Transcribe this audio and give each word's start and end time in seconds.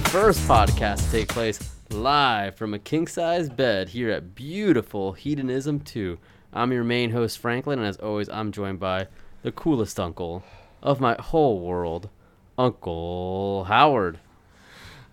first 0.00 0.40
podcast 0.48 1.04
to 1.04 1.10
take 1.10 1.28
place 1.28 1.74
live 1.90 2.54
from 2.54 2.72
a 2.72 2.78
king 2.78 3.06
size 3.06 3.48
bed 3.48 3.90
here 3.90 4.10
at 4.10 4.34
beautiful 4.34 5.12
Hedonism 5.12 5.80
2. 5.80 6.18
I'm 6.52 6.72
your 6.72 6.84
main 6.84 7.10
host, 7.10 7.38
Franklin, 7.38 7.78
and 7.78 7.88
as 7.88 7.96
always, 7.98 8.28
I'm 8.28 8.52
joined 8.52 8.80
by 8.80 9.08
the 9.42 9.52
coolest 9.52 9.98
uncle 10.00 10.42
of 10.82 11.00
my 11.00 11.16
whole 11.18 11.60
world, 11.60 12.08
Uncle 12.56 13.64
Howard. 13.64 14.18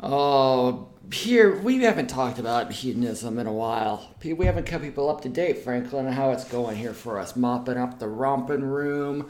Oh, 0.01 0.89
here 1.11 1.59
we 1.59 1.83
haven't 1.83 2.07
talked 2.07 2.39
about 2.39 2.71
hedonism 2.71 3.37
in 3.39 3.47
a 3.47 3.53
while. 3.53 4.15
We 4.23 4.45
haven't 4.45 4.65
kept 4.65 4.83
people 4.83 5.09
up 5.09 5.21
to 5.21 5.29
date, 5.29 5.59
Franklin, 5.59 6.05
on 6.07 6.13
how 6.13 6.31
it's 6.31 6.45
going 6.45 6.77
here 6.77 6.93
for 6.93 7.19
us. 7.19 7.35
Mopping 7.35 7.77
up 7.77 7.99
the 7.99 8.07
romping 8.07 8.63
room, 8.63 9.29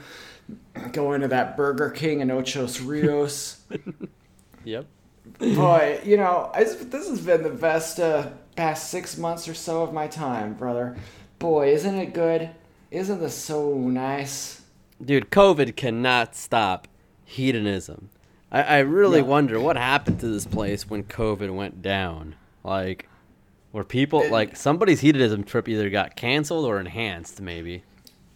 going 0.91 1.21
to 1.21 1.27
that 1.29 1.57
Burger 1.57 1.89
King 1.89 2.19
in 2.19 2.27
Ochos 2.27 2.85
Rios. 2.85 3.61
Yep. 4.65 4.85
Boy, 5.39 6.01
you 6.03 6.17
know, 6.17 6.51
I, 6.53 6.63
this 6.65 7.07
has 7.09 7.21
been 7.21 7.43
the 7.43 7.49
best 7.49 7.99
uh, 7.99 8.29
past 8.55 8.89
six 8.91 9.17
months 9.17 9.47
or 9.47 9.53
so 9.53 9.83
of 9.83 9.93
my 9.93 10.07
time, 10.07 10.53
brother. 10.53 10.97
Boy, 11.39 11.73
isn't 11.73 11.95
it 11.95 12.13
good? 12.13 12.49
Isn't 12.91 13.19
this 13.21 13.35
so 13.35 13.73
nice? 13.77 14.61
Dude, 15.03 15.29
COVID 15.31 15.75
cannot 15.77 16.35
stop 16.35 16.87
hedonism. 17.23 18.09
I, 18.51 18.63
I 18.63 18.77
really 18.79 19.21
No. 19.21 19.27
wonder 19.27 19.59
what 19.61 19.77
happened 19.77 20.19
to 20.19 20.27
this 20.27 20.45
place 20.45 20.89
when 20.89 21.03
COVID 21.03 21.55
went 21.55 21.81
down. 21.81 22.35
Like, 22.63 23.07
where 23.71 23.85
people, 23.85 24.23
It- 24.23 24.31
like, 24.31 24.57
somebody's 24.57 24.99
hedonism 24.99 25.43
trip 25.45 25.69
either 25.69 25.89
got 25.89 26.17
canceled 26.17 26.65
or 26.65 26.79
enhanced, 26.81 27.39
maybe. 27.39 27.83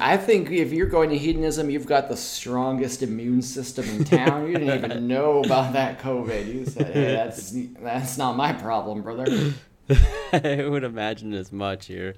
I 0.00 0.16
think 0.16 0.50
if 0.50 0.72
you're 0.72 0.88
going 0.88 1.10
to 1.10 1.18
hedonism, 1.18 1.68
you've 1.68 1.86
got 1.86 2.08
the 2.08 2.16
strongest 2.16 3.02
immune 3.02 3.42
system 3.42 3.88
in 3.88 4.04
town. 4.04 4.46
You 4.46 4.58
didn't 4.58 4.84
even 4.84 5.06
know 5.08 5.42
about 5.44 5.74
that 5.74 6.00
COVID. 6.00 6.52
You 6.52 6.64
said, 6.64 6.92
"Hey, 6.92 7.12
that's 7.12 7.54
that's 7.80 8.16
not 8.16 8.36
my 8.36 8.52
problem, 8.54 9.02
brother." 9.02 9.52
I 10.32 10.66
would 10.68 10.84
imagine 10.84 11.32
as 11.34 11.52
much 11.52 11.86
here. 11.86 12.14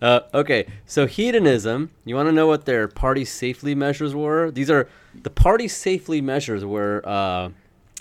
Uh, 0.00 0.20
okay, 0.32 0.66
so 0.86 1.06
hedonism. 1.06 1.90
You 2.04 2.14
want 2.14 2.28
to 2.28 2.32
know 2.32 2.46
what 2.46 2.66
their 2.66 2.88
party 2.88 3.24
safely 3.24 3.74
measures 3.74 4.14
were? 4.14 4.50
These 4.50 4.70
are 4.70 4.88
the 5.22 5.30
party 5.30 5.68
safely 5.68 6.20
measures. 6.20 6.64
Were 6.64 7.02
uh, 7.04 7.50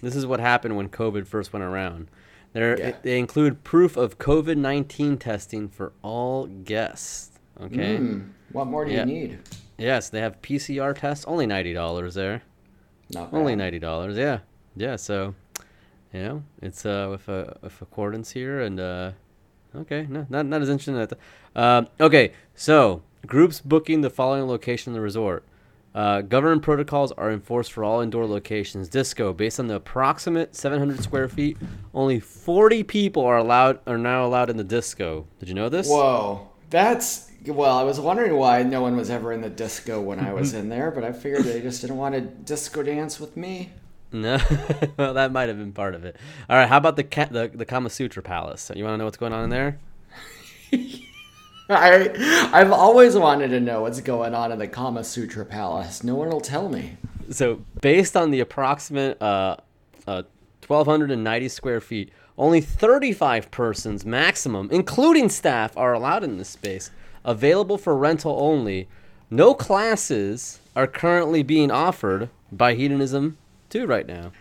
this 0.01 0.15
is 0.15 0.25
what 0.25 0.41
happened 0.41 0.75
when 0.75 0.89
COVID 0.89 1.27
first 1.27 1.53
went 1.53 1.63
around. 1.63 2.09
Yeah. 2.53 2.93
They 3.01 3.17
include 3.17 3.63
proof 3.63 3.97
of 3.97 4.19
COVID 4.19 4.57
nineteen 4.57 5.17
testing 5.17 5.69
for 5.69 5.93
all 6.01 6.45
guests. 6.45 7.31
Okay. 7.61 7.97
Hmm, 7.97 8.21
what 8.53 8.67
more 8.67 8.85
do 8.85 8.91
Yeah. 8.91 9.01
you 9.01 9.05
need? 9.05 9.39
Yes, 9.77 10.09
they 10.09 10.21
have 10.21 10.41
PCR 10.41 10.93
tests. 10.97 11.25
Only 11.27 11.45
ninety 11.45 11.73
dollars 11.73 12.13
there. 12.13 12.43
Not 13.13 13.33
Only 13.33 13.55
ninety 13.55 13.79
dollars. 13.79 14.17
Yeah, 14.17 14.39
yeah. 14.75 14.95
So, 14.95 15.35
you 16.13 16.21
know, 16.21 16.43
it's 16.61 16.85
uh 16.85 17.07
with 17.11 17.27
a 17.27 17.57
with 17.61 17.81
accordance 17.81 18.31
here, 18.31 18.61
and 18.61 18.79
uh, 18.79 19.11
okay, 19.75 20.05
no, 20.09 20.25
not 20.29 20.45
not 20.45 20.61
as 20.61 20.69
interesting 20.69 20.97
as. 20.97 21.11
Um, 21.55 21.87
okay, 21.99 22.31
so 22.55 23.01
groups 23.25 23.59
booking 23.61 24.01
the 24.01 24.09
following 24.09 24.47
location 24.47 24.91
in 24.91 24.93
the 24.93 25.01
resort. 25.01 25.43
Uh, 25.95 26.21
government 26.21 26.63
protocols 26.63 27.11
are 27.11 27.31
enforced 27.31 27.71
for 27.71 27.83
all 27.83 28.01
indoor 28.01 28.25
locations. 28.25 28.89
Disco, 28.89 29.31
based 29.31 29.59
on 29.59 29.67
the 29.67 29.75
approximate 29.75 30.55
700 30.55 31.03
square 31.03 31.27
feet, 31.27 31.55
only 31.93 32.19
40 32.19 32.81
people 32.83 33.23
are 33.23 33.37
allowed 33.37 33.79
are 33.85 33.97
now 33.99 34.25
allowed 34.25 34.49
in 34.49 34.57
the 34.57 34.63
disco. 34.63 35.27
Did 35.39 35.49
you 35.49 35.55
know 35.55 35.69
this? 35.69 35.87
Whoa, 35.87 36.49
that's 36.71 37.29
well. 37.47 37.77
I 37.77 37.83
was 37.83 37.99
wondering 37.99 38.35
why 38.35 38.63
no 38.63 38.81
one 38.81 38.95
was 38.95 39.09
ever 39.09 39.31
in 39.33 39.41
the 39.41 39.49
disco 39.49 40.01
when 40.01 40.19
I 40.19 40.33
was 40.33 40.53
in 40.59 40.69
there, 40.69 40.91
but 40.91 41.03
I 41.03 41.11
figured 41.11 41.43
they 41.43 41.61
just 41.61 41.81
didn't 41.81 41.97
want 41.97 42.15
to 42.15 42.21
disco 42.21 42.83
dance 42.83 43.19
with 43.19 43.35
me. 43.37 43.71
No, 44.11 44.39
well, 44.97 45.15
that 45.15 45.31
might 45.31 45.49
have 45.49 45.57
been 45.57 45.73
part 45.73 45.95
of 45.95 46.05
it. 46.05 46.15
All 46.49 46.55
right, 46.55 46.69
how 46.69 46.77
about 46.77 46.95
the 46.95 47.03
the 47.03 47.51
the 47.53 47.65
Kama 47.65 47.89
Sutra 47.89 48.21
Palace? 48.21 48.71
You 48.75 48.83
want 48.83 48.93
to 48.93 48.97
know 48.99 49.05
what's 49.05 49.17
going 49.17 49.33
on 49.33 49.45
in 49.45 49.49
there? 49.49 49.79
I 51.69 52.49
I've 52.53 52.71
always 52.71 53.15
wanted 53.15 53.47
to 53.49 53.59
know 53.59 53.81
what's 53.81 54.01
going 54.01 54.35
on 54.35 54.51
in 54.51 54.59
the 54.59 54.67
Kama 54.67 55.03
Sutra 55.03 55.45
Palace. 55.45 56.03
No 56.03 56.15
one 56.15 56.29
will 56.29 56.41
tell 56.41 56.69
me. 56.69 56.97
So, 57.31 57.63
based 57.81 58.15
on 58.17 58.31
the 58.31 58.41
approximate 58.41 59.19
uh, 59.21 59.57
uh, 60.05 60.23
1,290 60.67 61.47
square 61.47 61.81
feet, 61.81 62.11
only 62.37 62.61
35 62.61 63.49
persons 63.49 64.05
maximum, 64.05 64.69
including 64.71 65.29
staff, 65.29 65.75
are 65.77 65.93
allowed 65.93 66.23
in 66.23 66.37
this 66.37 66.49
space. 66.49 66.91
Available 67.25 67.77
for 67.77 67.95
rental 67.95 68.35
only. 68.39 68.87
No 69.29 69.53
classes 69.53 70.59
are 70.75 70.87
currently 70.87 71.43
being 71.43 71.71
offered 71.71 72.29
by 72.51 72.75
Hedonism 72.75 73.37
2 73.69 73.85
right 73.85 74.05
now. 74.07 74.31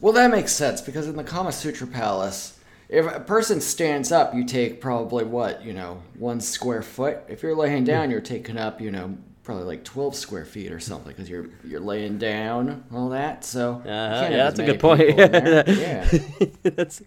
Well, 0.00 0.12
that 0.14 0.30
makes 0.30 0.52
sense 0.52 0.80
because 0.80 1.06
in 1.06 1.16
the 1.16 1.24
Kama 1.24 1.52
Sutra 1.52 1.86
Palace, 1.86 2.58
if 2.88 3.06
a 3.06 3.20
person 3.20 3.60
stands 3.60 4.12
up, 4.12 4.34
you 4.34 4.44
take 4.44 4.80
probably 4.80 5.24
what, 5.24 5.64
you 5.64 5.72
know, 5.72 6.02
one 6.18 6.40
square 6.40 6.82
foot. 6.82 7.20
If 7.28 7.42
you're 7.42 7.54
laying 7.54 7.84
down, 7.84 8.10
you're 8.10 8.20
taking 8.20 8.58
up, 8.58 8.80
you 8.80 8.90
know, 8.90 9.16
probably 9.42 9.64
like 9.64 9.84
12 9.84 10.14
square 10.14 10.44
feet 10.44 10.72
or 10.72 10.80
something 10.80 11.08
because 11.08 11.28
you're 11.28 11.46
you're 11.64 11.80
laying 11.80 12.18
down, 12.18 12.84
all 12.92 13.10
that. 13.10 13.44
So, 13.44 13.74
Uh-huh, 13.84 13.88
yeah, 14.30 14.36
that's 14.36 14.58
a 14.58 14.64
good 14.66 14.80
point. 14.80 15.00
people 15.00 15.22
in 15.24 15.32
there. 15.32 15.64
yeah. 15.68 16.18
that's. 16.62 17.02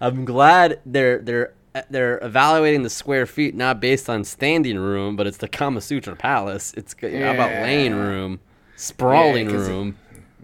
I'm 0.00 0.24
glad 0.24 0.80
they're 0.86 1.18
they're 1.18 1.52
Uh, 1.74 1.82
they're 1.90 2.18
evaluating 2.22 2.82
the 2.84 2.90
square 2.90 3.26
feet 3.26 3.54
not 3.54 3.80
based 3.80 4.08
on 4.08 4.22
standing 4.24 4.78
room, 4.78 5.16
but 5.16 5.26
it's 5.26 5.38
the 5.38 5.48
Kama 5.48 5.80
Sutra 5.80 6.14
Palace. 6.14 6.72
It's 6.76 6.94
g- 6.94 7.16
how 7.16 7.32
about 7.32 7.50
laying 7.50 7.90
Yeah. 7.92 7.98
room, 7.98 8.40
sprawling 8.76 9.48
'cause 9.48 9.66
it- 9.66 9.70
room. 9.72 9.96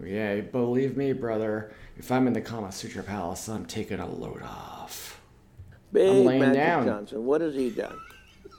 Yeah, 0.03 0.41
believe 0.41 0.97
me, 0.97 1.13
brother. 1.13 1.71
If 1.97 2.11
I'm 2.11 2.27
in 2.27 2.33
the 2.33 2.41
Kama 2.41 2.71
Sutra 2.71 3.03
Palace, 3.03 3.47
I'm 3.47 3.65
taking 3.65 3.99
a 3.99 4.09
load 4.09 4.41
off. 4.43 5.21
Big 5.93 6.25
laying 6.25 6.39
Magic 6.41 6.55
down. 6.55 6.85
Johnson. 6.85 7.25
What 7.25 7.39
has 7.41 7.53
he 7.55 7.69
done? 7.69 7.95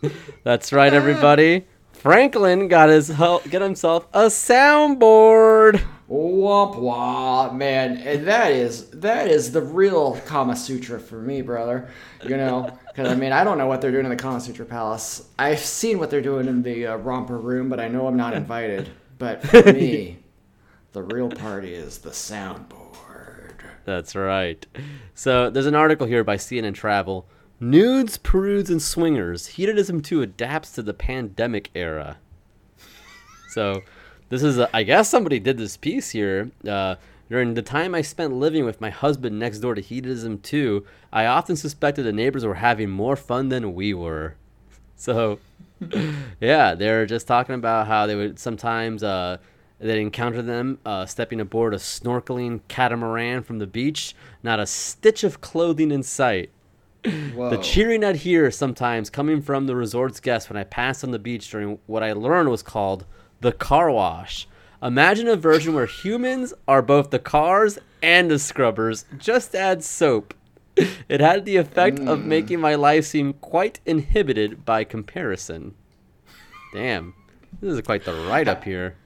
That's 0.44 0.72
right, 0.72 0.92
everybody. 0.94 1.66
Franklin 2.02 2.66
got 2.66 2.88
his 2.88 3.10
get 3.48 3.62
himself 3.62 4.08
a 4.12 4.22
soundboard. 4.22 5.80
Womp 6.10 6.74
womp, 6.74 7.54
man, 7.54 7.96
and 7.98 8.26
that 8.26 8.50
is 8.50 8.90
that 8.90 9.28
is 9.28 9.52
the 9.52 9.62
real 9.62 10.16
Kama 10.26 10.56
Sutra 10.56 10.98
for 10.98 11.22
me, 11.22 11.42
brother. 11.42 11.88
You 12.24 12.36
know, 12.36 12.76
because 12.88 13.06
I 13.06 13.14
mean, 13.14 13.30
I 13.30 13.44
don't 13.44 13.56
know 13.56 13.68
what 13.68 13.80
they're 13.80 13.92
doing 13.92 14.04
in 14.04 14.10
the 14.10 14.16
Kama 14.16 14.40
Sutra 14.40 14.66
Palace. 14.66 15.28
I've 15.38 15.60
seen 15.60 16.00
what 16.00 16.10
they're 16.10 16.20
doing 16.20 16.48
in 16.48 16.64
the 16.64 16.88
uh, 16.88 16.96
romper 16.96 17.38
room, 17.38 17.68
but 17.68 17.78
I 17.78 17.86
know 17.86 18.08
I'm 18.08 18.16
not 18.16 18.34
invited. 18.34 18.90
But 19.18 19.46
for 19.46 19.62
me, 19.72 20.18
the 20.90 21.04
real 21.04 21.28
party 21.28 21.72
is 21.72 21.98
the 21.98 22.10
soundboard. 22.10 23.60
That's 23.84 24.16
right. 24.16 24.66
So 25.14 25.50
there's 25.50 25.66
an 25.66 25.76
article 25.76 26.08
here 26.08 26.24
by 26.24 26.34
CNN 26.36 26.74
Travel. 26.74 27.28
Nudes, 27.62 28.18
prudes, 28.18 28.70
and 28.70 28.82
swingers. 28.82 29.46
Hedonism 29.46 30.00
2 30.00 30.20
adapts 30.20 30.72
to 30.72 30.82
the 30.82 30.92
pandemic 30.92 31.70
era. 31.76 32.18
So 33.50 33.82
this 34.30 34.42
is, 34.42 34.58
a, 34.58 34.68
I 34.76 34.82
guess 34.82 35.08
somebody 35.08 35.38
did 35.38 35.58
this 35.58 35.76
piece 35.76 36.10
here. 36.10 36.50
Uh, 36.66 36.96
during 37.30 37.54
the 37.54 37.62
time 37.62 37.94
I 37.94 38.02
spent 38.02 38.32
living 38.32 38.64
with 38.64 38.80
my 38.80 38.90
husband 38.90 39.38
next 39.38 39.60
door 39.60 39.76
to 39.76 39.80
Hedonism 39.80 40.40
2, 40.40 40.84
I 41.12 41.26
often 41.26 41.54
suspected 41.54 42.02
the 42.02 42.12
neighbors 42.12 42.44
were 42.44 42.54
having 42.54 42.90
more 42.90 43.14
fun 43.14 43.48
than 43.48 43.76
we 43.76 43.94
were. 43.94 44.34
So, 44.96 45.38
yeah, 46.40 46.74
they're 46.74 47.06
just 47.06 47.28
talking 47.28 47.54
about 47.54 47.86
how 47.86 48.08
they 48.08 48.16
would 48.16 48.40
sometimes 48.40 49.04
uh, 49.04 49.36
they'd 49.78 50.00
encounter 50.00 50.42
them 50.42 50.80
uh, 50.84 51.06
stepping 51.06 51.38
aboard 51.38 51.74
a 51.74 51.78
snorkeling 51.78 52.62
catamaran 52.66 53.44
from 53.44 53.60
the 53.60 53.68
beach, 53.68 54.16
not 54.42 54.58
a 54.58 54.66
stitch 54.66 55.22
of 55.22 55.40
clothing 55.40 55.92
in 55.92 56.02
sight. 56.02 56.50
Whoa. 57.04 57.50
The 57.50 57.58
cheering 57.58 58.04
I'd 58.04 58.16
hear 58.16 58.50
sometimes 58.50 59.10
coming 59.10 59.42
from 59.42 59.66
the 59.66 59.74
resort's 59.74 60.20
guests 60.20 60.48
when 60.48 60.56
I 60.56 60.64
passed 60.64 61.02
on 61.02 61.10
the 61.10 61.18
beach 61.18 61.50
during 61.50 61.78
what 61.86 62.02
I 62.02 62.12
learned 62.12 62.48
was 62.48 62.62
called 62.62 63.06
the 63.40 63.52
car 63.52 63.90
wash. 63.90 64.46
Imagine 64.80 65.28
a 65.28 65.36
version 65.36 65.74
where 65.74 65.86
humans 65.86 66.54
are 66.68 66.82
both 66.82 67.10
the 67.10 67.18
cars 67.18 67.78
and 68.02 68.30
the 68.30 68.38
scrubbers. 68.38 69.04
Just 69.18 69.54
add 69.54 69.82
soap. 69.82 70.34
It 70.76 71.20
had 71.20 71.44
the 71.44 71.56
effect 71.56 71.98
of 72.00 72.24
making 72.24 72.60
my 72.60 72.76
life 72.76 73.04
seem 73.04 73.34
quite 73.34 73.80
inhibited 73.84 74.64
by 74.64 74.84
comparison. 74.84 75.74
Damn, 76.72 77.14
this 77.60 77.74
is 77.74 77.80
quite 77.82 78.04
the 78.04 78.14
write 78.28 78.48
up 78.48 78.64
here. 78.64 78.96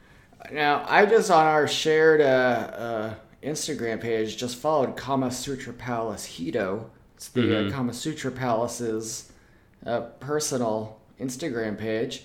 Now, 0.53 0.85
I 0.87 1.07
just 1.07 1.31
on 1.31 1.45
our 1.45 1.67
shared 1.67 2.21
uh, 2.21 2.25
uh, 2.25 3.15
Instagram 3.43 4.01
page 4.01 4.37
just 4.37 4.57
followed 4.57 4.97
Kama 4.97 5.31
Sutra 5.31 5.73
Palace 5.73 6.27
Hedo. 6.27 6.91
It's 7.27 7.35
the 7.35 7.67
uh, 7.67 7.71
Kama 7.73 7.93
Sutra 7.93 8.31
Palace's 8.31 9.33
uh, 9.85 10.03
personal 10.21 11.01
Instagram 11.21 11.77
page. 11.77 12.23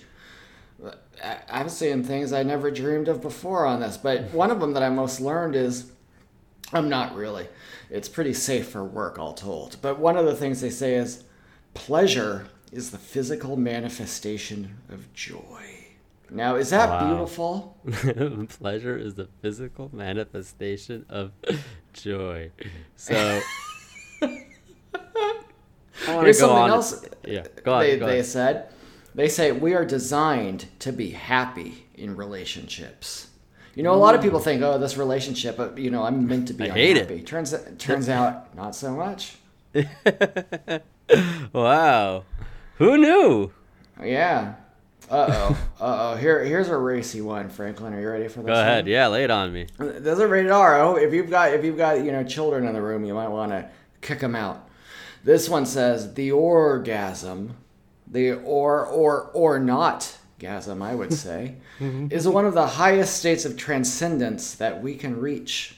I- 1.24 1.39
I'm 1.50 1.69
seeing 1.69 2.03
things 2.03 2.31
I 2.31 2.44
never 2.44 2.69
dreamed 2.69 3.07
of 3.07 3.19
before 3.21 3.65
on 3.65 3.80
this, 3.80 3.98
but 3.98 4.25
one 4.33 4.51
of 4.51 4.59
them 4.59 4.74
that 4.74 4.83
I 4.83 4.89
most 4.89 5.19
learned 5.19 5.56
is 5.56 5.92
I'm 6.71 6.88
not 6.88 7.15
really. 7.15 7.48
It's 7.89 8.07
pretty 8.07 8.33
safe 8.33 8.69
for 8.69 8.83
work, 8.83 9.18
all 9.18 9.33
told. 9.33 9.77
But 9.81 9.98
one 9.98 10.18
of 10.18 10.25
the 10.25 10.36
things 10.36 10.62
they 10.62 10.69
say 10.69 10.95
is 10.95 11.24
pleasure 11.74 12.45
is 12.71 12.92
the 12.92 12.98
physical 13.00 13.57
manifestation 13.57 14.77
of 14.89 15.12
joy. 15.13 15.65
Now, 16.30 16.56
is 16.57 16.69
that 16.69 16.89
Wow. 16.89 17.07
beautiful? 17.07 18.48
Pleasure 18.59 18.98
is 18.98 19.15
the 19.15 19.27
physical 19.42 19.89
manifestation 19.92 21.06
of 21.09 21.31
joy. 21.94 22.51
So 22.95 23.42
Here's 26.05 26.39
something 26.39 26.57
on. 26.57 26.69
else 26.69 27.05
Yeah, 27.25 27.43
go 27.63 27.73
on. 27.73 27.81
they, 27.81 27.97
go 27.97 28.05
they 28.07 28.13
ahead. 28.13 28.25
said. 28.25 28.69
They 29.13 29.27
say 29.27 29.51
we 29.51 29.73
are 29.73 29.85
designed 29.85 30.65
to 30.79 30.91
be 30.91 31.11
happy 31.11 31.85
in 31.95 32.15
relationships. 32.15 33.27
You 33.75 33.83
know, 33.83 33.93
a 33.93 33.95
lot 33.95 34.15
of 34.15 34.21
people 34.21 34.39
think, 34.39 34.61
"Oh, 34.63 34.77
this 34.77 34.97
relationship, 34.97 35.59
uh, 35.59 35.73
you 35.75 35.91
know, 35.91 36.03
I'm 36.03 36.27
meant 36.27 36.47
to 36.47 36.53
be 36.53 36.69
I 36.69 36.73
hate 36.73 36.97
it. 36.97 37.03
unhappy." 37.03 37.21
Turns 37.23 37.53
turns 37.77 38.09
out, 38.09 38.55
not 38.55 38.75
so 38.75 38.91
much. 38.95 39.35
wow, 41.53 42.23
who 42.77 42.97
knew? 42.97 43.51
Yeah. 44.03 44.55
Uh 45.09 45.27
oh. 45.29 45.57
Uh 45.81 46.13
oh. 46.13 46.15
Here, 46.15 46.43
here's 46.43 46.69
a 46.69 46.77
racy 46.77 47.21
one, 47.21 47.49
Franklin. 47.49 47.93
Are 47.93 47.99
you 48.01 48.07
ready 48.09 48.27
for 48.27 48.39
this? 48.41 48.47
Go 48.47 48.53
ahead. 48.53 48.85
one? 48.85 48.91
Yeah, 48.91 49.07
lay 49.07 49.23
it 49.23 49.31
on 49.31 49.51
me. 49.51 49.67
There's 49.77 50.19
a 50.19 50.27
rated 50.27 50.51
R. 50.51 50.79
Oh, 50.81 50.95
if 50.95 51.11
you've 51.13 51.29
got 51.29 51.53
if 51.53 51.63
you've 51.65 51.77
got 51.77 52.03
you 52.03 52.11
know 52.11 52.23
children 52.23 52.65
in 52.67 52.73
the 52.73 52.81
room, 52.81 53.03
you 53.03 53.13
might 53.13 53.27
want 53.29 53.51
to 53.51 53.67
kick 54.01 54.19
them 54.19 54.35
out. 54.35 54.69
This 55.23 55.47
one 55.50 55.65
says 55.65 56.13
the 56.15 56.31
orgasm, 56.31 57.56
the 58.07 58.33
or 58.33 58.85
or 58.85 59.29
or 59.33 59.59
not 59.59 60.18
gasm, 60.39 60.81
I 60.81 60.95
would 60.95 61.13
say, 61.25 61.56
is 61.79 62.27
one 62.27 62.45
of 62.45 62.53
the 62.53 62.65
highest 62.68 63.18
states 63.18 63.45
of 63.45 63.57
transcendence 63.57 64.56
that 64.56 64.81
we 64.81 64.95
can 64.95 65.19
reach. 65.19 65.77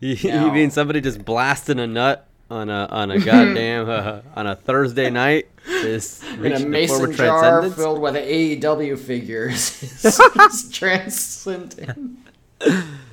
You, 0.00 0.16
No. 0.30 0.46
you 0.46 0.52
mean 0.52 0.70
somebody 0.70 1.00
just 1.00 1.24
blasting 1.24 1.78
a 1.80 1.86
nut 1.86 2.26
on 2.50 2.68
a 2.68 2.86
on 2.90 3.10
a 3.10 3.18
goddamn 3.18 3.88
uh, 3.88 4.20
on 4.36 4.46
a 4.46 4.54
Thursday 4.54 5.10
night? 5.10 5.48
Is 5.66 6.22
In 6.34 6.38
a 6.38 6.42
reaching 6.42 6.70
the 6.70 6.86
form 6.86 7.00
mason 7.10 7.12
jar 7.16 7.70
filled 7.70 8.00
with 8.00 8.14
AEW 8.14 8.98
figures 8.98 9.82
is 10.04 10.20
is 10.20 10.70
transcendent. 10.70 12.18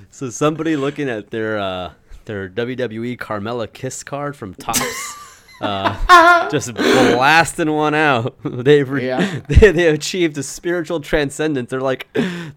So 0.09 0.29
somebody 0.29 0.75
looking 0.75 1.09
at 1.09 1.31
their 1.31 1.57
uh, 1.57 1.93
their 2.25 2.49
WWE 2.49 3.17
Carmella 3.17 3.71
Kiss 3.71 4.03
card 4.03 4.35
from 4.35 4.53
Topps, 4.53 5.15
uh, 5.61 6.49
just 6.49 6.73
blasting 6.73 7.71
one 7.71 7.93
out. 7.93 8.35
They've 8.43 8.89
re- 8.89 9.07
Yeah. 9.07 9.41
they 9.49 9.71
they 9.71 9.87
achieved 9.87 10.37
a 10.37 10.43
spiritual 10.43 10.99
transcendence. 11.01 11.69
They're 11.69 11.81
like 11.81 12.07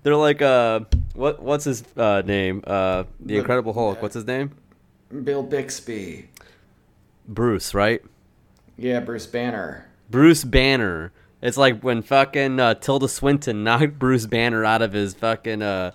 they're 0.03 0.17
like 0.17 0.43
uh 0.43 0.81
what 1.15 1.43
what's 1.43 1.65
his 1.65 1.85
uh, 1.97 2.23
name? 2.25 2.63
Uh, 2.67 3.05
the 3.21 3.39
Incredible 3.39 3.73
Hulk. 3.73 4.03
What's 4.03 4.15
his 4.15 4.27
name? 4.27 4.53
Bill 5.23 5.43
Bixby. 5.43 6.29
Bruce, 7.29 7.73
right? 7.75 8.03
Yeah, 8.77 9.01
Bruce 9.01 9.27
Banner. 9.27 9.89
Bruce 10.11 10.45
Banner. 10.45 11.13
It's 11.41 11.57
like 11.57 11.83
when 11.83 12.03
fucking 12.03 12.59
uh, 12.59 12.75
Tilda 12.75 13.07
Swinton 13.09 13.65
knocked 13.65 13.99
Bruce 13.99 14.27
Banner 14.27 14.65
out 14.65 14.83
of 14.83 14.93
his 14.93 15.15
fucking 15.15 15.63
uh, 15.63 15.93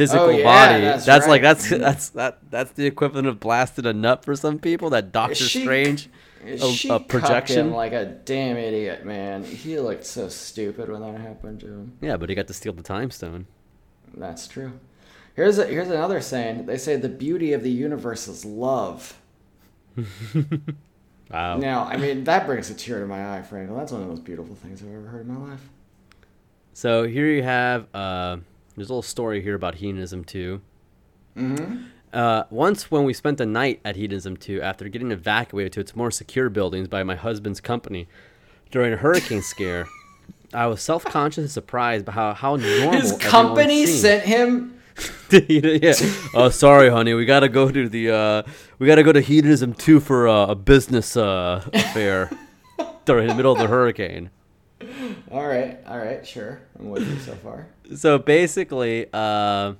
physical 0.00 0.26
Oh, 0.26 0.30
yeah, 0.30 0.44
body. 0.44 1.04
that's 1.04 1.26
like 1.26 1.28
right. 1.28 1.42
that's 1.42 1.68
that's 1.86 2.08
that 2.10 2.38
that's 2.50 2.72
the 2.72 2.86
equivalent 2.86 3.28
of 3.28 3.38
blasted 3.40 3.84
a 3.86 3.92
nut 3.92 4.24
for 4.24 4.34
some 4.34 4.58
people. 4.58 4.90
That 4.90 5.12
Doctor 5.12 5.34
She- 5.34 5.60
Strange, 5.62 6.08
a, 6.44 6.72
a 6.90 7.00
projection. 7.00 7.66
him 7.68 7.72
like 7.74 7.92
a 7.92 8.04
damn 8.06 8.56
idiot, 8.56 9.04
man. 9.04 9.44
He 9.44 9.78
looked 9.78 10.06
so 10.06 10.28
stupid 10.28 10.88
when 10.90 11.02
that 11.02 11.20
happened 11.20 11.60
to 11.60 11.66
him. 11.66 11.98
yeah, 12.00 12.16
but 12.16 12.28
he 12.30 12.34
got 12.34 12.46
to 12.46 12.54
steal 12.54 12.72
the 12.72 12.82
time 12.82 13.10
stone. 13.10 13.46
That's 14.14 14.48
true. 14.48 14.72
Here's 15.36 15.58
a, 15.58 15.66
here's 15.66 15.88
another 15.90 16.20
saying. 16.20 16.66
They 16.66 16.76
say 16.78 16.96
the 16.96 17.08
beauty 17.08 17.52
of 17.52 17.62
the 17.62 17.70
universe 17.70 18.26
is 18.28 18.44
love. 18.44 19.18
Wow. 21.30 21.58
Now, 21.58 21.84
I 21.84 21.96
mean, 21.96 22.24
that 22.24 22.44
brings 22.44 22.70
a 22.70 22.74
tear 22.74 22.98
to 22.98 23.06
my 23.06 23.36
eye, 23.36 23.42
Franklin. 23.42 23.78
That's 23.78 23.92
one 23.92 24.00
of 24.00 24.08
the 24.08 24.12
most 24.14 24.24
beautiful 24.24 24.56
things 24.56 24.82
I've 24.82 24.88
ever 24.92 25.06
heard 25.06 25.28
in 25.28 25.32
my 25.32 25.50
life. 25.50 25.60
So 26.72 27.04
here 27.06 27.26
you 27.26 27.44
have 27.44 27.86
uh, 27.94 28.38
there's 28.80 28.88
a 28.88 28.92
little 28.94 29.02
story 29.02 29.42
here 29.42 29.54
about 29.54 29.74
hedonism 29.74 30.24
too. 30.24 30.62
Mm-hmm. 31.36 31.84
Uh, 32.14 32.44
once 32.48 32.90
when 32.90 33.04
we 33.04 33.12
spent 33.12 33.36
the 33.36 33.44
night 33.44 33.78
at 33.84 33.94
Hedonism 33.94 34.38
2 34.38 34.62
after 34.62 34.88
getting 34.88 35.10
evacuated 35.10 35.74
to 35.74 35.80
its 35.80 35.94
more 35.94 36.10
secure 36.10 36.48
buildings 36.48 36.88
by 36.88 37.02
my 37.02 37.14
husband's 37.14 37.60
company 37.60 38.08
during 38.70 38.94
a 38.94 38.96
hurricane 38.96 39.42
scare, 39.42 39.86
I 40.54 40.66
was 40.66 40.80
self-conscious 40.80 41.42
and 41.42 41.50
surprised 41.50 42.06
by 42.06 42.12
how, 42.12 42.32
how 42.32 42.56
normal 42.56 42.92
His 42.92 43.12
company 43.18 43.84
sent 43.84 44.24
him. 44.24 44.80
yeah. 45.30 45.92
Oh, 46.32 46.48
sorry, 46.48 46.88
honey. 46.88 47.12
We 47.12 47.26
gotta 47.26 47.50
go 47.50 47.70
to 47.70 47.86
the 47.86 48.10
uh, 48.10 48.42
we 48.78 48.86
gotta 48.86 49.02
go 49.02 49.12
to 49.12 49.20
Hedonism 49.20 49.74
2 49.74 50.00
for 50.00 50.26
uh, 50.26 50.46
a 50.46 50.54
business 50.54 51.18
uh, 51.18 51.68
affair 51.74 52.30
during 53.04 53.28
the 53.28 53.34
middle 53.34 53.52
of 53.52 53.58
the 53.58 53.66
hurricane. 53.66 54.30
All 55.30 55.46
right, 55.46 55.78
all 55.86 55.98
right, 55.98 56.26
sure. 56.26 56.60
I'm 56.78 56.90
with 56.90 57.08
you 57.08 57.18
so 57.20 57.34
far. 57.34 57.66
So 57.92 58.18
basically, 58.18 59.08
uh, 59.12 59.72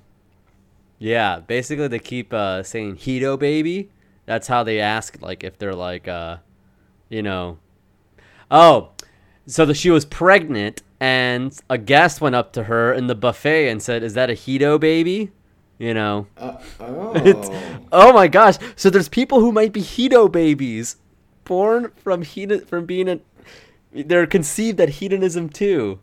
yeah, 0.99 1.39
basically 1.39 1.87
they 1.87 1.99
keep 1.99 2.33
uh, 2.33 2.61
saying 2.61 2.97
Hedo 2.97 3.39
baby. 3.39 3.89
That's 4.25 4.47
how 4.47 4.65
they 4.65 4.81
ask, 4.81 5.21
like, 5.21 5.45
if 5.45 5.57
they're 5.57 5.73
like, 5.73 6.09
uh, 6.09 6.37
you 7.07 7.21
know, 7.21 7.57
oh, 8.49 8.89
so 9.47 9.65
that 9.65 9.75
she 9.75 9.89
was 9.89 10.03
pregnant, 10.03 10.83
and 10.99 11.57
a 11.69 11.77
guest 11.77 12.19
went 12.19 12.35
up 12.35 12.51
to 12.53 12.63
her 12.63 12.93
in 12.93 13.07
the 13.07 13.15
buffet 13.15 13.69
and 13.69 13.81
said, 13.81 14.03
"Is 14.03 14.13
that 14.13 14.29
a 14.29 14.33
Hedo 14.33 14.79
baby?" 14.79 15.31
You 15.79 15.93
know. 15.93 16.27
Uh, 16.37 16.57
oh. 16.81 17.85
Oh 17.91 18.13
my 18.13 18.27
gosh! 18.27 18.57
So 18.75 18.89
there's 18.89 19.09
people 19.09 19.39
who 19.39 19.51
might 19.51 19.73
be 19.73 19.81
Hedo 19.81 20.31
babies, 20.31 20.97
born 21.43 21.91
from 21.95 22.23
hedon 22.23 22.65
from 22.67 22.85
being 22.85 23.09
a, 23.09 23.19
they're 23.93 24.27
conceived 24.27 24.79
at 24.79 24.89
hedonism 24.89 25.49
too. 25.49 25.99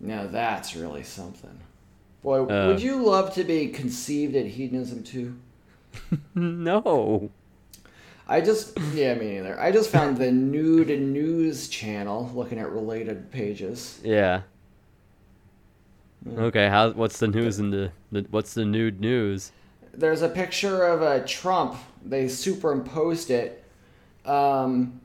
Now 0.00 0.26
that's 0.26 0.76
really 0.76 1.02
something. 1.02 1.60
Boy, 2.22 2.44
Uh. 2.44 2.68
would 2.68 2.82
you 2.82 3.04
love 3.04 3.34
to 3.34 3.44
be 3.44 3.68
conceived 3.68 4.34
at 4.36 4.46
hedonism 4.46 5.02
too? 5.02 5.36
No. 6.34 7.30
I 8.28 8.40
just, 8.40 8.76
yeah, 8.92 9.14
me 9.14 9.34
neither. 9.34 9.58
I 9.60 9.70
just 9.70 9.88
found 9.88 10.18
the 10.18 10.32
nude 10.32 10.88
news 11.00 11.68
channel 11.68 12.30
looking 12.34 12.58
at 12.58 12.70
related 12.70 13.30
pages. 13.30 14.00
Yeah. 14.02 14.42
Okay, 16.36 16.68
how 16.68 16.90
what's 16.90 17.18
the 17.20 17.28
news 17.28 17.60
in 17.60 17.70
the, 17.70 17.92
the 18.10 18.26
what's 18.30 18.52
the 18.54 18.64
nude 18.64 19.00
news? 19.00 19.52
There's 19.94 20.22
a 20.22 20.28
picture 20.28 20.82
of 20.84 21.02
a 21.02 21.24
Trump. 21.24 21.76
They 22.04 22.26
superimposed 22.28 23.30
it. 23.30 23.64
Um, 24.24 25.00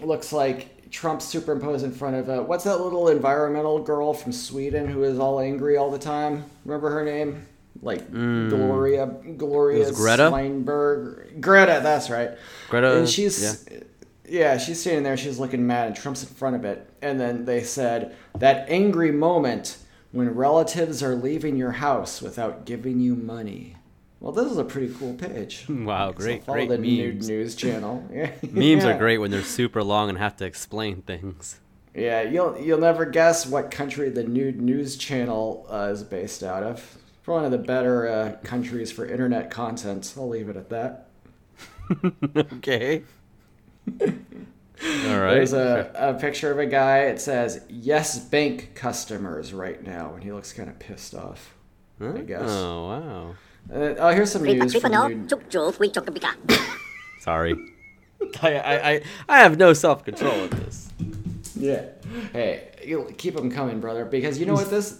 looks 0.00 0.32
like 0.32 0.75
Trump 0.90 1.20
superimposed 1.22 1.84
in 1.84 1.92
front 1.92 2.16
of 2.16 2.28
a 2.28 2.42
what's 2.42 2.64
that 2.64 2.80
little 2.80 3.08
environmental 3.08 3.82
girl 3.82 4.14
from 4.14 4.32
Sweden 4.32 4.86
who 4.88 5.02
is 5.02 5.18
all 5.18 5.40
angry 5.40 5.76
all 5.76 5.90
the 5.90 5.98
time? 5.98 6.44
Remember 6.64 6.90
her 6.90 7.04
name? 7.04 7.46
Like 7.82 8.10
Gloria 8.10 9.06
Gloria 9.36 9.86
Hmm. 9.88 9.94
Greta? 9.94 10.28
Steinberg. 10.28 11.40
Greta, 11.40 11.80
that's 11.82 12.08
right. 12.10 12.30
Greta 12.70 12.96
and 12.98 13.08
she's 13.08 13.68
yeah. 14.28 14.56
she's 14.58 14.80
standing 14.80 15.02
there 15.04 15.16
she's 15.16 15.38
looking 15.38 15.66
mad 15.66 15.88
and 15.88 15.96
trump's 15.96 16.22
in 16.22 16.28
front 16.30 16.56
of 16.56 16.64
it 16.64 16.88
and 17.02 17.20
then 17.20 17.44
they 17.44 17.62
said 17.62 18.16
that 18.38 18.68
angry 18.68 19.12
moment 19.12 19.78
when 20.12 20.34
relatives 20.34 21.02
are 21.02 21.14
leaving 21.14 21.56
your 21.56 21.72
house 21.72 22.22
without 22.22 22.64
giving 22.64 22.98
you 22.98 23.14
money 23.14 23.75
well 24.20 24.32
this 24.32 24.50
is 24.50 24.58
a 24.58 24.64
pretty 24.64 24.92
cool 24.94 25.14
page 25.14 25.66
Wow, 25.68 26.10
So 26.12 26.18
great, 26.18 26.44
follow 26.44 26.56
great 26.58 26.68
the 26.68 26.78
nude 26.78 27.14
memes. 27.16 27.28
news 27.28 27.54
channel 27.54 28.06
Yeah. 28.12 28.30
Memes 28.42 28.84
Yeah. 28.84 28.94
are 28.94 28.98
great 28.98 29.18
when 29.18 29.30
they're 29.30 29.42
super 29.42 29.82
long 29.82 30.08
and 30.08 30.18
have 30.18 30.36
to 30.36 30.44
explain 30.44 31.02
things. 31.02 31.60
yeah 31.94 32.22
you'll 32.22 32.58
you'll 32.58 32.80
never 32.80 33.04
guess 33.06 33.46
what 33.46 33.70
country 33.70 34.08
the 34.10 34.24
nude 34.24 34.60
news 34.60 34.96
channel 34.96 35.66
uh, 35.70 35.88
is 35.92 36.02
based 36.02 36.42
out 36.42 36.62
of 36.62 36.98
one 37.26 37.44
of 37.44 37.50
the 37.50 37.58
better 37.58 38.06
uh, 38.08 38.36
countries 38.44 38.92
for 38.92 39.04
internet 39.06 39.50
content 39.50 40.14
i'll 40.16 40.28
leave 40.28 40.48
it 40.48 40.56
at 40.56 40.68
that 40.70 41.08
okay. 42.54 43.02
All 43.88 45.20
right. 45.20 45.34
There's 45.34 45.52
a, 45.52 45.90
a 45.94 46.14
picture 46.14 46.50
of 46.50 46.58
a 46.58 46.66
guy. 46.66 47.02
It 47.04 47.20
says 47.20 47.62
"Yes 47.68 48.18
Bank 48.18 48.72
customers" 48.74 49.52
right 49.54 49.82
now, 49.82 50.14
and 50.14 50.22
he 50.24 50.32
looks 50.32 50.52
kind 50.52 50.68
of 50.68 50.78
pissed 50.78 51.14
off. 51.14 51.54
I 52.00 52.18
guess. 52.22 52.42
Oh 52.50 52.88
wow. 52.88 53.34
Uh, 53.72 53.94
oh, 53.98 54.10
here's 54.10 54.30
some 54.30 54.44
Khi 54.44 54.54
news 54.54 54.72
Patrick 54.72 54.82
from 54.82 54.92
nó 54.92 55.08
Nude. 55.08 55.26
chúc 55.28 55.40
chủ 55.50 55.70
quý 55.78 55.88
cho 55.92 56.00
cái 56.00 56.18
cả. 56.20 56.36
Sorry. 57.20 57.52
I, 58.42 58.52
I, 58.58 58.92
I, 58.92 59.00
I 59.28 59.38
have 59.42 59.56
no 59.58 59.72
self 59.72 60.04
control 60.04 60.32
with 60.42 60.50
this. 60.64 60.88
Yeah. 61.54 61.82
Hey, 62.32 62.60
you 62.84 63.04
keep 63.18 63.34
them 63.34 63.50
coming, 63.50 63.80
brother, 63.80 64.04
because 64.04 64.38
you 64.40 64.46
know 64.46 64.54
what 64.54 64.70
this. 64.70 64.94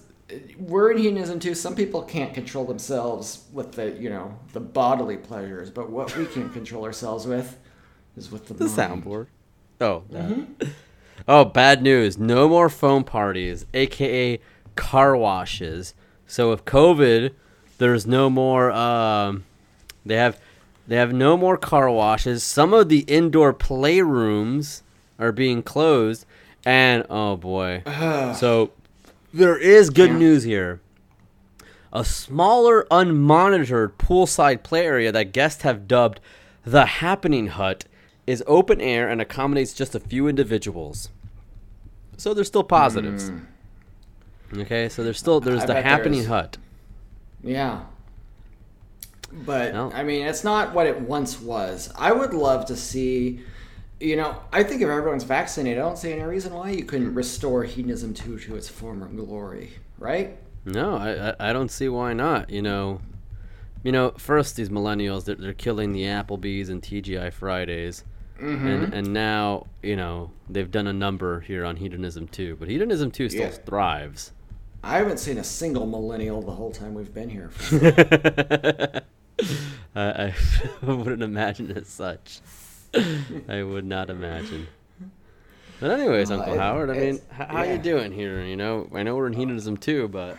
We're 0.59 0.91
in 0.91 0.99
hedonism 0.99 1.39
too. 1.39 1.55
Some 1.55 1.75
people 1.77 2.03
can't 2.03 2.35
control 2.35 2.65
themselves 2.65 3.45
with 3.53 3.73
the, 3.73 3.93
you 4.01 4.11
know, 4.11 4.35
the 4.53 4.61
bodily 4.61 5.17
pleasures, 5.17 5.71
but 5.71 5.89
what 5.91 6.17
we 6.17 6.27
can 6.27 6.51
control 6.51 6.85
ourselves 6.85 7.27
with 7.27 7.57
is 8.17 8.33
with 8.33 8.49
the, 8.49 8.55
The 8.55 8.65
mind. 8.65 9.05
soundboard. 9.05 9.27
Oh. 9.81 10.03
that. 10.11 10.69
Oh, 11.29 11.45
bad 11.45 11.81
news. 11.83 12.19
No 12.19 12.49
more 12.49 12.69
phone 12.69 13.05
parties, 13.05 13.67
aka 13.73 14.41
car 14.75 15.17
washes. 15.17 15.95
So 16.27 16.53
if 16.53 16.65
COVID, 16.65 17.31
there's 17.79 18.07
no 18.07 18.29
more 18.31 18.71
um 18.73 19.45
they 20.05 20.17
have 20.17 20.39
they 20.89 20.97
have 20.97 21.13
no 21.13 21.37
more 21.37 21.57
car 21.57 21.91
washes. 21.91 22.43
Some 22.45 22.73
of 22.73 22.89
the 22.89 23.01
indoor 23.01 23.53
playrooms 23.53 24.83
are 25.19 25.33
being 25.33 25.63
closed 25.63 26.25
and 26.65 27.05
oh 27.11 27.37
boy. 27.37 27.83
so 28.37 28.71
there 29.35 29.57
is 29.59 29.91
good 29.91 30.11
Yeah. 30.11 30.19
news 30.19 30.43
here. 30.45 30.81
A 31.93 32.05
smaller, 32.05 32.87
unmonitored 32.91 33.93
poolside 33.99 34.63
play 34.63 34.85
area 34.85 35.11
that 35.13 35.33
guests 35.33 35.63
have 35.63 35.89
dubbed 35.89 36.21
the 36.65 36.85
Happening 36.87 37.47
Hut 37.49 37.85
is 38.27 38.43
open 38.47 38.81
air 38.81 39.09
and 39.09 39.21
accommodates 39.21 39.73
just 39.73 39.95
a 39.95 40.01
few 40.01 40.27
individuals. 40.29 41.09
So 42.17 42.35
there's 42.35 42.49
still 42.49 42.65
positives. 42.65 43.31
Okay, 44.57 44.89
so 44.89 45.03
there's 45.05 45.19
still 45.19 45.41
there's. 45.41 45.63
I 45.63 45.67
the 45.67 45.83
Happening 45.83 46.21
there's- 46.25 46.27
Hut. 46.29 46.59
Yeah. 47.47 47.81
But 49.45 49.73
No. 49.75 49.91
I 49.93 50.03
mean, 50.03 50.27
it's 50.27 50.45
not 50.45 50.73
what 50.75 50.87
it 50.87 51.01
once 51.01 51.41
was. 51.41 51.91
I 51.97 52.13
would 52.13 52.33
love 52.35 52.67
to 52.67 52.77
see. 52.77 53.41
You 53.99 54.17
know, 54.17 54.37
I 54.53 54.63
think 54.63 54.83
if 54.83 54.89
everyone's 54.89 55.25
vaccinated, 55.25 55.79
I 55.79 55.83
don't 55.87 55.97
see 55.97 56.13
any 56.13 56.23
reason 56.23 56.53
why 56.53 56.71
you 56.71 56.85
couldn't 56.85 57.15
restore 57.15 57.65
hedonism 57.65 58.13
two 58.13 58.39
to 58.41 58.55
its 58.57 58.69
former 58.69 59.07
glory, 59.09 59.71
right? 59.99 60.37
No, 60.67 60.97
I, 60.97 61.35
I 61.51 61.53
don't 61.55 61.71
see 61.71 61.89
why 61.89 62.13
not. 62.13 62.51
You 62.51 62.61
know, 62.61 63.01
you 63.83 63.93
know, 63.93 64.11
first 64.19 64.57
these 64.57 64.69
millennials 64.69 65.25
they're, 65.25 65.37
they're 65.37 65.55
killing 65.55 65.93
the 65.93 66.03
Applebee's 66.03 66.69
and 66.69 66.83
TGI 66.83 67.33
Fridays, 67.33 68.05
Mm-hmm. 68.41 68.67
and 68.67 68.93
and 68.93 69.13
now 69.15 69.67
you 69.83 69.97
know 69.97 70.31
they've 70.51 70.71
done 70.71 70.87
a 70.87 70.93
number 70.93 71.41
here 71.41 71.65
on 71.65 71.77
hedonism 71.77 72.29
too. 72.29 72.55
But 72.61 72.69
hedonism 72.69 73.11
two 73.11 73.31
still 73.31 73.45
Yeah. 73.45 73.49
thrives. 73.65 74.33
I 74.87 74.99
haven't 74.99 75.19
seen 75.19 75.39
a 75.39 75.45
single 75.45 75.87
millennial 75.87 76.41
the 76.43 76.53
whole 76.53 76.71
time 76.71 76.95
we've 76.95 77.13
been 77.13 77.29
here. 77.29 77.51
I, 79.97 80.33
I 80.33 80.35
wouldn't 80.83 81.23
imagine 81.23 81.73
as 81.73 81.89
such. 81.89 82.41
I 83.49 83.63
would 83.63 83.85
not 83.85 84.11
imagine. 84.11 84.69
But 85.81 85.91
anyways, 85.91 86.31
Well, 86.31 86.39
Uncle 86.41 86.55
it- 86.55 86.61
Howard, 86.61 86.91
I 86.91 86.93
mean, 86.95 87.03
it's- 87.17 87.23
h- 87.39 87.49
how 87.49 87.63
you 87.65 87.79
doing 87.79 88.13
here? 88.13 88.43
You 88.43 88.57
know, 88.57 88.89
I 88.95 89.03
know 89.03 89.17
we're 89.17 89.27
in 89.27 89.33
hedonism 89.35 89.77
too, 89.77 90.09
but 90.09 90.39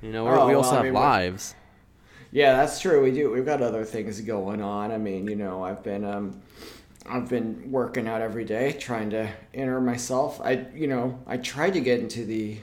you 0.00 0.10
know, 0.10 0.24
we're, 0.24 0.38
Oh, 0.38 0.48
we 0.48 0.54
also 0.54 0.70
well, 0.70 0.80
I 0.80 0.84
have 0.84 0.84
mean, 0.86 0.94
lives. 0.94 1.54
Yeah, 2.32 2.56
that's 2.56 2.80
true. 2.80 3.02
We 3.02 3.10
do. 3.12 3.30
We've 3.30 3.44
got 3.44 3.60
other 3.62 3.84
things 3.84 4.20
going 4.22 4.62
on. 4.62 4.90
I 4.90 4.96
mean, 4.98 5.28
you 5.28 5.36
know, 5.36 5.62
I've 5.62 5.82
been 5.82 6.02
um, 6.04 6.40
I've 7.06 7.28
been 7.28 7.70
working 7.70 8.08
out 8.08 8.22
every 8.22 8.44
day, 8.46 8.72
trying 8.72 9.10
to 9.10 9.28
enter 9.52 9.80
myself. 9.82 10.40
I, 10.42 10.64
you 10.74 10.86
know, 10.86 11.18
I 11.26 11.36
tried 11.36 11.74
to 11.74 11.80
get 11.80 12.00
into 12.00 12.24
the 12.24 12.56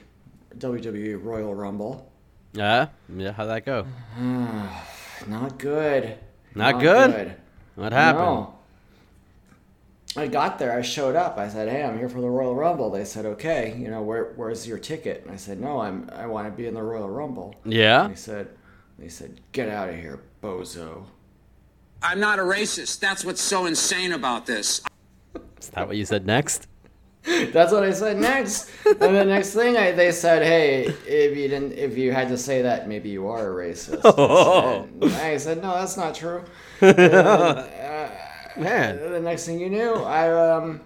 WWE 0.58 1.22
Royal 1.22 1.54
Rumble. 1.54 2.10
Yeah, 2.52 2.88
yeah. 3.14 3.32
How'd 3.32 3.48
that 3.48 3.64
go? 3.64 3.86
Not 5.26 5.58
good. 5.58 6.16
Not 6.54 6.80
good? 6.80 7.36
What 7.76 7.92
happened? 7.92 8.24
No. 8.24 8.54
I 10.16 10.26
got 10.26 10.58
there. 10.58 10.76
I 10.76 10.82
showed 10.82 11.14
up. 11.14 11.38
I 11.38 11.48
said, 11.48 11.68
"Hey, 11.68 11.84
I'm 11.84 11.96
here 11.96 12.08
for 12.08 12.20
the 12.20 12.28
Royal 12.28 12.54
Rumble." 12.54 12.90
They 12.90 13.04
said, 13.04 13.24
"Okay, 13.26 13.76
you 13.78 13.88
know, 13.88 14.02
where 14.02 14.32
where's 14.34 14.66
your 14.66 14.78
ticket?" 14.78 15.22
And 15.24 15.32
I 15.32 15.36
said, 15.36 15.60
"No, 15.60 15.80
I'm 15.80 16.10
I 16.12 16.26
want 16.26 16.48
to 16.48 16.50
be 16.50 16.66
in 16.66 16.74
the 16.74 16.82
Royal 16.82 17.08
Rumble." 17.08 17.54
Yeah. 17.64 18.08
They 18.08 18.16
said, 18.16 18.48
"They 18.98 19.08
said, 19.08 19.40
get 19.52 19.68
out 19.68 19.88
of 19.88 19.94
here, 19.94 20.20
bozo." 20.42 21.04
I'm 22.02 22.18
not 22.18 22.38
a 22.38 22.42
racist. 22.42 22.98
That's 22.98 23.24
what's 23.24 23.40
so 23.42 23.66
insane 23.66 24.12
about 24.12 24.46
this. 24.46 24.80
Is 25.60 25.68
that 25.70 25.86
what 25.86 25.96
you 25.96 26.04
said 26.04 26.26
next? 26.26 26.66
That's 27.52 27.70
what 27.70 27.82
I 27.82 27.90
said 27.90 28.18
next. 28.18 28.70
and 28.86 29.14
the 29.14 29.24
next 29.24 29.52
thing 29.52 29.76
I, 29.76 29.92
they 29.92 30.10
said, 30.10 30.42
"Hey, 30.42 30.86
if 31.06 31.36
you 31.36 31.48
didn't, 31.48 31.72
if 31.72 31.98
you 31.98 32.12
had 32.12 32.28
to 32.28 32.38
say 32.38 32.62
that, 32.62 32.88
maybe 32.88 33.10
you 33.10 33.28
are 33.28 33.52
a 33.52 33.54
racist." 33.68 34.00
Oh. 34.04 34.88
I 35.20 35.36
said, 35.36 35.60
"No, 35.60 35.74
that's 35.74 35.98
not 35.98 36.14
true." 36.14 36.44
Man. 36.80 37.66
The 38.56 39.20
next 39.22 39.44
thing 39.46 39.60
you 39.60 39.68
knew, 39.68 39.94
I 39.94 40.56
um, 40.56 40.80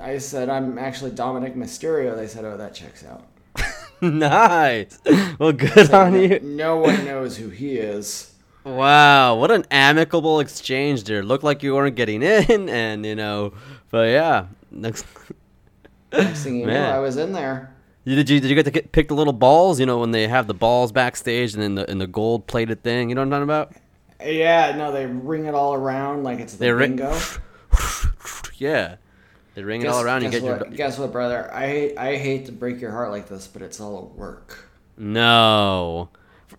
I 0.00 0.18
said, 0.18 0.48
"I'm 0.48 0.78
actually 0.78 1.10
Dominik 1.10 1.56
Mysterio." 1.56 2.14
They 2.14 2.28
said, 2.28 2.44
"Oh, 2.44 2.56
that 2.56 2.72
checks 2.72 3.04
out." 3.04 3.26
nice. 4.00 4.98
Well, 5.40 5.52
good 5.52 5.90
on 5.90 6.14
you. 6.20 6.38
No 6.40 6.76
one 6.76 7.04
knows 7.04 7.36
who 7.36 7.48
he 7.48 7.78
is. 7.78 8.32
Wow, 8.64 9.36
what 9.36 9.50
an 9.50 9.64
amicable 9.70 10.38
exchange 10.40 11.04
there. 11.04 11.24
Looked 11.24 11.44
like 11.44 11.62
you 11.64 11.74
weren't 11.74 11.96
getting 11.96 12.22
in, 12.22 12.68
and 12.68 13.04
you 13.04 13.16
know, 13.16 13.54
but 13.90 14.08
yeah. 14.10 14.46
Next, 14.70 15.04
Next 16.12 16.42
thing 16.44 16.60
you 16.60 16.66
know, 16.66 16.90
I 16.90 16.98
was 16.98 17.16
in 17.16 17.32
there. 17.32 17.74
Did 18.04 18.30
you 18.30 18.40
did 18.40 18.48
you 18.48 18.54
get 18.54 18.64
to 18.64 18.70
get, 18.70 18.92
pick 18.92 19.08
the 19.08 19.14
little 19.14 19.32
balls? 19.34 19.78
You 19.78 19.86
know, 19.86 19.98
when 19.98 20.12
they 20.12 20.28
have 20.28 20.46
the 20.46 20.54
balls 20.54 20.92
backstage 20.92 21.52
and 21.54 21.62
then 21.62 21.74
the 21.74 21.90
in 21.90 21.98
the 21.98 22.06
gold 22.06 22.46
plated 22.46 22.82
thing. 22.82 23.08
You 23.10 23.14
know 23.14 23.20
what 23.20 23.26
I'm 23.26 23.30
talking 23.30 23.42
about? 23.44 23.72
Yeah, 24.24 24.74
no, 24.76 24.90
they 24.92 25.06
ring 25.06 25.44
it 25.44 25.54
all 25.54 25.74
around 25.74 26.24
like 26.24 26.40
it's 26.40 26.54
the 26.54 26.58
They 26.60 26.72
ring- 26.72 26.96
bingo. 26.96 27.16
Yeah, 28.56 28.96
they 29.54 29.62
ring 29.62 29.82
it 29.82 29.86
all 29.88 30.02
around. 30.02 30.22
You 30.22 30.30
guess 30.30 30.40
get 30.40 30.46
your 30.46 30.56
what, 30.58 30.74
guess 30.74 30.98
what, 30.98 31.12
brother? 31.12 31.48
I 31.54 31.94
I 31.96 32.16
hate 32.16 32.46
to 32.46 32.52
break 32.52 32.80
your 32.80 32.90
heart 32.90 33.10
like 33.12 33.28
this, 33.28 33.46
but 33.46 33.62
it's 33.62 33.78
all 33.80 33.98
a 33.98 34.18
work. 34.18 34.68
No. 34.96 36.08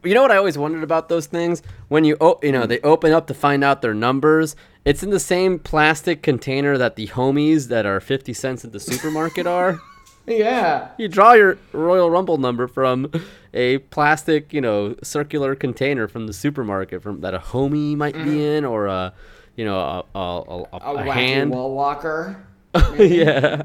You 0.04 0.14
know 0.14 0.22
what 0.22 0.32
I 0.32 0.38
always 0.38 0.58
wondered 0.58 0.84
about 0.84 1.10
those 1.10 1.26
things? 1.28 1.62
When 1.90 2.04
you 2.06 2.16
o- 2.22 2.40
you 2.42 2.52
know, 2.54 2.66
they 2.66 2.80
open 2.82 3.12
up 3.12 3.28
to 3.28 3.34
find 3.34 3.64
out 3.64 3.82
their 3.82 3.94
numbers, 3.94 4.56
it's 4.86 5.04
in 5.04 5.10
the 5.10 5.20
same 5.20 5.60
plastic 5.60 6.22
container 6.22 6.78
that 6.78 6.96
the 6.96 7.08
homies 7.08 7.68
that 7.68 7.86
are 7.86 8.00
50 8.00 8.32
cents 8.34 8.64
at 8.64 8.72
the 8.72 8.80
supermarket 8.80 9.46
are. 9.48 9.80
Yeah, 10.28 10.90
You 11.00 11.08
draw 11.08 11.34
your 11.34 11.58
Royal 11.74 12.12
Rumble 12.12 12.38
number 12.38 12.68
from 12.68 13.12
a 13.52 13.80
plastic, 13.80 14.54
you 14.54 14.62
know, 14.62 14.96
circular 15.02 15.56
container 15.56 16.08
from 16.08 16.28
the 16.28 16.34
supermarket 16.34 17.02
from 17.02 17.22
that 17.22 17.34
a 17.34 17.40
homie 17.40 17.96
might 17.96 18.14
be 18.14 18.46
in 18.46 18.64
or 18.64 18.86
a 18.86 19.12
you 19.56 19.66
know, 19.66 19.80
a 19.80 20.06
a, 20.14 20.20
a, 20.20 20.64
a, 20.74 20.94
a, 21.08 21.12
hand. 21.12 21.50
wall 21.50 21.74
walker. 21.74 22.46
yeah. 23.00 23.64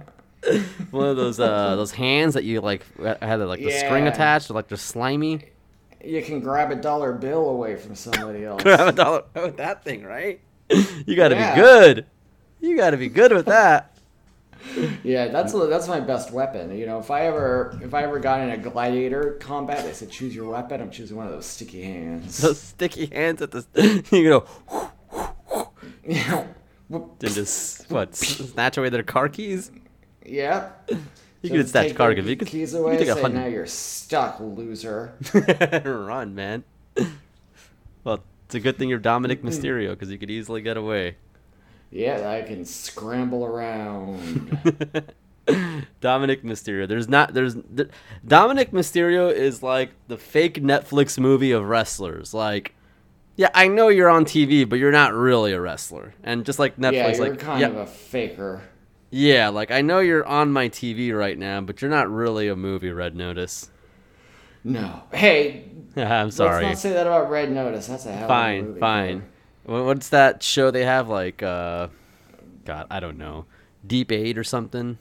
One 0.90 1.06
of 1.08 1.16
those 1.18 1.38
uh 1.38 1.76
those 1.76 1.92
hands 1.92 2.32
that 2.32 2.44
you 2.44 2.62
like 2.62 2.86
had 3.20 3.40
like 3.40 3.60
the 3.60 3.70
string 3.70 4.04
Yeah. 4.04 4.12
attached, 4.12 4.48
like 4.48 4.68
they're 4.68 4.78
slimy. 4.78 5.42
You 6.04 6.22
can 6.22 6.40
grab 6.40 6.70
a 6.70 6.76
dollar 6.76 7.12
bill 7.12 7.48
away 7.48 7.76
from 7.76 7.94
somebody 7.94 8.44
else. 8.46 8.62
grab 8.62 8.88
a 8.88 8.92
dollar 8.92 9.24
with 9.34 9.56
that 9.58 9.84
thing, 9.84 10.04
right? 10.04 10.40
You 11.06 11.14
got 11.16 11.28
to 11.28 11.34
Yeah. 11.34 11.54
be 11.54 11.60
good. 11.60 12.06
You 12.60 12.76
got 12.76 12.90
to 12.90 12.96
be 12.96 13.08
good 13.08 13.32
with 13.32 13.46
that. 13.46 13.90
Yeah, 15.02 15.28
that's 15.28 15.52
that's 15.52 15.86
my 15.88 16.00
best 16.00 16.30
weapon. 16.30 16.74
You 16.76 16.86
know, 16.86 16.98
if 16.98 17.10
I 17.10 17.26
ever 17.26 17.78
if 17.82 17.92
I 17.92 18.02
ever 18.04 18.18
got 18.18 18.40
in 18.40 18.48
a 18.50 18.56
gladiator 18.56 19.36
combat, 19.40 19.84
they 19.84 19.92
said 19.92 20.10
choose 20.10 20.34
your 20.34 20.50
weapon. 20.50 20.80
I'm 20.80 20.90
choosing 20.90 21.18
one 21.18 21.26
of 21.26 21.32
those 21.32 21.44
sticky 21.44 21.82
hands. 21.82 22.38
Those 22.38 22.58
sticky 22.60 23.06
hands 23.06 23.42
at 23.42 23.50
the 23.50 23.66
you 24.10 24.24
go 24.30 24.40
whoop. 26.88 27.22
and 27.22 27.32
just 27.34 27.90
what 27.90 28.14
snatch 28.16 28.78
away 28.78 28.88
their 28.88 29.02
car 29.02 29.28
keys. 29.28 29.70
Yep. 30.24 30.90
You 31.44 31.50
could 31.50 31.68
snatch 31.68 31.88
take 31.88 31.98
keys. 31.98 32.26
You 32.26 32.36
could, 32.36 32.48
keys 32.48 32.72
you 32.72 32.80
away. 32.80 32.96
could 32.96 33.06
take 33.06 33.16
a 33.16 33.20
say, 33.20 33.28
now 33.28 33.46
you're 33.46 33.66
stuck, 33.66 34.40
loser. 34.40 35.12
Run, 35.84 36.34
man. 36.34 36.64
Well, 38.04 38.22
it's 38.44 38.54
a 38.54 38.60
good 38.60 38.76
thing 38.76 38.90
you're 38.90 39.00
Dominik 39.00 39.40
Mysterio 39.40 39.92
because 39.92 40.10
you 40.10 40.18
could 40.18 40.30
easily 40.30 40.60
get 40.60 40.76
away. 40.76 41.16
Yeah, 41.90 42.28
I 42.30 42.42
can 42.42 42.66
scramble 42.66 43.46
around. 43.46 44.58
Dominik 46.02 46.42
Mysterio. 46.42 46.86
There's 46.86 47.08
not. 47.08 47.32
There's 47.32 47.54
th- 47.54 47.88
Dominik 48.26 48.72
Mysterio 48.72 49.32
is 49.32 49.62
like 49.62 49.92
the 50.08 50.18
fake 50.18 50.60
Netflix 50.62 51.18
movie 51.18 51.52
of 51.52 51.64
wrestlers. 51.64 52.34
Like, 52.34 52.74
yeah, 53.36 53.48
I 53.54 53.68
know 53.68 53.88
you're 53.88 54.10
on 54.10 54.26
TV, 54.26 54.68
but 54.68 54.78
you're 54.78 54.92
not 54.92 55.14
really 55.14 55.52
a 55.52 55.60
wrestler. 55.62 56.12
And 56.22 56.44
just 56.44 56.58
like 56.58 56.76
Netflix, 56.76 56.92
yeah, 56.92 57.12
you're 57.12 57.28
like 57.30 57.38
kind 57.38 57.60
yeah, 57.62 57.68
of 57.68 57.76
a 57.76 57.86
faker. 57.86 58.60
Yeah, 59.14 59.48
like 59.48 59.70
I 59.70 59.80
know 59.80 60.00
you're 60.00 60.26
on 60.26 60.50
my 60.52 60.68
TV 60.68 61.16
right 61.16 61.38
now, 61.38 61.60
but 61.60 61.80
you're 61.80 61.90
not 61.90 62.10
really 62.10 62.48
a 62.48 62.56
movie. 62.56 62.90
Red 62.90 63.14
Notice. 63.14 63.70
No. 64.64 65.02
Hey, 65.12 65.66
I'm 65.96 66.30
sorry. 66.32 66.64
let's 66.64 66.76
not 66.84 66.90
say 66.90 66.92
that 66.94 67.06
about 67.06 67.30
Red 67.30 67.52
Notice. 67.52 67.86
That's 67.86 68.06
a 68.06 68.12
hell 68.12 68.24
of 68.24 68.24
a 68.24 68.28
Fine, 68.28 68.64
movie. 68.66 68.80
fine. 68.80 69.22
Wha- 69.66 69.84
What's 69.84 70.08
that 70.08 70.42
show 70.42 70.70
they 70.70 70.84
have? 70.84 71.08
Like, 71.08 71.42
uh, 71.42 71.88
God, 72.64 72.86
I 72.90 72.98
don't 73.00 73.18
know. 73.18 73.46
Deep 73.86 74.10
Eight 74.10 74.36
or 74.36 74.44
something. 74.44 74.98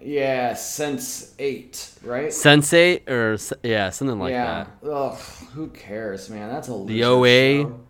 Yeah, 0.00 0.54
Sense 0.54 1.34
8, 1.40 1.92
right? 2.04 2.32
Sense 2.32 2.72
Eight 2.72 3.08
or 3.10 3.36
yeah, 3.62 3.90
something 3.90 4.18
like 4.18 4.30
yeah. 4.30 4.66
that. 4.82 4.88
Ugh, 4.88 5.18
who 5.54 5.68
cares, 5.68 6.28
man? 6.30 6.48
That's 6.50 6.68
a 6.68 6.84
The 6.84 7.02
OA? 7.04 7.62
show. 7.62 7.80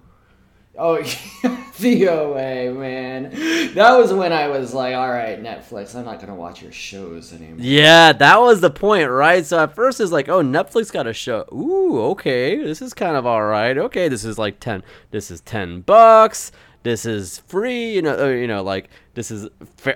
Oh, 0.80 0.98
yeah, 1.42 1.64
the 1.80 2.08
OA, 2.08 2.72
man. 2.72 3.30
That 3.74 3.96
was 3.98 4.12
when 4.12 4.32
I 4.32 4.46
was 4.48 4.72
like, 4.72 4.94
all 4.94 5.08
right, 5.10 5.42
Netflix, 5.42 5.96
I'm 5.96 6.04
not 6.04 6.16
going 6.16 6.28
to 6.28 6.34
watch 6.34 6.62
your 6.62 6.70
shows 6.70 7.32
anymore. 7.32 7.56
Yeah, 7.58 8.12
that 8.12 8.40
was 8.40 8.60
the 8.60 8.70
point, 8.70 9.10
right? 9.10 9.44
So 9.44 9.58
at 9.58 9.74
first 9.74 10.00
it's 10.00 10.12
like, 10.12 10.28
oh, 10.28 10.40
Netflix 10.42 10.92
got 10.92 11.06
a 11.08 11.12
show. 11.12 11.46
Ooh, 11.52 12.00
okay, 12.12 12.56
this 12.62 12.80
is 12.80 12.94
kind 12.94 13.16
of 13.16 13.26
all 13.26 13.42
right. 13.42 13.76
Okay, 13.76 14.08
this 14.08 14.24
is 14.24 14.38
like 14.38 14.60
ten. 14.60 14.84
This 15.10 15.30
is 15.32 15.40
ten 15.40 15.80
bucks. 15.80 16.52
This 16.84 17.04
is 17.04 17.40
free. 17.48 17.92
You 17.94 18.02
know, 18.02 18.16
uh, 18.16 18.28
you 18.28 18.46
know, 18.46 18.62
like 18.62 18.88
this 19.14 19.32
is 19.32 19.48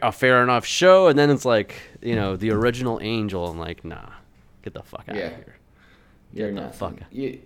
a 0.03 0.11
fair 0.11 0.43
enough 0.43 0.67
show. 0.67 1.07
And 1.07 1.17
then 1.17 1.31
it's 1.31 1.45
like, 1.45 1.77
you 2.03 2.17
know, 2.17 2.35
the 2.37 2.51
original 2.51 2.99
Angel. 3.01 3.47
I'm 3.47 3.59
like, 3.59 3.85
nah, 3.85 4.09
get 4.63 4.75
the 4.75 4.83
fuck 4.83 5.05
out 5.09 5.15
Yeah. 5.15 5.27
of 5.29 5.37
here. 5.37 5.57
You're 6.33 6.49
the 6.53 6.61
not. 6.61 6.75
fuck- 6.75 6.99
You, 7.13 7.41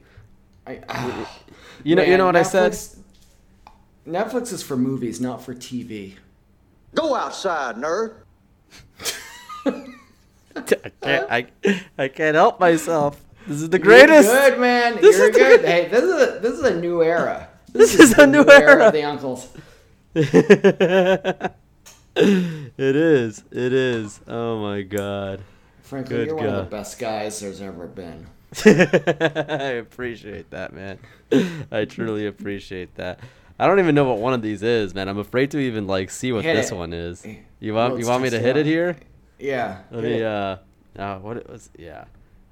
I, 0.67 0.81
ah. 0.89 1.39
You 1.85 1.95
know, 1.97 2.03
you 2.03 2.17
know 2.17 2.25
what 2.25 2.37
I 2.37 2.43
said? 2.43 2.75
Netflix- 4.07 4.31
Netflix 4.33 4.53
is 4.53 4.63
for 4.63 4.77
movies, 4.77 5.21
not 5.21 5.43
for 5.43 5.55
TV. 5.55 6.15
Go 6.95 7.15
outside, 7.15 7.77
nerd. 7.77 8.15
I 9.67 10.91
can't. 11.03 11.31
I, 11.31 11.47
I 11.99 12.09
can't 12.09 12.35
help 12.35 12.59
myself. 12.61 13.21
This 13.47 13.61
is 13.63 13.69
the 13.71 13.79
You're 13.79 13.85
greatest. 13.85 14.29
good, 14.29 14.59
man. 14.59 14.97
This 15.01 15.19
You're 15.19 15.29
is 15.29 15.33
the- 15.35 15.39
good. 15.39 15.65
Hey, 15.65 15.89
this 15.89 16.03
is 16.03 16.11
a, 16.11 16.39
this 16.41 16.53
is 16.55 16.63
a 16.65 16.81
new 16.81 17.03
era. 17.03 17.49
This 17.73 17.95
is 17.99 18.13
a 18.13 18.17
the 18.17 18.27
new 18.27 18.45
era. 18.49 18.87
of 18.87 18.93
the 18.95 19.03
uncles. 19.03 19.49
it 20.15 21.53
is. 22.77 23.45
It 23.51 23.73
is. 23.75 24.21
Oh 24.27 24.61
my 24.63 24.81
god. 24.83 25.43
Frankly, 25.83 26.17
Good 26.17 26.27
you're 26.29 26.37
one 26.37 26.47
of 26.47 26.65
the 26.65 26.71
best 26.71 26.99
guys 26.99 27.39
there's 27.41 27.61
ever 27.61 27.87
been. 27.87 28.27
I 28.65 29.75
appreciate 29.79 30.51
that, 30.51 30.73
man. 30.73 30.99
I 31.71 31.85
truly 31.85 32.27
appreciate 32.27 32.95
that. 32.95 33.21
I 33.59 33.67
don't 33.67 33.79
even 33.79 33.95
know 33.95 34.05
what 34.05 34.19
one 34.19 34.35
of 34.35 34.43
these 34.43 34.63
is, 34.63 34.95
man. 34.95 35.09
I'm 35.09 35.19
afraid 35.19 35.51
to 35.53 35.59
even 35.59 35.87
like 35.87 36.11
see 36.11 36.33
what 36.33 36.45
Hit 36.45 36.55
this 36.57 36.71
it. 36.73 36.75
one 36.77 36.93
is. 36.93 37.25
Eh, 37.25 37.37
You 37.61 37.75
want 37.75 37.95
let's 37.95 38.05
you 38.05 38.11
want 38.11 38.23
me 38.23 38.31
to 38.31 38.37
test 38.37 38.45
it 38.45 38.47
hit 38.47 38.57
it 38.59 38.67
here? 38.67 38.97
Yeah. 39.39 39.79
Let 39.91 40.05
me 40.05 40.23
uh 40.23 40.57
uh 40.99 41.19
what 41.21 41.37
it 41.39 41.49
was 41.49 41.71
yeah. 41.79 42.05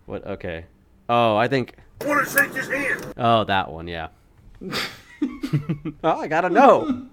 What 0.06 0.26
okay. 0.26 0.64
Oh, 1.08 1.36
I 1.36 1.48
think 1.48 1.74
want 2.04 2.26
to 2.26 2.38
shake 2.38 2.54
his 2.54 2.68
hand. 2.68 3.12
Oh, 3.18 3.44
that 3.44 3.70
one, 3.70 3.86
yeah. 3.88 4.08
oh, 6.04 6.20
I 6.20 6.26
gotta 6.26 6.50
know. 6.50 7.06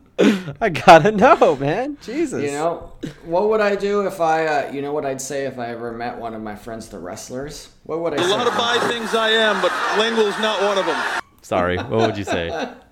I 0.61 0.69
gotta 0.69 1.11
know, 1.11 1.55
man. 1.55 1.97
Jesus. 2.01 2.41
You 2.43 2.51
know, 2.51 2.93
what 3.25 3.49
would 3.49 3.59
I 3.61 3.75
do 3.75 4.05
if 4.07 4.19
I, 4.21 4.45
uh, 4.45 4.71
you 4.71 4.81
know 4.81 4.93
what 4.93 5.05
I'd 5.05 5.19
say 5.21 5.45
if 5.45 5.57
I 5.57 5.67
ever 5.67 5.91
met 5.93 6.17
one 6.17 6.33
of 6.33 6.41
my 6.41 6.55
friends, 6.55 6.89
the 6.89 6.99
wrestlers? 6.99 7.69
What 7.83 8.01
would 8.01 8.13
I 8.13 8.17
A 8.17 8.25
say? 8.25 8.29
lot 8.29 8.47
of 8.47 8.53
bad 8.53 8.87
things 8.91 9.15
I 9.15 9.29
am, 9.29 9.61
but 9.61 9.71
Lingual's 9.97 10.37
not 10.39 10.61
one 10.61 10.77
of 10.77 10.85
them. 10.85 11.21
Sorry. 11.41 11.77
What 11.77 12.07
would 12.07 12.17
you 12.17 12.23
say? 12.25 12.49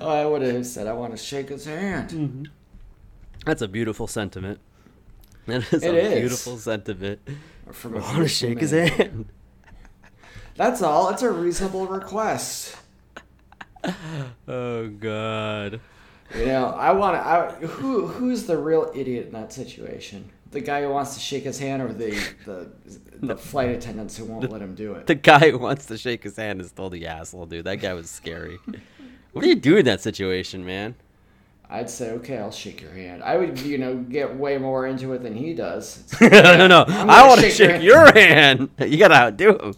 Oh, 0.00 0.08
I 0.08 0.24
would 0.26 0.42
have 0.42 0.66
said 0.66 0.86
I 0.86 0.92
want 0.92 1.12
to 1.12 1.16
shake 1.22 1.48
his 1.48 1.64
hand. 1.64 2.10
Mm-hmm. 2.10 2.44
That's 3.46 3.62
a 3.62 3.68
beautiful 3.68 4.06
sentiment. 4.06 4.60
That 5.46 5.72
is 5.72 5.82
It 5.82 5.94
a 5.94 5.98
is. 5.98 6.20
beautiful 6.20 6.56
sentiment. 6.58 7.20
I 7.26 7.30
want 7.68 7.74
to 7.82 7.88
beautiful 7.90 8.26
shake 8.28 8.60
his 8.60 8.70
hand. 8.70 9.26
That's 10.56 10.82
all. 10.82 11.08
It's 11.10 11.22
a 11.22 11.30
reasonable 11.30 11.86
request. 11.86 12.76
Oh 14.46 14.88
God. 14.88 15.80
You 16.36 16.46
know, 16.46 16.66
I 16.66 16.92
want 16.92 17.16
to. 17.16 17.26
I, 17.26 17.50
who 17.66 18.06
who's 18.06 18.44
the 18.44 18.56
real 18.56 18.92
idiot 18.94 19.26
in 19.26 19.32
that 19.32 19.52
situation? 19.52 20.30
The 20.52 20.60
guy 20.60 20.82
who 20.82 20.90
wants 20.90 21.14
to 21.14 21.20
shake 21.20 21.42
his 21.44 21.58
hand, 21.58 21.82
or 21.82 21.92
the 21.92 22.10
the, 22.46 22.70
the 23.20 23.36
flight 23.36 23.70
attendants 23.70 24.16
who 24.16 24.24
won't 24.26 24.48
let 24.50 24.62
him 24.62 24.74
do 24.76 24.94
it? 24.94 25.06
The 25.08 25.14
guy 25.16 25.50
who 25.50 25.58
wants 25.58 25.86
to 25.86 25.98
shake 25.98 26.22
his 26.22 26.36
hand 26.36 26.60
is 26.60 26.68
still 26.68 26.90
the 26.90 27.06
asshole, 27.06 27.46
dude. 27.46 27.64
That 27.64 27.76
guy 27.80 27.92
was 27.94 28.08
scary. 28.08 28.58
what 29.32 29.42
do 29.42 29.48
you 29.48 29.54
do 29.54 29.76
in 29.76 29.84
that 29.86 30.00
situation, 30.00 30.64
man? 30.64 30.94
I'd 31.68 31.88
say, 31.88 32.10
okay, 32.10 32.36
I'll 32.36 32.50
shake 32.50 32.82
your 32.82 32.92
hand. 32.92 33.22
I 33.22 33.38
would, 33.38 33.58
you 33.60 33.78
know, 33.78 33.96
get 33.96 34.36
way 34.36 34.58
more 34.58 34.86
into 34.86 35.14
it 35.14 35.22
than 35.22 35.34
he 35.34 35.54
does. 35.54 36.04
no, 36.20 36.28
no, 36.28 36.66
no. 36.66 36.84
I 36.86 37.26
want 37.26 37.40
to 37.40 37.50
shake 37.50 37.82
your 37.82 38.06
shake 38.08 38.16
hand. 38.16 38.60
your 38.60 38.76
hand. 38.76 38.92
You 38.92 38.98
gotta 38.98 39.14
outdo 39.14 39.58
him. 39.58 39.74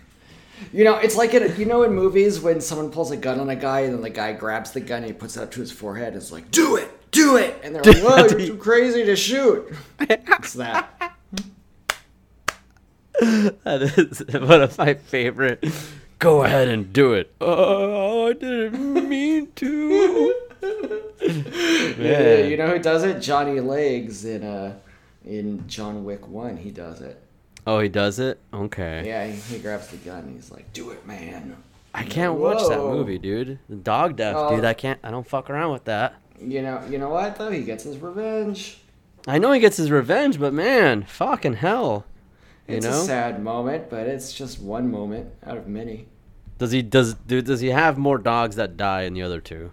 You 0.72 0.82
know, 0.82 0.96
it's 0.96 1.14
like 1.14 1.34
in, 1.34 1.54
you 1.56 1.66
know 1.66 1.84
in 1.84 1.92
movies 1.94 2.40
when 2.40 2.60
someone 2.60 2.90
pulls 2.90 3.12
a 3.12 3.16
gun 3.16 3.38
on 3.38 3.48
a 3.48 3.54
guy 3.54 3.80
and 3.80 3.94
then 3.94 4.02
the 4.02 4.10
guy 4.10 4.32
grabs 4.32 4.72
the 4.72 4.80
gun 4.80 4.98
and 4.98 5.06
he 5.06 5.12
puts 5.12 5.36
it 5.36 5.42
up 5.44 5.52
to 5.52 5.60
his 5.60 5.70
forehead. 5.70 6.08
And 6.08 6.16
It's 6.16 6.32
like, 6.32 6.50
do 6.50 6.74
it, 6.76 6.90
do 7.12 7.36
it, 7.36 7.60
and 7.62 7.74
they're 7.74 7.82
like, 7.82 8.02
whoa, 8.02 8.16
you're 8.26 8.48
too 8.48 8.56
crazy 8.56 9.04
to 9.04 9.14
shoot. 9.14 9.72
It's 10.00 10.54
that. 10.54 11.16
That 13.20 13.82
is 13.96 14.24
one 14.34 14.62
of 14.62 14.76
my 14.76 14.94
favorite. 14.94 15.64
Go 16.24 16.42
ahead 16.42 16.68
and 16.68 16.90
do 16.90 17.12
it. 17.12 17.30
Oh, 17.38 18.28
I 18.28 18.32
didn't 18.32 19.08
mean 19.10 19.52
to. 19.56 20.34
Yeah, 21.20 22.38
you 22.38 22.56
know 22.56 22.66
who 22.68 22.78
does 22.78 23.04
it? 23.04 23.20
Johnny 23.20 23.60
Legs 23.60 24.24
in 24.24 24.42
uh 24.42 24.74
in 25.24 25.68
John 25.68 26.02
Wick 26.04 26.26
One. 26.26 26.56
He 26.56 26.70
does 26.70 27.00
it. 27.02 27.20
Oh, 27.66 27.78
he 27.80 27.88
does 27.90 28.18
it. 28.18 28.38
Okay. 28.52 29.04
Yeah, 29.06 29.26
he, 29.26 29.32
he 29.54 29.58
grabs 29.58 29.88
the 29.88 29.96
gun 29.98 30.20
and 30.24 30.34
he's 30.34 30.50
like, 30.50 30.72
"Do 30.72 30.90
it, 30.90 31.06
man." 31.06 31.56
I 31.94 32.04
can't 32.04 32.34
watch 32.38 32.66
that 32.68 32.78
movie, 32.78 33.18
dude. 33.18 33.58
The 33.68 33.76
dog 33.76 34.16
death, 34.16 34.34
Oh. 34.38 34.56
dude. 34.56 34.64
I 34.64 34.72
can't. 34.74 34.98
I 35.04 35.10
don't 35.10 35.26
fuck 35.26 35.48
around 35.50 35.72
with 35.72 35.84
that. 35.84 36.14
You 36.40 36.62
know, 36.62 36.82
you 36.88 36.98
know 36.98 37.10
what 37.10 37.36
though? 37.36 37.50
He 37.50 37.62
gets 37.62 37.84
his 37.84 37.98
revenge. 37.98 38.78
I 39.28 39.36
know 39.38 39.52
he 39.52 39.60
gets 39.60 39.76
his 39.76 39.90
revenge, 39.90 40.38
but 40.40 40.52
man, 40.54 41.02
fucking 41.04 41.54
hell. 41.56 42.04
You 42.66 42.76
It's 42.78 42.86
know? 42.86 43.00
a 43.02 43.04
sad 43.04 43.42
moment, 43.42 43.88
but 43.90 44.06
it's 44.06 44.32
just 44.32 44.58
one 44.60 44.90
moment 44.90 45.30
out 45.46 45.56
of 45.58 45.66
many. 45.68 46.06
Does 46.58 46.72
he 46.72 46.82
does 46.82 47.14
dude? 47.14 47.46
Does 47.46 47.60
he 47.60 47.68
have 47.68 47.98
more 47.98 48.18
dogs 48.18 48.56
that 48.56 48.76
die 48.76 49.02
in 49.02 49.14
the 49.14 49.22
other 49.22 49.40
two? 49.40 49.72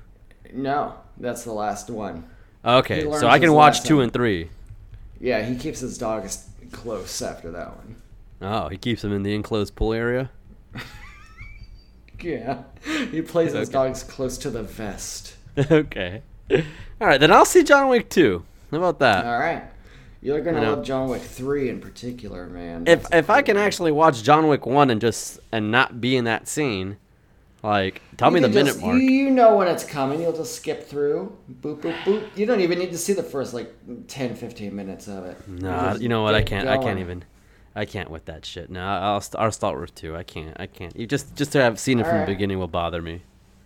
No, 0.53 0.95
that's 1.17 1.43
the 1.43 1.53
last 1.53 1.89
one. 1.89 2.25
Okay, 2.63 3.03
so 3.03 3.27
I 3.27 3.39
can 3.39 3.53
watch 3.53 3.83
two 3.83 4.01
and 4.01 4.11
three. 4.11 4.49
Yeah, 5.19 5.43
he 5.43 5.55
keeps 5.55 5.79
his 5.79 5.97
dogs 5.97 6.47
close 6.71 7.21
after 7.21 7.51
that 7.51 7.75
one. 7.75 7.95
Oh, 8.41 8.69
he 8.69 8.77
keeps 8.77 9.01
them 9.03 9.13
in 9.13 9.23
the 9.23 9.33
enclosed 9.35 9.75
pool 9.75 9.93
area. 9.93 10.29
Yeah, 12.23 12.63
he 13.09 13.23
plays 13.23 13.53
his 13.53 13.69
dogs 13.69 14.03
close 14.03 14.37
to 14.39 14.51
the 14.51 14.61
vest. 14.61 15.35
okay. 15.71 16.21
All 16.51 17.07
right, 17.07 17.19
then 17.19 17.31
I'll 17.31 17.45
see 17.45 17.63
John 17.63 17.89
Wick 17.89 18.09
two. 18.09 18.43
How 18.69 18.77
about 18.77 18.99
that? 18.99 19.25
All 19.25 19.39
right, 19.39 19.63
you're 20.21 20.41
gonna 20.41 20.61
know. 20.61 20.73
love 20.75 20.83
John 20.85 21.09
Wick 21.09 21.21
three 21.21 21.69
in 21.69 21.79
particular, 21.81 22.47
man. 22.47 22.83
if 22.87 23.03
That's 23.03 23.13
a 23.13 23.17
if 23.17 23.29
I 23.29 23.41
can 23.41 23.57
actually 23.57 23.91
watch 23.91 24.23
John 24.23 24.47
Wick 24.47 24.65
one 24.65 24.89
and 24.89 25.01
just 25.01 25.39
and 25.51 25.71
not 25.71 25.99
be 26.01 26.15
in 26.15 26.25
that 26.25 26.47
scene, 26.47 26.97
like 27.63 28.01
tell 28.17 28.29
You 28.29 28.35
me 28.35 28.39
the 28.41 28.47
can 28.47 28.53
minute 28.55 28.69
just- 28.73 28.81
mark. 28.81 28.95
You, 29.01 29.09
you 29.09 29.29
know 29.31 29.57
when 29.57 29.67
it's 29.67 29.83
coming. 29.83 30.21
You'll 30.21 30.33
just 30.35 30.55
skip 30.55 30.87
through. 30.87 31.35
Boop, 31.61 31.81
boop, 31.81 31.95
boop. 32.03 32.27
You 32.35 32.45
don't 32.45 32.61
even 32.61 32.79
need 32.79 32.91
to 32.91 32.97
see 32.97 33.13
the 33.13 33.23
first 33.23 33.53
like 33.53 33.73
10, 34.07 34.35
15 34.35 34.75
minutes 34.75 35.07
of 35.07 35.25
it. 35.25 35.47
Nah, 35.47 35.95
you 35.95 36.09
know 36.09 36.23
what? 36.23 36.35
I 36.35 36.41
can't. 36.43 36.67
I 36.67 36.77
can't 36.77 36.99
even. 36.99 37.23
I 37.73 37.85
can't 37.85 38.09
with 38.09 38.25
that 38.25 38.45
shit. 38.45 38.69
No, 38.69 38.81
I'll 38.85 39.21
st- 39.21 39.41
I'll 39.41 39.51
start 39.51 39.79
with 39.79 39.95
two. 39.95 40.15
I 40.17 40.23
can't. 40.23 40.55
I 40.59 40.67
can't. 40.67 40.93
You 40.97 41.07
just 41.07 41.35
just 41.35 41.53
to 41.53 41.61
have 41.61 41.79
seen 41.79 41.99
it 41.99 42.03
from 42.03 42.11
Alright. 42.13 42.27
the 42.27 42.33
beginning 42.33 42.59
will 42.59 42.67
bother 42.67 43.01
me. 43.01 43.21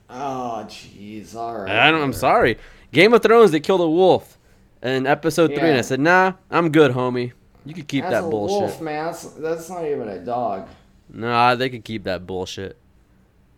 Oh, 0.10 0.64
jeez. 0.70 1.34
All 1.36 1.58
right. 1.62 1.72
I 1.72 1.90
don't, 1.90 2.04
I'm 2.04 2.14
sorry. 2.14 2.58
Game 2.92 3.14
of 3.14 3.24
Thrones, 3.24 3.50
they 3.52 3.60
killed 3.60 3.82
a 3.82 3.90
wolf 3.90 4.38
in 4.86 5.08
episode 5.08 5.48
three, 5.54 5.70
and 5.70 5.78
I 5.78 5.82
said, 5.82 6.00
"Nah, 6.00 6.34
I'm 6.52 6.72
good, 6.72 6.92
homie. 6.92 7.34
You 7.66 7.74
could 7.74 7.88
keep 7.88 8.04
That's 8.04 8.14
that 8.14 8.26
a 8.26 8.30
bullshit." 8.30 8.62
wolf, 8.62 8.82
man. 8.82 9.06
That's, 9.08 9.24
that's 9.24 9.70
not 9.70 9.86
even 9.86 10.08
a 10.08 10.20
dog. 10.20 10.68
Nah, 11.10 11.56
they 11.56 11.70
could 11.70 11.84
keep 11.84 12.04
that 12.04 12.26
bullshit. 12.28 12.78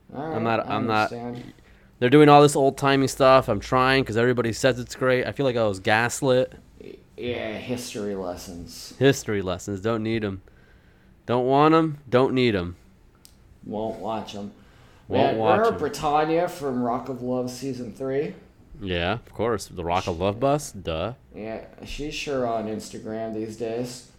Right, 0.10 0.42
not- 0.42 0.68
I 0.68 0.76
I'm 0.76 0.88
not- 0.88 1.14
They're 2.00 2.10
doing 2.10 2.30
all 2.30 2.42
this 2.42 2.56
old 2.56 2.78
timey 2.78 3.08
stuff. 3.08 3.50
I'm 3.50 3.60
trying 3.60 4.04
because 4.04 4.18
everybody 4.18 4.54
says 4.54 4.80
it's 4.80 4.96
great. 4.96 5.26
I 5.26 5.32
feel 5.32 5.46
like 5.46 5.56
I 5.58 5.68
was 5.68 5.80
gaslit. 5.80 6.54
Yeah, 7.18 7.54
history 7.58 8.14
lessons. 8.16 8.94
History 9.00 9.42
lessons. 9.42 9.82
Don't 9.82 10.04
need 10.04 10.22
them. 10.22 10.42
Don't 11.26 11.48
want 11.48 11.74
them. 11.74 11.98
Don't 12.08 12.34
need 12.34 12.52
them. 12.52 12.76
Won't 13.66 14.00
watch 14.00 14.34
them. 14.34 14.52
Won't 15.08 15.34
Man, 15.34 15.38
watch 15.38 15.60
remember. 15.66 15.90
Brittanya 15.90 16.50
from 16.50 16.84
Rock 16.84 17.10
of 17.10 17.22
Love 17.24 17.50
season 17.50 17.94
three? 17.94 18.34
Yeah, 18.82 19.14
of 19.14 19.34
course. 19.34 19.68
The 19.68 19.84
Rock 19.84 20.08
of 20.08 20.20
Love 20.20 20.40
bus. 20.40 20.72
Duh. 20.72 21.14
Yeah, 21.36 21.66
she's 21.86 22.14
sure 22.14 22.46
on 22.48 22.68
Instagram 22.68 23.34
these 23.34 23.58
days. 23.58 24.12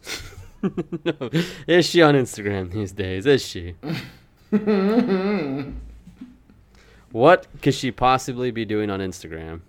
Is 1.67 1.87
she 1.87 2.03
on 2.03 2.15
Instagram 2.15 2.73
these 2.73 2.93
days? 2.93 3.27
Is 3.27 3.45
she? 3.45 3.75
what 7.13 7.47
could 7.63 7.75
she 7.75 7.91
possibly 7.93 8.51
be 8.51 8.65
doing 8.65 8.91
on 8.91 9.01
Instagram? 9.01 9.61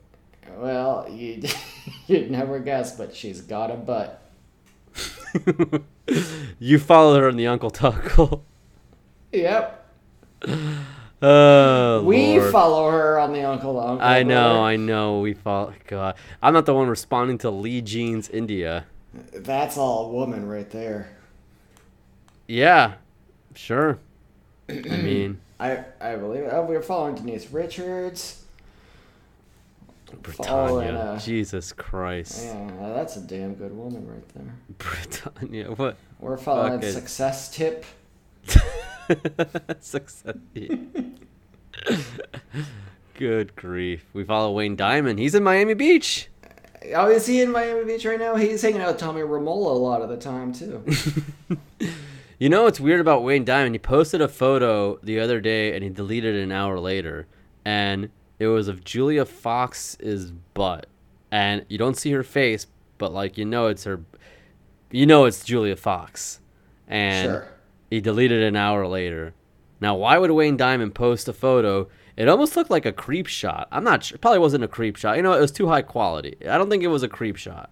Well, 0.58 1.08
you 1.10 1.44
you'd 2.08 2.32
never 2.32 2.60
guess, 2.60 2.96
but 2.96 3.16
she's 3.16 3.42
got 3.42 3.72
a 3.72 3.76
butt. 3.76 4.22
you 6.60 6.80
follow 6.80 7.20
her 7.20 7.30
in 7.30 7.38
the 7.38 7.48
Uncle 7.48 7.70
Tuckle. 7.70 8.44
Yep. 9.32 9.76
Oh, 11.22 12.02
We 12.04 12.40
Lord. 12.40 12.52
follow 12.52 12.90
her 12.90 13.20
on 13.20 13.34
the 13.34 13.44
Uncle 13.44 13.74
to 13.74 13.80
Uncle. 13.80 14.08
I 14.08 14.24
know. 14.24 14.64
I 14.64 14.76
know. 14.78 15.20
We 15.20 15.34
follow. 15.34 15.74
God, 15.88 16.16
I'm 16.42 16.54
not 16.54 16.66
the 16.66 16.74
one 16.74 16.88
responding 16.88 17.38
to 17.40 17.50
Lee 17.50 17.82
Jeans 17.82 18.30
India. 18.30 18.86
That's 19.34 19.78
all 19.78 20.12
woman 20.12 20.48
right 20.48 20.70
there. 20.70 21.10
Yeah, 22.48 22.94
sure. 23.56 24.00
I 24.70 24.74
mean, 25.04 25.40
I 25.60 25.84
I 26.00 26.16
believe 26.16 26.44
it. 26.44 26.50
Oh, 26.54 26.62
we 26.64 26.76
were 26.76 26.82
following 26.82 27.16
Denise 27.16 27.52
Richards. 27.52 28.44
Brittanya. 30.24 31.16
Uh, 31.16 31.20
Jesus 31.20 31.72
Christ, 31.72 32.44
Yeah, 32.46 32.94
that's 32.96 33.16
a 33.18 33.22
damn 33.22 33.54
good 33.54 33.76
woman 33.76 34.08
right 34.08 34.28
there. 34.30 34.56
Brittanya. 34.80 35.78
What? 35.78 35.98
We're 36.20 36.38
following. 36.38 36.82
Success 36.82 37.52
Tip. 37.54 37.86
Success. 39.80 40.34
Good 43.16 43.56
grief. 43.56 44.06
We 44.14 44.24
follow 44.24 44.52
Wayne 44.52 44.76
Diamond. 44.76 45.20
He's 45.20 45.36
in 45.36 45.44
Miami 45.44 45.74
Beach. 45.74 46.30
Oh, 46.96 47.10
is 47.10 47.26
he 47.28 47.42
in 47.42 47.52
Miami 47.52 47.84
Beach 47.86 48.06
right 48.06 48.18
now? 48.20 48.36
He's 48.36 48.62
hanging 48.62 48.82
out 48.82 48.88
with 48.94 48.98
Tommy 48.98 49.22
Romola 49.22 49.74
a 49.74 49.78
lot 49.78 50.02
of 50.02 50.10
the 50.10 50.18
time 50.18 50.54
too. 50.54 50.84
You 52.42 52.48
know 52.48 52.64
what's 52.64 52.80
weird 52.80 53.02
about 53.02 53.26
Wayne 53.26 53.44
Diamond? 53.44 53.76
He 53.76 53.80
posted 53.80 54.22
a 54.22 54.30
photo 54.30 54.98
the 55.04 55.20
other 55.20 55.42
day 55.42 55.76
and 55.76 55.84
he 55.84 55.90
deleted 55.90 56.36
it 56.36 56.42
an 56.42 56.54
hour 56.54 56.80
later. 56.80 57.28
And 57.66 58.08
it 58.40 58.48
was 58.48 58.70
of 58.70 58.82
Julia 58.86 59.26
Fox's 59.26 60.32
butt. 60.54 60.86
And 61.34 61.66
you 61.68 61.78
don't 61.78 61.98
see 61.98 62.12
her 62.12 62.24
face, 62.24 62.66
but 62.98 63.12
like 63.12 63.38
you 63.38 63.44
know 63.44 63.68
it's 63.68 63.84
her 63.84 64.00
you 64.90 65.06
know 65.06 65.26
it's 65.26 65.44
Julia 65.44 65.76
Fox. 65.76 66.40
and 66.88 67.26
Sure. 67.26 67.48
he 67.90 68.00
deleted 68.00 68.42
it 68.42 68.48
an 68.48 68.56
hour 68.56 68.88
later. 68.88 69.34
Now, 69.82 69.96
why 69.96 70.18
would 70.18 70.32
Wayne 70.32 70.58
Diamond 70.58 70.94
post 70.96 71.28
a 71.28 71.34
photo? 71.34 71.88
It 72.18 72.28
almost 72.28 72.58
looked 72.58 72.70
like 72.70 72.86
a 72.86 72.92
creep 72.92 73.28
shot. 73.28 73.68
I'm 73.72 73.84
not 73.84 74.04
sure. 74.04 74.18
Probably 74.18 74.40
wasn't 74.40 74.64
a 74.64 74.68
creep 74.68 74.98
shot. 74.98 75.16
You 75.16 75.24
know, 75.24 75.34
it 75.34 75.40
was 75.40 75.52
too 75.52 75.68
high 75.68 75.82
quality. 75.82 76.36
I 76.48 76.58
don't 76.58 76.70
think 76.70 76.84
it 76.84 76.88
was 76.88 77.04
a 77.04 77.08
creep 77.08 77.38
shot, 77.38 77.72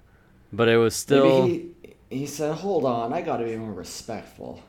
but 0.54 0.70
it 0.70 0.78
was 0.78 0.96
still. 0.96 1.48
Maybe 1.48 1.76
he, 2.10 2.20
he 2.20 2.26
said, 2.26 2.56
hold 2.56 2.86
on, 2.86 3.12
I 3.12 3.22
gotta 3.22 3.44
be 3.44 3.58
more 3.58 3.74
respectful. 3.74 4.64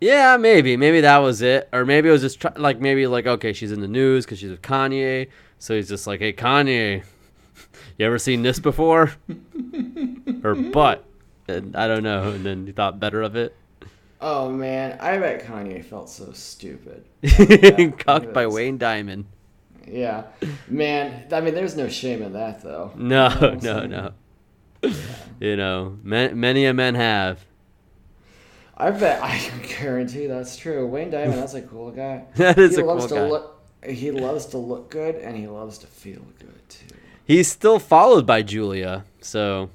Yeah, 0.00 0.36
maybe. 0.36 0.76
Maybe 0.76 1.00
that 1.00 1.18
was 1.18 1.42
it. 1.42 1.68
Or 1.72 1.84
maybe 1.84 2.08
it 2.08 2.12
was 2.12 2.20
just 2.20 2.40
try- 2.40 2.52
like, 2.56 2.80
maybe 2.80 3.06
like, 3.06 3.26
okay, 3.26 3.52
she's 3.52 3.72
in 3.72 3.80
the 3.80 3.88
news 3.88 4.24
because 4.24 4.38
she's 4.38 4.50
with 4.50 4.62
Kanye. 4.62 5.28
So 5.58 5.74
he's 5.74 5.88
just 5.88 6.06
like, 6.06 6.20
hey, 6.20 6.32
Kanye, 6.32 7.02
you 7.98 8.06
ever 8.06 8.18
seen 8.18 8.42
this 8.42 8.60
before? 8.60 9.12
or 10.44 10.54
butt? 10.54 11.04
And 11.48 11.74
I 11.74 11.88
don't 11.88 12.02
know. 12.02 12.30
And 12.30 12.44
then 12.44 12.66
he 12.66 12.72
thought 12.72 13.00
better 13.00 13.22
of 13.22 13.34
it. 13.34 13.56
Oh 14.20 14.50
man, 14.50 14.98
I 15.00 15.18
bet 15.18 15.44
Kanye 15.46 15.84
felt 15.84 16.10
so 16.10 16.32
stupid. 16.32 17.04
Cucked 17.98 18.32
by 18.32 18.46
Wayne 18.46 18.76
Diamond. 18.78 19.26
Yeah, 19.86 20.24
man. 20.68 21.24
I 21.32 21.40
mean, 21.40 21.54
there's 21.54 21.76
no 21.76 21.88
shame 21.88 22.22
in 22.22 22.32
that 22.32 22.62
though. 22.62 22.92
No, 22.96 23.28
You 23.28 23.40
know 23.40 23.50
no, 23.54 23.58
saying? 23.60 23.90
no. 23.90 24.12
You 25.40 25.56
know, 25.56 25.98
man, 26.02 26.38
many 26.38 26.66
a 26.66 26.74
men 26.74 26.94
have. 26.94 27.44
I 28.76 28.90
bet 28.90 29.22
I 29.22 29.38
can 29.38 29.60
guarantee 29.62 30.26
that's 30.26 30.56
true. 30.56 30.86
Wayne 30.86 31.10
Diamond, 31.10 31.38
that's 31.38 31.54
a 31.54 31.62
cool 31.62 31.90
guy. 31.90 32.24
That 32.36 32.58
is 32.58 32.76
he 32.76 32.82
a 32.82 32.84
loves 32.84 33.06
cool 33.06 33.08
to 33.08 33.14
guy. 33.14 33.28
Look, 33.28 33.60
he 33.84 34.10
loves 34.10 34.46
to 34.46 34.58
look 34.58 34.90
good 34.90 35.16
and 35.16 35.36
he 35.36 35.46
loves 35.46 35.78
to 35.78 35.86
feel 35.86 36.22
good 36.38 36.68
too. 36.68 36.94
He's 37.24 37.48
still 37.50 37.78
followed 37.78 38.26
by 38.26 38.42
Julia, 38.42 39.04
so 39.20 39.70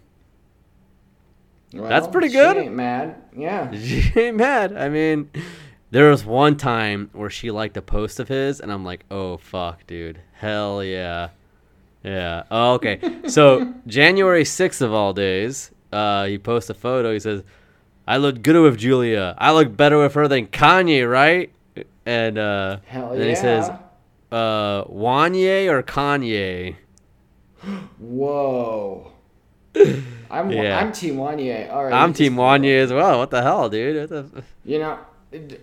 That's 1.74 2.04
Well, 2.04 2.12
pretty 2.12 2.28
she 2.30 2.34
good. 2.36 2.58
ain't 2.58 2.74
mad. 2.76 3.16
Yeah. 3.36 3.72
she 3.78 4.12
ain't 4.20 4.38
mad. 4.38 4.76
I 4.78 4.90
mean, 4.90 5.30
there 5.92 6.10
was 6.10 6.24
one 6.26 6.56
time 6.58 7.10
where 7.14 7.30
she 7.30 7.52
liked 7.52 7.76
a 7.78 7.82
post 7.82 8.20
of 8.20 8.28
his, 8.28 8.60
and 8.60 8.72
I'm 8.72 8.86
like, 8.86 9.06
oh 9.12 9.38
fuck, 9.38 9.86
dude, 9.88 10.20
hell 10.34 10.84
yeah, 10.84 11.30
yeah. 12.04 12.44
Oh, 12.52 12.74
okay. 12.76 13.00
So 13.28 13.74
January 13.88 14.46
sixth 14.46 14.82
of 14.82 14.94
all 14.94 15.14
days, 15.14 15.72
uh, 15.92 16.26
he 16.26 16.38
posts 16.38 16.70
a 16.70 16.74
photo. 16.74 17.12
He 17.14 17.20
says, 17.20 17.44
"I 18.08 18.18
look 18.18 18.42
good 18.42 18.62
with 18.62 18.78
Julia. 18.78 19.36
I 19.38 19.52
look 19.52 19.76
better 19.76 19.98
with 20.00 20.14
her 20.16 20.28
than 20.28 20.48
Kanye, 20.48 21.10
right?" 21.10 21.52
And 22.06 22.38
uh, 22.38 22.78
Hell 22.86 23.12
then 23.12 23.22
yeah. 23.22 23.30
he 23.30 23.36
says, 23.36 23.70
uh, 24.32 24.84
"Wanye 24.86 25.68
or 25.70 25.82
Kanye?" 25.84 26.76
Whoa. 28.00 29.12
I'm 30.34 30.50
Yeah. 30.52 30.80
I'm 30.80 30.92
Team 30.92 31.16
Wanye. 31.18 31.72
All 31.72 31.84
right. 31.86 31.94
I'm 31.94 32.14
Team 32.14 32.36
Wanye 32.36 32.80
as 32.82 32.92
well. 32.92 33.20
What 33.20 33.30
the 33.32 33.42
hell, 33.42 33.70
dude? 33.70 34.10
What 34.12 34.32
the- 34.34 34.44
You 34.66 34.80
know, 34.80 34.98
d- 35.32 35.58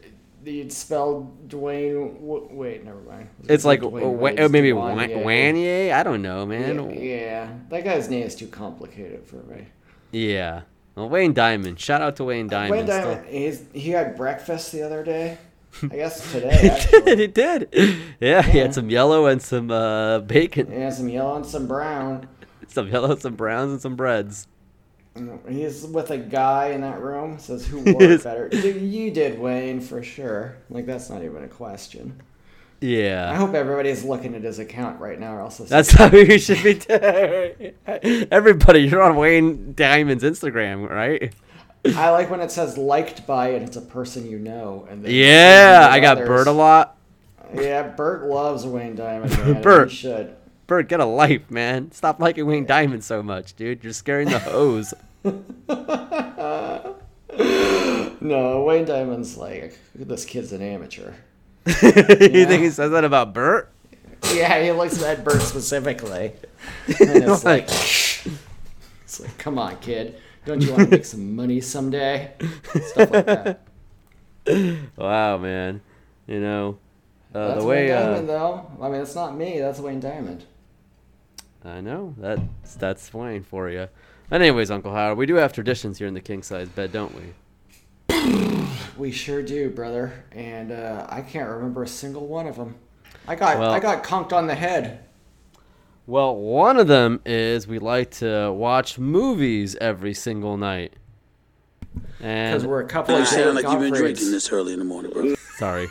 you'd 0.45 0.73
spell 0.73 1.31
Dwayne. 1.49 2.15
w- 2.21 2.49
Wait, 2.53 2.85
never 2.85 3.01
mind. 3.01 3.29
I 3.39 3.41
was 3.43 3.51
It's 3.51 3.65
like 3.65 3.81
say 3.81 3.87
w- 3.91 4.07
Dwayne 4.17 4.51
maybe 4.51 4.71
Wanye. 4.71 5.25
Wanye. 5.25 5.93
I 5.93 6.03
don't 6.03 6.23
know, 6.23 6.47
man. 6.47 6.91
yeah, 6.99 7.49
that 7.69 7.85
guy's 7.85 8.09
name 8.09 8.25
is 8.25 8.35
too 8.35 8.47
complicated 8.47 9.27
for 9.27 9.37
me. 9.53 9.67
Yeah. 10.13 10.63
Well, 10.95 11.09
Wayne 11.09 11.33
Diamond. 11.33 11.79
Shout 11.81 12.01
out 12.03 12.17
to 12.17 12.25
Wayne 12.25 12.47
Diamond. 12.49 12.71
Wayne 12.73 12.87
Diamond, 12.87 13.27
he's, 13.29 13.65
he 13.73 13.91
had 13.91 14.17
breakfast 14.17 14.73
the 14.73 14.83
other 14.83 15.03
day. 15.05 15.39
I 15.85 15.87
guess 15.97 16.33
today, 16.33 16.79
he 16.91 17.07
did. 17.07 17.19
He 17.19 17.27
did. 17.29 17.97
Yeah, 18.21 18.43
he 18.43 18.59
had 18.59 18.75
some 18.75 18.91
yellow 18.91 19.27
and 19.27 19.41
some 19.41 19.71
uh, 19.71 20.19
bacon. 20.21 20.71
Yeah, 20.71 20.91
some 20.91 21.09
yellow 21.09 21.37
and 21.37 21.47
some 21.47 21.67
brown. 21.69 22.29
Some 22.67 22.89
yellow, 22.89 23.15
some 23.17 23.35
browns, 23.35 23.73
and 23.73 23.81
some 23.81 23.95
breads. 23.97 24.47
He's 25.49 25.85
with 25.85 26.11
a 26.11 26.19
guy 26.19 26.69
in 26.69 26.83
that 26.83 27.01
room. 27.01 27.39
Says 27.39 27.67
who 27.67 27.81
wore 27.93 28.03
it 28.03 28.23
better? 28.23 28.49
Dude, 28.49 28.81
you 28.81 29.11
did, 29.11 29.39
Wayne, 29.39 29.81
for 29.81 30.03
sure. 30.03 30.57
Like 30.71 30.87
that's 30.87 31.11
not 31.11 31.23
even 31.23 31.43
a 31.43 31.49
question. 31.49 32.21
Yeah. 32.81 33.31
I 33.31 33.35
hope 33.35 33.55
everybody's 33.55 34.05
looking 34.05 34.35
at 34.35 34.43
his 34.43 34.59
account 34.59 35.01
right 35.01 35.19
now, 35.19 35.35
or 35.35 35.41
else 35.41 35.59
That's 35.59 35.91
how 35.97 36.09
we 36.09 36.39
should 36.39 36.63
be 36.63 36.75
doing. 36.75 37.75
Everybody, 38.31 38.81
you're 38.81 39.03
on 39.03 39.17
Wayne 39.17 39.75
Diamond's 39.75 40.25
Instagram, 40.25 40.89
right? 40.89 41.35
I 41.85 42.11
like 42.11 42.31
when 42.31 42.41
it 42.41 42.51
says 42.51 42.77
liked 42.79 43.27
by 43.27 43.49
and 43.51 43.67
it's 43.67 43.77
a 43.77 43.83
person 43.83 44.31
you 44.31 44.39
know. 44.39 44.87
And 44.91 45.05
then 45.05 45.13
Yeah, 45.13 45.89
I 45.91 46.01
got 46.01 46.19
others. 46.19 46.29
Bert 46.29 46.47
a 46.47 46.53
lot. 46.53 46.97
Yeah, 47.55 47.83
Bert 47.89 48.25
loves 48.25 48.65
Wayne 48.67 48.95
Diamond. 48.95 49.37
Man, 49.39 49.63
Bert. 49.63 49.91
he 49.91 49.97
should. 49.97 50.37
Bert, 50.71 50.87
get 50.87 51.01
a 51.01 51.05
life, 51.05 51.51
man. 51.51 51.91
Stop 51.91 52.21
liking 52.21 52.47
Wayne 52.47 52.65
Diamond 52.65 53.03
so 53.03 53.25
much, 53.25 53.57
dude. 53.57 53.83
You're 53.83 53.93
scaring 53.93 54.29
the 54.29 54.39
hose. 54.39 54.95
No, 58.23 58.65
Wayne 58.65 58.85
Diamond's 58.85 59.37
like 59.37 59.79
this 59.95 60.25
kid's 60.27 60.53
an 60.53 60.61
amateur. 60.61 61.15
you 61.67 61.73
think 62.47 62.63
he 62.63 62.71
says 62.71 62.91
that 62.91 63.03
about 63.03 63.33
Bert? 63.33 63.73
Yeah, 64.35 64.63
he 64.63 64.71
looks 64.73 65.03
at 65.03 65.25
Bert 65.25 65.41
specifically, 65.41 66.35
and 66.87 67.25
it's 67.25 67.45
like, 67.45 67.65
it's 67.65 69.21
like, 69.21 69.39
come 69.39 69.59
on, 69.59 69.79
kid, 69.79 70.21
don't 70.45 70.63
you 70.63 70.71
want 70.71 70.85
to 70.85 70.91
make 70.91 71.07
some 71.07 71.35
money 71.35 71.63
someday? 71.63 72.35
Stuff 72.75 73.11
like 73.11 73.27
that. 73.27 73.61
Wow, 74.97 75.39
man. 75.39 75.81
You 76.27 76.41
know, 76.41 76.79
uh, 77.35 77.59
the 77.59 77.65
way 77.65 77.87
Wayne 77.87 77.97
uh, 77.97 78.03
Diamond, 78.03 78.29
though. 78.29 78.71
I 78.83 78.89
mean, 78.91 79.01
it's 79.01 79.15
not 79.15 79.35
me. 79.37 79.59
That's 79.59 79.81
Wayne 79.81 80.01
Diamond. 80.01 80.45
I 81.65 81.81
know 81.81 82.15
that's 82.19 82.75
that's 82.77 83.13
Wayne 83.13 83.43
for 83.43 83.69
you. 83.69 83.89
And 84.31 84.43
Anyways, 84.43 84.71
Uncle 84.71 84.93
Howard, 84.95 85.19
we 85.19 85.27
do 85.27 85.35
have 85.35 85.53
traditions 85.53 85.99
here 85.99 86.07
in 86.07 86.15
the 86.15 86.21
king 86.21 86.43
size 86.43 86.69
bed, 86.69 86.93
don't 86.93 87.13
we? 87.15 87.35
We 88.97 89.11
sure 89.11 89.43
do, 89.43 89.71
brother. 89.71 90.25
And 90.33 90.73
uh, 90.73 91.07
I 91.09 91.21
can't 91.23 91.49
remember 91.49 91.83
a 91.83 91.89
single 91.89 92.27
one 92.27 92.47
of 92.47 92.57
them. 92.57 92.77
I 93.27 93.35
got 93.35 93.59
Well- 93.59 93.73
I 93.73 93.81
got 93.81 94.05
conked 94.05 94.33
on 94.33 94.47
the 94.47 94.55
head. 94.55 95.01
Well, 96.07 96.35
one 96.35 96.77
of 96.79 96.89
them 96.89 97.21
is 97.25 97.69
we 97.69 97.79
like 97.79 98.11
to 98.13 98.51
watch 98.53 98.99
movies 98.99 99.77
every 99.77 100.13
single 100.15 100.57
night. 100.57 100.95
Because 102.19 102.67
we're 102.67 102.81
a 102.81 102.87
couple 102.87 103.15
You 103.15 103.23
of 103.23 103.29
sound 103.29 103.55
like 103.55 103.65
you've 103.65 103.81
been 103.81 103.93
drinking 103.95 104.31
this 104.33 104.51
early 104.51 104.73
in 104.73 104.79
the 104.81 104.85
morning, 104.85 105.13
bro. 105.13 105.35
sorry. 105.57 105.89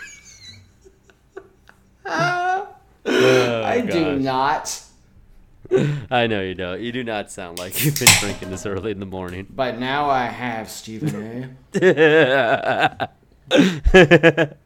I 2.05 3.85
do 3.89 4.19
not. 4.19 4.81
I 6.11 6.27
know 6.27 6.41
you 6.41 6.55
don't. 6.55 6.81
You 6.81 6.91
do 6.91 7.03
not 7.03 7.31
sound 7.31 7.59
like 7.59 7.83
you've 7.83 7.99
been 7.99 8.09
drinking 8.19 8.49
this 8.49 8.65
early 8.65 8.91
in 8.91 8.99
the 8.99 9.05
morning. 9.05 9.47
But 9.49 9.79
now 9.79 10.09
I 10.09 10.25
have, 10.25 10.69
Stephen 10.69 11.57
A. 11.75 13.09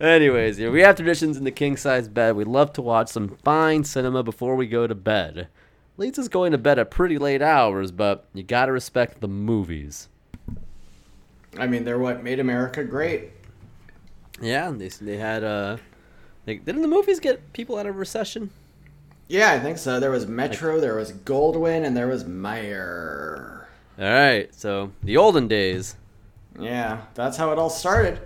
Anyways, 0.00 0.58
yeah, 0.58 0.70
we 0.70 0.80
have 0.80 0.96
traditions 0.96 1.36
in 1.36 1.44
the 1.44 1.50
king 1.50 1.76
size 1.76 2.08
bed. 2.08 2.36
We 2.36 2.44
love 2.44 2.72
to 2.74 2.82
watch 2.82 3.08
some 3.08 3.36
fine 3.44 3.84
cinema 3.84 4.22
before 4.22 4.56
we 4.56 4.66
go 4.66 4.86
to 4.86 4.94
bed. 4.94 5.48
Leads 5.96 6.18
us 6.18 6.28
going 6.28 6.52
to 6.52 6.58
bed 6.58 6.78
at 6.78 6.90
pretty 6.90 7.18
late 7.18 7.42
hours, 7.42 7.90
but 7.90 8.24
you 8.32 8.42
gotta 8.42 8.72
respect 8.72 9.20
the 9.20 9.28
movies. 9.28 10.08
I 11.58 11.66
mean, 11.66 11.84
they're 11.84 11.98
what 11.98 12.22
made 12.22 12.40
America 12.40 12.84
great. 12.84 13.32
Yeah, 14.40 14.70
they 14.70 14.88
they 14.88 15.18
had 15.18 15.44
uh, 15.44 15.76
they, 16.46 16.56
didn't 16.56 16.82
the 16.82 16.88
movies 16.88 17.20
get 17.20 17.52
people 17.52 17.76
out 17.76 17.86
of 17.86 17.96
recession? 17.96 18.50
Yeah, 19.30 19.52
I 19.52 19.60
think 19.60 19.78
so. 19.78 20.00
There 20.00 20.10
was 20.10 20.26
Metro, 20.26 20.80
there 20.80 20.96
was 20.96 21.12
Goldwyn, 21.12 21.86
and 21.86 21.96
there 21.96 22.08
was 22.08 22.24
Mayer. 22.24 23.68
All 23.96 24.04
right, 24.04 24.52
so 24.52 24.90
the 25.04 25.16
olden 25.18 25.46
days. 25.46 25.94
Yeah, 26.58 27.02
that's 27.14 27.36
how 27.36 27.52
it 27.52 27.58
all 27.58 27.70
started. 27.70 28.18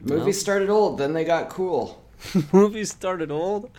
Movies 0.00 0.40
started 0.40 0.70
old, 0.70 0.98
then 0.98 1.14
they 1.14 1.24
got 1.24 1.48
cool. 1.48 2.00
movies 2.52 2.90
started 2.90 3.32
old. 3.32 3.70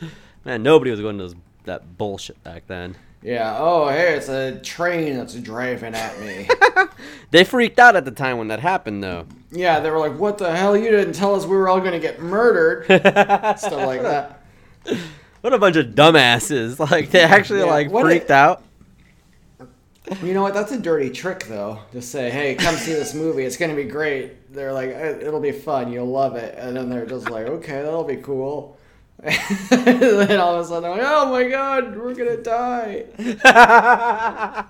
Man, 0.43 0.61
nobody 0.61 0.91
was 0.91 0.99
going 0.99 1.17
to 1.17 1.23
those, 1.23 1.35
that 1.63 1.97
bullshit 1.97 2.43
back 2.43 2.67
then. 2.67 2.97
Yeah, 3.21 3.55
oh, 3.57 3.87
hey, 3.87 4.15
it's 4.17 4.27
a 4.27 4.59
train 4.59 5.15
that's 5.15 5.35
driving 5.35 5.95
at 5.95 6.19
me. 6.19 6.49
They 7.29 7.43
freaked 7.43 7.77
out 7.77 7.95
at 7.95 8.05
the 8.05 8.11
time 8.11 8.37
when 8.37 8.47
that 8.47 8.59
happened, 8.61 9.03
though. 9.03 9.25
yeah, 9.51 9.79
they 9.79 9.89
were 9.91 9.99
like, 9.99 10.17
what 10.17 10.37
the 10.37 10.55
hell? 10.55 10.77
You 10.77 10.89
didn't 10.91 11.13
tell 11.13 11.35
us 11.35 11.45
we 11.45 11.55
were 11.55 11.67
all 11.67 11.79
going 11.79 11.91
to 11.91 11.99
get 11.99 12.21
murdered. 12.21 12.85
Stuff 13.59 13.71
like 13.85 14.01
that. 14.01 14.41
What 15.41 15.53
a 15.53 15.57
bunch 15.59 15.75
of 15.75 15.87
dumbasses! 15.87 16.77
Like 16.91 17.11
they 17.11 17.21
actually 17.21 17.59
Yeah, 17.59 17.65
like 17.65 17.91
freaked 17.91 18.29
a- 18.29 18.33
out. 18.33 18.63
You 20.23 20.33
know 20.33 20.41
what? 20.41 20.53
That's 20.53 20.71
a 20.71 20.79
dirty 20.79 21.09
trick, 21.09 21.43
though. 21.47 21.79
To 21.91 22.01
say, 22.01 22.29
"Hey, 22.29 22.55
come 22.55 22.75
see 22.75 22.93
this 22.93 23.13
movie. 23.13 23.43
It's 23.43 23.57
gonna 23.57 23.75
be 23.75 23.83
great." 23.83 24.53
They're 24.53 24.71
like, 24.71 24.89
"Eh, 24.91 25.17
"It'll 25.21 25.41
be 25.41 25.51
fun. 25.51 25.91
You'll 25.91 26.07
love 26.07 26.35
it," 26.37 26.55
and 26.57 26.75
then 26.77 26.89
they're 26.89 27.05
just 27.05 27.29
like, 27.29 27.45
"Okay, 27.47 27.81
that'll 27.83 28.05
be 28.05 28.15
cool." 28.17 28.77
and 29.23 29.99
then 29.99 30.39
all 30.39 30.55
of 30.55 30.61
a 30.61 30.65
sudden, 30.65 30.83
they're 30.83 30.91
like, 30.91 31.01
"Oh 31.05 31.29
my 31.31 31.49
god, 31.49 31.97
we're 31.97 32.13
gonna 32.15 32.37
die!" 32.37 33.05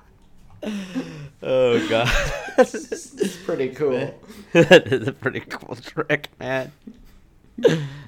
Oh 1.43 1.88
god, 1.88 2.10
It's 2.58 3.36
pretty 3.45 3.69
cool. 3.69 4.19
that 4.53 4.88
is 4.91 5.08
a 5.08 5.12
pretty 5.13 5.41
cool 5.41 5.75
trick, 5.75 6.30
man. 6.39 6.71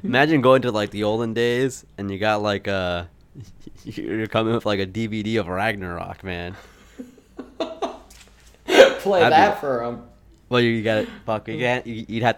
Imagine 0.04 0.42
going 0.42 0.62
to 0.64 0.72
like 0.72 0.92
the 0.92 1.04
olden 1.04 1.34
days 1.34 1.86
and 1.98 2.10
you 2.12 2.18
got 2.20 2.42
like 2.42 2.68
a 2.68 3.10
you're 3.84 4.28
coming 4.28 4.54
with 4.54 4.66
like 4.66 4.80
a 4.80 4.86
DVD 4.88 5.40
of 5.40 5.48
Ragnarok, 5.48 6.24
man. 6.24 6.56
Play 9.00 9.22
That'd 9.22 9.56
be- 9.56 9.60
for 9.60 9.86
them. 9.86 10.04
Well, 10.50 10.62
you 10.62 10.82
got 10.84 11.00
it. 11.00 11.10
Fuck, 11.26 11.48
you 11.48 11.58
can't. 11.60 11.86
You, 11.86 12.06
you'd 12.08 12.24
have. 12.24 12.38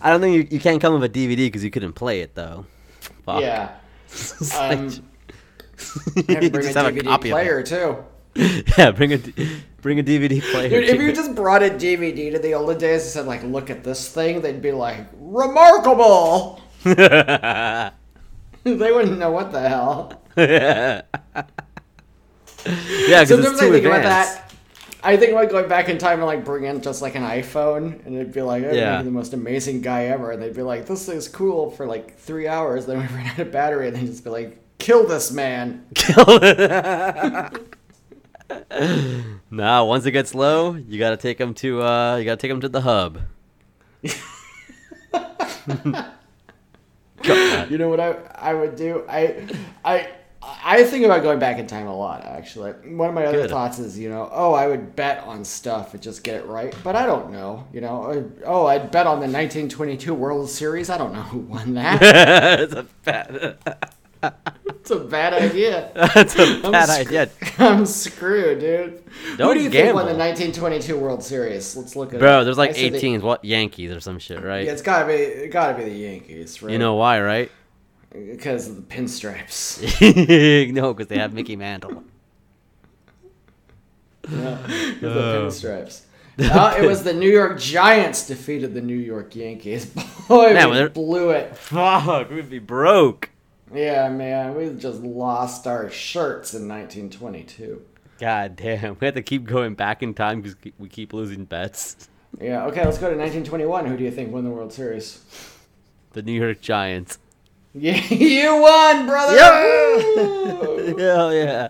I 0.00 0.10
don't 0.10 0.20
think 0.20 0.34
you, 0.50 0.56
you 0.56 0.60
can't 0.60 0.80
come 0.80 0.94
with 0.98 1.04
a 1.04 1.08
DVD 1.08 1.36
because 1.36 1.62
you 1.62 1.70
couldn't 1.70 1.92
play 1.92 2.20
it 2.20 2.34
though. 2.34 2.66
Fuck. 3.24 3.40
Yeah. 3.42 3.76
Um, 4.56 4.86
like- 4.88 5.00
You 6.16 6.22
bring 6.50 6.56
a 6.56 6.62
just 6.62 6.74
have 6.76 6.86
a 6.86 6.92
DVD 6.92 7.04
copy 7.04 7.28
of 7.30 7.32
it. 7.32 7.32
player 7.32 7.62
too. 7.62 7.96
yeah, 8.78 8.90
bring 8.90 9.12
a 9.12 9.18
d- 9.18 9.48
bring 9.80 9.98
a 9.98 10.02
DVD 10.02 10.40
player. 10.42 10.68
Dude, 10.68 10.84
if 10.88 11.00
you 11.00 11.12
just 11.12 11.34
brought 11.34 11.62
a 11.62 11.70
DVD 11.70 12.32
to 12.32 12.38
the 12.38 12.54
olden 12.54 12.78
days 12.78 13.02
and 13.02 13.10
said 13.10 13.26
like, 13.26 13.42
"Look 13.44 13.70
at 13.70 13.84
this 13.84 14.08
thing," 14.08 14.40
they'd 14.40 14.60
be 14.62 14.72
like, 14.72 15.06
"Remarkable." 15.18 16.60
they 16.84 17.90
wouldn't 18.64 19.18
know 19.18 19.30
what 19.30 19.52
the 19.52 19.68
hell. 19.68 20.20
yeah, 20.36 21.02
because 22.64 23.30
it's 23.30 23.60
I 23.60 23.66
too 23.66 23.72
think 23.72 23.84
about 23.86 24.02
that. 24.02 24.40
I 25.02 25.18
think 25.18 25.32
about 25.32 25.50
going 25.50 25.68
back 25.68 25.90
in 25.90 25.98
time 25.98 26.18
and 26.20 26.26
like 26.26 26.44
bring 26.46 26.64
in 26.64 26.80
just 26.80 27.02
like 27.02 27.14
an 27.14 27.22
iPhone, 27.22 28.04
and 28.06 28.14
it'd 28.16 28.32
be 28.32 28.40
like, 28.42 28.64
oh, 28.64 28.70
"I'm 28.70 28.74
Yeah. 28.74 29.02
the 29.02 29.10
most 29.10 29.34
amazing 29.34 29.82
guy 29.82 30.06
ever." 30.06 30.30
And 30.32 30.42
they'd 30.42 30.54
be 30.54 30.62
like, 30.62 30.86
"This 30.86 31.06
thing's 31.06 31.28
cool 31.28 31.70
for 31.70 31.86
like 31.86 32.16
three 32.18 32.48
hours." 32.48 32.86
Then 32.86 32.98
we 32.98 33.06
ran 33.14 33.26
out 33.26 33.38
of 33.38 33.52
battery, 33.52 33.88
and 33.88 33.96
they'd 33.96 34.06
just 34.06 34.24
be 34.24 34.30
like, 34.30 34.58
"Kill 34.78 35.06
this 35.06 35.30
man." 35.30 35.84
nah, 39.50 39.84
once 39.84 40.06
it 40.06 40.12
gets 40.12 40.34
low, 40.34 40.74
you 40.74 40.98
gotta 40.98 41.16
take 41.16 41.38
them 41.38 41.54
to 41.54 41.82
uh, 41.82 42.16
you 42.16 42.24
gotta 42.24 42.36
take 42.36 42.50
them 42.50 42.60
to 42.60 42.68
the 42.68 42.82
hub. 42.82 43.20
You 47.70 47.78
know 47.78 47.88
what 47.88 48.00
I 48.00 48.16
I 48.34 48.54
would 48.54 48.76
do? 48.76 49.04
I 49.08 49.46
I 49.84 50.08
I 50.42 50.84
think 50.84 51.04
about 51.04 51.22
going 51.22 51.38
back 51.38 51.58
in 51.58 51.66
time 51.66 51.86
a 51.86 51.96
lot. 51.96 52.24
Actually, 52.24 52.72
one 52.72 53.08
of 53.08 53.14
my 53.14 53.24
other 53.24 53.42
Good. 53.42 53.50
thoughts 53.50 53.78
is, 53.78 53.98
you 53.98 54.10
know, 54.10 54.28
oh, 54.30 54.52
I 54.52 54.66
would 54.66 54.94
bet 54.94 55.24
on 55.24 55.44
stuff 55.44 55.94
and 55.94 56.02
just 56.02 56.22
get 56.22 56.36
it 56.36 56.46
right, 56.46 56.74
but 56.84 56.96
I 56.96 57.06
don't 57.06 57.32
know. 57.32 57.66
You 57.72 57.80
know, 57.80 58.30
oh, 58.44 58.66
I'd 58.66 58.90
bet 58.90 59.06
on 59.06 59.20
the 59.20 59.26
1922 59.26 60.12
World 60.12 60.50
Series. 60.50 60.90
I 60.90 60.98
don't 60.98 61.14
know 61.14 61.22
who 61.22 61.38
won 61.38 61.74
that. 61.74 62.02
it's 62.60 62.74
a 62.74 62.86
bad, 63.04 63.56
it's 64.68 64.90
a 64.90 64.98
bad 65.00 65.32
idea. 65.34 65.90
that's 66.14 66.34
a 66.38 66.60
bad 66.70 66.86
sc- 66.88 67.00
idea, 67.06 67.30
I'm 67.58 67.86
screwed, 67.86 68.60
dude. 68.60 69.02
Don't 69.36 69.48
who 69.48 69.54
do 69.54 69.60
you 69.60 69.70
think 69.70 69.86
won 69.94 70.06
the 70.06 70.14
1922 70.14 70.96
World 70.98 71.22
Series? 71.22 71.76
Let's 71.76 71.96
look 71.96 72.12
at 72.12 72.20
bro. 72.20 72.40
it. 72.40 72.44
There's 72.44 72.58
like 72.58 72.70
I 72.70 72.74
said 72.74 72.92
the- 72.94 73.18
What 73.18 73.44
Yankees 73.44 73.90
or 73.92 74.00
some 74.00 74.18
shit, 74.18 74.42
right? 74.42 74.64
Yeah, 74.66 74.72
it's 74.72 74.82
gotta 74.82 75.06
be 75.06 75.12
it 75.14 75.50
gotta 75.50 75.74
be 75.76 75.84
the 75.84 75.90
Yankees, 75.96 76.62
right? 76.62 76.72
you 76.72 76.78
know 76.78 76.94
why, 76.94 77.20
right? 77.20 77.50
because 78.12 78.68
of 78.68 78.76
the 78.76 78.82
pinstripes. 78.82 79.80
no, 80.72 80.94
because 80.94 81.08
they 81.08 81.18
have 81.18 81.32
Mickey 81.32 81.56
Mantle. 81.56 82.04
'cause 84.22 84.30
the 84.30 84.98
pinstripes. 85.00 86.02
Uh, 86.36 86.74
it 86.76 86.84
was 86.84 87.04
the 87.04 87.12
New 87.12 87.30
York 87.30 87.60
Giants 87.60 88.26
defeated 88.26 88.74
the 88.74 88.80
New 88.80 88.96
York 88.96 89.36
Yankees. 89.36 89.86
Boy, 90.28 90.52
Man, 90.52 90.68
we 90.68 90.88
blew 90.88 91.30
it. 91.30 91.56
Fuck, 91.56 92.28
we'd 92.28 92.50
be 92.50 92.58
broke. 92.58 93.30
Yeah, 93.74 94.08
man, 94.08 94.54
we 94.54 94.70
just 94.78 95.02
lost 95.02 95.66
our 95.66 95.90
shirts 95.90 96.54
in 96.54 96.68
1922. 96.68 97.82
God 98.20 98.54
damn, 98.56 98.96
we 99.00 99.06
have 99.06 99.14
to 99.14 99.22
keep 99.22 99.44
going 99.44 99.74
back 99.74 100.02
in 100.02 100.14
time 100.14 100.40
because 100.40 100.56
we 100.78 100.88
keep 100.88 101.12
losing 101.12 101.44
bets. 101.44 102.08
Yeah, 102.40 102.66
okay, 102.66 102.84
let's 102.84 102.98
go 102.98 103.10
to 103.10 103.16
1921. 103.16 103.86
Who 103.86 103.96
do 103.96 104.04
you 104.04 104.10
think 104.10 104.32
won 104.32 104.44
the 104.44 104.50
World 104.50 104.72
Series? 104.72 105.24
The 106.12 106.22
New 106.22 106.40
York 106.40 106.60
Giants. 106.60 107.18
Yeah, 107.74 107.96
you 108.08 108.54
won, 108.60 109.06
brother. 109.06 109.34
Woo! 109.34 110.96
Hell 110.98 111.34
yeah! 111.34 111.68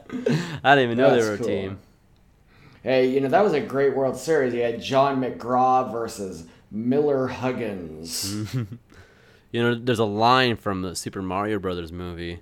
I 0.62 0.74
didn't 0.74 0.92
even 0.92 0.98
know 0.98 1.16
they 1.16 1.26
were 1.26 1.34
a 1.34 1.38
team. 1.38 1.78
Hey, 2.82 3.08
you 3.08 3.20
know 3.22 3.28
that 3.28 3.42
was 3.42 3.54
a 3.54 3.60
great 3.60 3.96
World 3.96 4.18
Series. 4.18 4.52
You 4.52 4.60
had 4.60 4.82
John 4.82 5.22
McGraw 5.22 5.90
versus 5.90 6.44
Miller 6.70 7.26
Huggins. 7.28 8.44
You 9.54 9.62
know, 9.62 9.74
there's 9.76 10.00
a 10.00 10.04
line 10.04 10.56
from 10.56 10.82
the 10.82 10.96
Super 10.96 11.22
Mario 11.22 11.60
Brothers 11.60 11.92
movie 11.92 12.40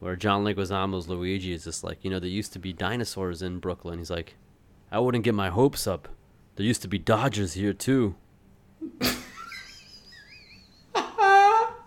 where 0.00 0.16
John 0.16 0.42
Leguizamo's 0.42 1.06
Luigi 1.06 1.52
is 1.52 1.62
just 1.62 1.84
like, 1.84 1.98
you 2.02 2.10
know, 2.10 2.18
there 2.18 2.28
used 2.28 2.52
to 2.54 2.58
be 2.58 2.72
dinosaurs 2.72 3.42
in 3.42 3.60
Brooklyn. 3.60 4.00
He's 4.00 4.10
like, 4.10 4.34
I 4.90 4.98
wouldn't 4.98 5.22
get 5.22 5.36
my 5.36 5.50
hopes 5.50 5.86
up. 5.86 6.08
There 6.56 6.66
used 6.66 6.82
to 6.82 6.88
be 6.88 6.98
Dodgers 6.98 7.52
here 7.52 7.72
too. 7.72 8.16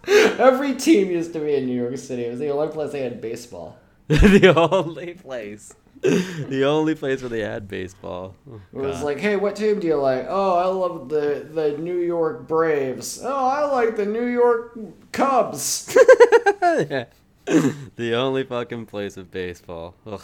Every 0.07 0.75
team 0.75 1.11
used 1.11 1.33
to 1.33 1.41
be 1.41 1.55
in 1.55 1.65
New 1.65 1.75
York 1.75 1.97
City. 1.97 2.23
It 2.23 2.29
was 2.29 2.39
the 2.39 2.51
only 2.51 2.69
place 2.71 2.93
they 2.93 3.01
had 3.01 3.19
baseball. 3.19 3.77
the 4.07 4.53
only 4.55 5.15
place, 5.15 5.73
the 6.01 6.63
only 6.65 6.95
place 6.95 7.21
where 7.21 7.29
they 7.29 7.41
had 7.41 7.67
baseball. 7.67 8.35
Oh, 8.49 8.59
It 8.73 8.77
was 8.79 9.03
like, 9.03 9.19
hey, 9.19 9.35
what 9.35 9.55
team 9.55 9.79
do 9.79 9.87
you 9.87 9.95
like? 9.95 10.25
Oh, 10.27 10.55
I 10.55 10.65
love 10.65 11.09
the 11.09 11.47
the 11.51 11.77
New 11.77 11.97
York 11.99 12.47
Braves. 12.47 13.19
Oh, 13.23 13.45
I 13.47 13.65
like 13.65 13.95
the 13.95 14.05
New 14.05 14.25
York 14.25 14.77
Cubs. 15.11 15.95
Yeah. 16.63 17.05
the 17.95 18.13
only 18.15 18.43
fucking 18.43 18.85
place 18.85 19.15
with 19.17 19.29
baseball. 19.31 19.95
Ugh. 20.05 20.21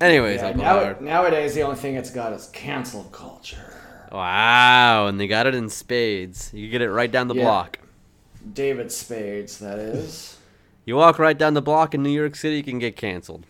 Anyways, 0.00 0.40
Yeah, 0.40 0.52
now, 0.52 0.96
nowadays, 1.00 1.54
the 1.54 1.62
only 1.62 1.76
thing 1.76 1.94
it's 1.96 2.10
got 2.10 2.32
is 2.32 2.48
cancel 2.52 3.04
culture. 3.04 3.74
Wow, 4.10 5.06
and 5.06 5.20
they 5.20 5.26
got 5.26 5.46
it 5.46 5.54
in 5.54 5.68
spades. 5.68 6.50
You 6.52 6.68
get 6.70 6.80
it 6.82 6.90
right 6.90 7.10
down 7.10 7.28
the 7.28 7.34
Yeah. 7.34 7.44
block. 7.44 7.78
David 8.52 8.90
Spades, 8.92 9.58
that 9.58 9.78
is. 9.78 10.38
You 10.86 10.94
walk 10.96 11.18
right 11.18 11.36
down 11.36 11.54
the 11.54 11.62
block 11.62 11.94
in 11.94 12.02
New 12.04 12.10
York 12.10 12.36
City, 12.36 12.58
you 12.58 12.62
can 12.62 12.78
get 12.78 12.94
canceled. 12.94 13.44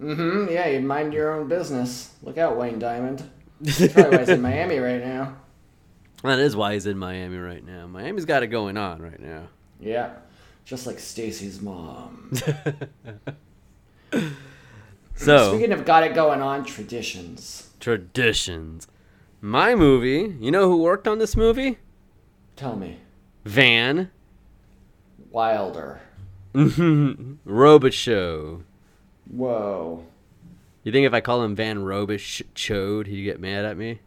Mm-hmm. 0.00 0.52
Yeah, 0.52 0.66
you 0.68 0.80
mind 0.80 1.12
your 1.14 1.32
own 1.34 1.48
business. 1.48 2.10
Look 2.22 2.38
out, 2.38 2.56
Wayne 2.56 2.78
Diamond. 2.78 3.28
That's 3.60 3.92
probably 3.92 4.10
why 4.10 4.18
he's 4.20 4.28
in 4.28 4.42
Miami 4.42 4.78
right 4.78 5.02
now. 5.04 5.36
That 6.22 6.38
is 6.38 6.54
why 6.56 6.74
he's 6.74 6.86
in 6.86 6.98
Miami 6.98 7.38
right 7.38 7.64
now. 7.64 7.86
Miami's 7.86 8.24
got 8.24 8.42
it 8.42 8.48
going 8.48 8.76
on 8.76 9.00
right 9.00 9.20
now. 9.20 9.48
Yeah, 9.80 10.10
just 10.64 10.86
like 10.86 10.98
Stacy's 10.98 11.60
mom. 11.60 12.32
So, 15.18 15.54
Speaking 15.56 15.72
of 15.72 15.86
got 15.86 16.04
it 16.04 16.14
going 16.14 16.42
on, 16.42 16.62
traditions. 16.64 17.70
traditions. 17.80 18.86
My 19.40 19.74
movie, 19.74 20.36
you 20.38 20.50
know 20.50 20.68
who 20.68 20.76
worked 20.82 21.08
on 21.08 21.18
this 21.18 21.34
movie? 21.34 21.78
Tell 22.54 22.76
me, 22.76 22.98
Van 23.44 24.10
Wilder. 25.30 26.00
Robot 26.54 27.94
Show. 27.94 28.62
Whoa. 29.30 30.04
You 30.84 30.92
think 30.92 31.06
if 31.06 31.12
I 31.12 31.20
call 31.20 31.42
him 31.42 31.54
Van 31.56 31.78
Robish 31.78 32.42
Chode, 32.54 33.06
he'd 33.06 33.24
get 33.24 33.40
mad 33.40 33.64
at 33.64 33.76
me? 33.76 34.00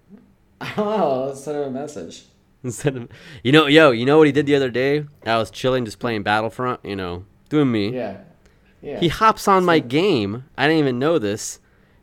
Oh, 0.78 1.26
let's 1.28 1.44
send 1.44 1.58
him 1.58 1.64
a 1.64 1.72
message. 1.72 2.24
Instead 2.64 2.98
of, 2.98 3.10
you 3.44 3.52
know, 3.52 3.68
yo, 3.68 3.92
you 3.92 4.06
know 4.06 4.18
what 4.18 4.28
he 4.28 4.34
did 4.34 4.46
the 4.46 4.56
other 4.56 4.70
day? 4.70 5.06
I 5.26 5.38
was 5.38 5.50
chilling, 5.52 5.86
just 5.86 6.00
playing 6.00 6.24
Battlefront, 6.24 6.82
you 6.84 6.96
know, 6.96 7.26
doing 7.50 7.72
me. 7.72 7.90
Yeah. 7.96 8.18
Yeah. 8.82 9.00
He 9.00 9.10
hops 9.10 9.48
on 9.48 9.66
my 9.66 9.80
game. 9.80 10.46
I 10.58 10.68
didn't 10.68 10.80
even 10.80 11.00
know 11.00 11.20
this, 11.20 11.60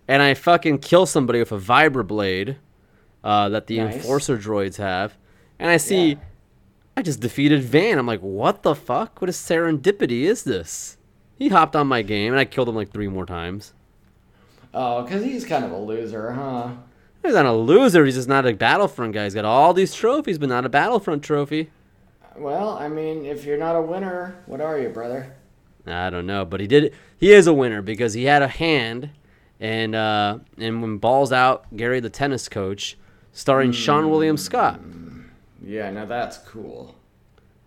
and 0.09 0.23
I 0.23 0.35
fucking 0.35 0.79
kill 0.79 1.07
somebody 1.07 1.39
with 1.39 1.53
a 1.53 1.59
vibroblade 1.59 2.57
uh, 3.25 3.49
that 3.51 3.67
the 3.67 3.79
Nice. 3.79 3.95
enforcer 3.97 4.37
droids 4.39 4.77
have, 4.77 5.17
and 5.59 5.71
I 5.71 5.79
see 5.79 6.09
Yeah. 6.11 6.15
I 6.99 7.03
just 7.03 7.21
defeated 7.21 7.63
Van. 7.63 7.99
I'm 7.99 8.07
like, 8.07 8.21
what 8.21 8.63
the 8.63 8.75
fuck? 8.75 9.21
What 9.21 9.29
a 9.29 9.33
serendipity 9.33 10.23
is 10.23 10.45
this? 10.45 10.97
He 11.37 11.49
hopped 11.49 11.77
on 11.77 11.87
my 11.87 12.03
game, 12.03 12.33
and 12.33 12.41
I 12.41 12.45
killed 12.45 12.69
him 12.69 12.75
like 12.75 12.91
three 12.91 13.09
more 13.09 13.27
times. 13.27 13.73
Oh, 14.73 15.03
because 15.03 15.25
he's 15.25 15.45
kind 15.45 15.65
of 15.65 15.71
a 15.71 15.79
loser, 15.79 16.33
huh? 16.33 16.73
He's 17.23 17.35
not 17.35 17.47
a 17.47 17.53
loser. 17.53 18.05
He's 18.05 18.15
just 18.15 18.29
not 18.29 18.47
a 18.47 18.55
Battlefront 18.55 19.13
guy. 19.13 19.25
He's 19.25 19.35
got 19.35 19.45
all 19.45 19.75
these 19.75 19.95
trophies, 19.95 20.39
but 20.39 20.49
not 20.49 20.65
a 20.65 20.69
Battlefront 20.69 21.23
trophy. 21.23 21.71
Well, 22.37 22.71
I 22.71 22.89
mean, 22.89 23.25
if 23.25 23.45
you're 23.45 23.59
not 23.59 23.77
a 23.77 23.83
winner, 23.83 24.37
what 24.47 24.61
are 24.61 24.79
you, 24.79 24.91
brother? 24.91 25.35
I 25.87 26.11
don't 26.11 26.27
know, 26.27 26.45
but 26.45 26.61
he 26.61 26.67
did. 26.67 26.93
He 27.19 27.33
is 27.33 27.47
a 27.47 27.55
winner 27.55 27.81
because 27.81 28.13
he 28.13 28.25
had 28.25 28.43
a 28.43 28.49
hand, 28.49 29.11
and 29.61 29.95
uh, 29.95 30.39
and 30.59 30.83
when 30.83 30.99
balls 30.99 31.33
out, 31.33 31.65
Gary 31.77 32.01
the 32.01 32.11
tennis 32.11 32.49
coach, 32.49 32.99
starring 33.33 33.71
Seann 33.71 34.11
William 34.11 34.37
Scott. 34.37 34.81
Yeah, 35.65 35.91
now 35.91 36.05
that's 36.05 36.39
cool. 36.39 36.95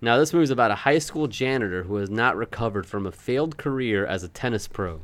Now 0.02 0.18
this 0.18 0.34
movie 0.34 0.44
is 0.44 0.50
about 0.50 0.72
a 0.72 0.76
high 0.76 1.00
school 1.00 1.28
janitor 1.28 1.84
who 1.84 1.96
has 1.98 2.10
not 2.10 2.38
recovered 2.38 2.86
from 2.86 3.06
a 3.06 3.12
failed 3.12 3.58
career 3.58 4.06
as 4.06 4.24
a 4.24 4.30
tennis 4.30 4.68
pro. 4.68 5.02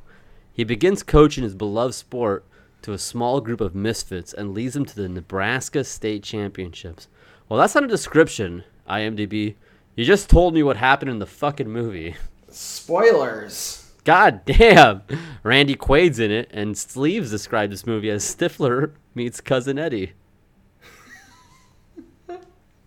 He 0.54 0.64
begins 0.64 1.04
coaching 1.04 1.44
his 1.44 1.54
beloved 1.54 1.94
sport 1.94 2.46
to 2.82 2.94
a 2.94 2.98
small 2.98 3.42
group 3.42 3.60
of 3.60 3.76
misfits 3.76 4.32
and 4.34 4.54
leads 4.54 4.74
them 4.74 4.86
to 4.86 4.96
the 4.96 5.10
Nebraska 5.10 5.84
State 5.84 6.24
Championships. 6.24 7.10
Well, 7.50 7.60
that's 7.60 7.76
not 7.76 7.84
a 7.84 7.88
description, 7.88 8.64
IMDb. 8.90 9.56
You 9.96 10.06
just 10.06 10.30
told 10.30 10.54
me 10.54 10.64
what 10.64 10.78
happened 10.78 11.12
in 11.12 11.20
the 11.20 11.26
fucking 11.26 11.70
movie. 11.70 12.16
Spoilers. 12.48 13.92
God 14.06 14.46
damn! 14.46 15.02
Randy 15.44 15.76
Quaid's 15.76 16.20
in 16.20 16.32
it, 16.32 16.50
and 16.54 16.78
Sleeves 16.78 17.32
described 17.32 17.74
this 17.74 17.88
movie 17.88 18.12
as 18.12 18.24
Stifler 18.24 18.92
meets 19.16 19.42
Cousin 19.42 19.80
Eddie. 19.80 20.14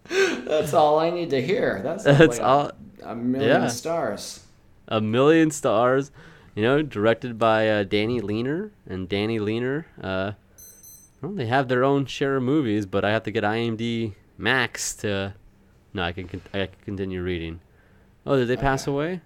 That's 0.08 0.72
all 0.74 0.98
I 0.98 1.10
need 1.10 1.30
to 1.30 1.42
hear. 1.42 1.80
That's, 1.82 2.04
That's 2.04 2.38
like 2.38 2.40
all. 2.46 2.70
A, 3.02 3.14
million 3.14 3.62
Yeah. 3.62 3.68
stars. 3.68 4.44
A 4.88 5.00
million 5.00 5.50
stars, 5.50 6.10
you 6.54 6.62
know, 6.62 6.82
directed 6.82 7.38
by 7.38 7.68
uh, 7.68 7.82
Danny 7.84 8.20
Leiner, 8.20 8.70
and 8.88 9.08
Danny 9.08 9.38
Leiner, 9.38 9.84
uh, 10.02 10.32
Well, 11.20 11.32
they 11.32 11.46
have 11.46 11.68
their 11.68 11.84
own 11.84 12.06
share 12.06 12.36
of 12.36 12.42
movies, 12.42 12.86
but 12.86 13.04
I 13.04 13.10
have 13.10 13.22
to 13.24 13.30
get 13.30 13.44
IMD 13.44 14.14
Max 14.38 14.94
to. 14.96 15.34
No, 15.92 16.02
I 16.02 16.12
can. 16.12 16.28
con- 16.28 16.42
I 16.54 16.66
can 16.66 16.76
continue 16.84 17.22
reading. 17.22 17.60
Oh, 18.26 18.36
did 18.36 18.48
they 18.48 18.56
pass 18.56 18.86
away? 18.86 19.20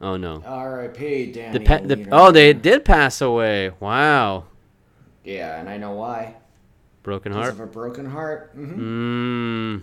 Oh 0.00 0.16
no. 0.16 0.42
R.I.P. 0.44 1.32
Danny. 1.32 1.58
The 1.58 1.64
pa- 1.64 1.80
the, 1.82 2.06
oh, 2.12 2.30
they 2.30 2.52
did 2.52 2.84
pass 2.84 3.20
away. 3.20 3.70
Wow. 3.80 4.44
Yeah, 5.24 5.58
and 5.58 5.68
I 5.68 5.78
know 5.78 5.92
why. 5.92 6.36
Broken 7.02 7.32
heart. 7.32 7.48
of 7.50 7.60
a 7.60 7.66
broken 7.66 8.06
heart. 8.06 8.50
hmm 8.54 9.76
Mmm. 9.78 9.82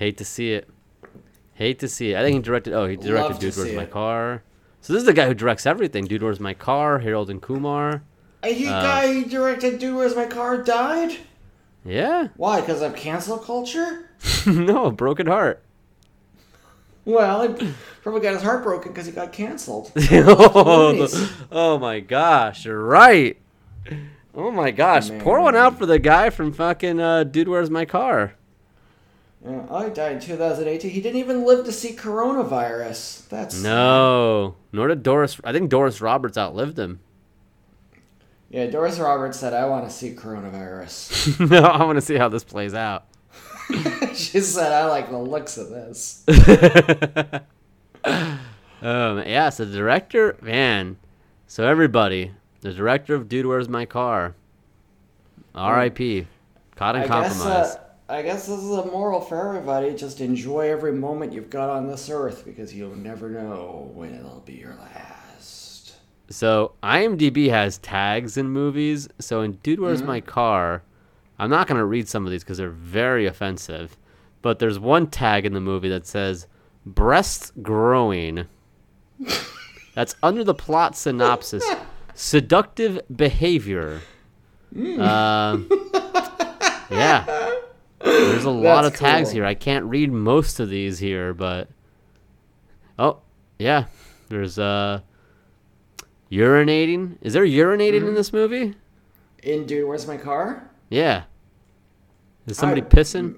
Hate 0.00 0.16
to 0.16 0.24
see 0.24 0.52
it. 0.54 0.66
Hate 1.52 1.78
to 1.80 1.86
see 1.88 2.12
it. 2.12 2.16
I 2.16 2.22
think 2.22 2.34
he 2.36 2.40
directed. 2.40 2.72
Oh, 2.72 2.86
he 2.86 2.96
directed 2.96 3.32
Love 3.32 3.38
Dude, 3.38 3.54
Where's 3.54 3.74
My 3.74 3.82
it. 3.82 3.90
Car? 3.90 4.42
So 4.80 4.94
this 4.94 5.00
is 5.00 5.06
the 5.06 5.12
guy 5.12 5.26
who 5.26 5.34
directs 5.34 5.66
everything. 5.66 6.06
Dude, 6.06 6.22
Where's 6.22 6.40
My 6.40 6.54
Car? 6.54 7.00
Harold 7.00 7.28
and 7.28 7.42
Kumar. 7.42 8.02
He 8.42 8.66
Uh, 8.66 8.80
guy 8.82 9.12
who 9.12 9.26
directed 9.26 9.78
"Dude, 9.78 9.94
Where's 9.94 10.16
My 10.16 10.24
Car" 10.24 10.62
died. 10.62 11.18
Yeah. 11.84 12.28
Why? 12.38 12.62
Because 12.62 12.80
of 12.80 12.96
cancel 12.96 13.36
culture? 13.36 14.08
no, 14.46 14.90
Broken 14.90 15.26
Heart. 15.26 15.62
Well, 17.04 17.54
he 17.54 17.74
probably 18.02 18.22
got 18.22 18.32
his 18.32 18.42
heart 18.42 18.62
broken 18.62 18.92
because 18.92 19.04
he 19.04 19.12
got 19.12 19.34
canceled. 19.34 19.92
oh, 20.12 20.92
the- 21.06 21.30
oh 21.52 21.78
my 21.78 22.00
gosh, 22.00 22.64
you're 22.64 22.82
right. 22.82 23.36
Oh 24.34 24.50
my 24.50 24.70
gosh, 24.70 25.10
pour 25.18 25.42
one 25.42 25.56
out 25.56 25.78
for 25.78 25.84
the 25.84 25.98
guy 25.98 26.30
from 26.30 26.54
fucking 26.54 27.00
uh, 27.00 27.24
Dude, 27.24 27.48
Where's 27.48 27.68
My 27.68 27.84
Car? 27.84 28.32
Yeah, 29.44 29.66
oh, 29.70 29.88
he 29.88 29.94
died 29.94 30.12
in 30.12 30.20
2018. 30.20 30.90
He 30.90 31.00
didn't 31.00 31.18
even 31.18 31.46
live 31.46 31.64
to 31.64 31.72
see 31.72 31.92
coronavirus. 31.94 33.28
That's 33.28 33.62
No, 33.62 34.56
nor 34.72 34.88
did 34.88 35.02
Doris. 35.02 35.40
I 35.44 35.52
think 35.52 35.70
Doris 35.70 36.00
Roberts 36.00 36.36
outlived 36.36 36.78
him. 36.78 37.00
Yeah, 38.50 38.66
Doris 38.66 38.98
Roberts 38.98 39.38
said, 39.38 39.54
"I 39.54 39.66
want 39.66 39.84
to 39.84 39.90
see 39.90 40.14
coronavirus." 40.14 41.40
no, 41.50 41.62
I 41.62 41.84
want 41.84 41.96
to 41.96 42.02
see 42.02 42.16
how 42.16 42.28
this 42.28 42.44
plays 42.44 42.74
out. 42.74 43.06
she 44.14 44.40
said, 44.40 44.72
"I 44.72 44.86
like 44.86 45.10
the 45.10 45.18
looks 45.18 45.56
of 45.56 45.70
this." 45.70 46.24
Um, 48.82 49.18
yeah, 49.26 49.50
so 49.50 49.66
the 49.66 49.76
director, 49.76 50.38
man. 50.40 50.96
So 51.46 51.68
everybody, 51.68 52.32
the 52.62 52.72
director 52.72 53.14
of 53.14 53.28
Dude, 53.28 53.44
Where's 53.44 53.68
My 53.68 53.84
Car? 53.84 54.34
R.I.P. 55.54 56.26
Caught 56.76 56.96
in 56.96 57.02
I 57.02 57.06
compromise. 57.06 57.44
guess, 57.44 57.76
uh, 57.76 57.80
I 58.10 58.22
guess 58.22 58.46
this 58.46 58.58
is 58.58 58.70
a 58.72 58.86
moral 58.86 59.20
for 59.20 59.48
everybody. 59.48 59.94
Just 59.94 60.20
enjoy 60.20 60.68
every 60.68 60.90
moment 60.90 61.32
you've 61.32 61.48
got 61.48 61.70
on 61.70 61.86
this 61.86 62.10
earth 62.10 62.44
because 62.44 62.74
you'll 62.74 62.96
never 62.96 63.30
know 63.30 63.88
when 63.94 64.12
it'll 64.12 64.40
be 64.40 64.54
your 64.54 64.74
last. 64.74 65.94
So 66.28 66.72
IMDb 66.82 67.50
has 67.50 67.78
tags 67.78 68.36
in 68.36 68.50
movies. 68.50 69.08
So 69.20 69.42
in 69.42 69.52
Dude, 69.62 69.78
Where's 69.78 70.02
My 70.02 70.20
Car? 70.20 70.82
I'm 71.38 71.50
not 71.50 71.68
gonna 71.68 71.86
read 71.86 72.08
some 72.08 72.26
of 72.26 72.32
these 72.32 72.42
because 72.42 72.58
they're 72.58 72.68
very 72.68 73.26
offensive. 73.26 73.96
But 74.42 74.58
there's 74.58 74.80
one 74.80 75.06
tag 75.06 75.46
in 75.46 75.52
the 75.52 75.60
movie 75.60 75.88
that 75.90 76.04
says 76.04 76.48
"breasts 76.84 77.52
growing." 77.62 78.46
That's 79.94 80.16
under 80.20 80.42
the 80.42 80.54
plot 80.54 80.96
synopsis. 80.96 81.64
Seductive 82.14 83.00
behavior. 83.14 84.00
Um, 84.74 85.68
yeah. 86.90 87.24
There's 88.02 88.44
a 88.44 88.50
lot 88.50 88.84
of 88.84 88.94
tags 88.96 89.28
cool. 89.28 89.34
here. 89.36 89.44
I 89.44 89.54
can't 89.54 89.84
read 89.86 90.10
most 90.12 90.60
of 90.60 90.68
these 90.70 90.98
here, 90.98 91.34
but 91.34 91.68
oh 92.98 93.18
yeah, 93.58 93.84
there's 94.28 94.58
uh 94.58 95.00
urinating. 96.30 97.16
Is 97.20 97.32
there 97.32 97.44
urinating 97.44 97.98
Mm-hmm. 98.00 98.08
in 98.08 98.14
this 98.14 98.32
movie? 98.32 98.74
In 99.42 99.66
Dude, 99.66 99.88
Where's 99.88 100.06
My 100.06 100.16
Car? 100.16 100.68
Yeah. 100.90 101.24
Is 102.46 102.56
somebody 102.56 102.82
I- 102.82 102.84
pissing? 102.86 103.36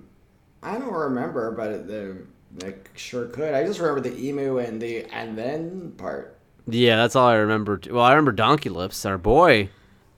I 0.64 0.78
don't 0.78 0.92
remember, 0.92 1.50
but 1.50 1.70
it, 1.72 1.86
the, 1.88 2.16
I 2.64 2.74
sure 2.94 3.26
could. 3.26 3.52
I 3.52 3.64
just 3.64 3.80
remember 3.80 4.00
the 4.00 4.16
emu 4.16 4.58
and 4.58 4.80
the 4.80 5.04
and 5.12 5.36
then 5.36 5.92
part. 5.98 6.38
Yeah, 6.68 6.94
that's 6.96 7.16
all 7.16 7.26
I 7.26 7.34
remember. 7.34 7.80
Well, 7.90 8.04
I 8.04 8.10
remember 8.12 8.30
Donkey 8.30 8.68
Lips, 8.68 9.04
our 9.04 9.18
boy. 9.18 9.70